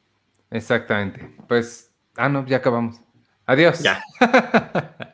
Exactamente. 0.51 1.29
Pues 1.49 1.90
Ah, 2.21 2.29
no, 2.29 2.45
ya 2.45 2.59
acabamos. 2.59 3.01
Adiós. 3.47 3.81
Ya. 3.83 4.05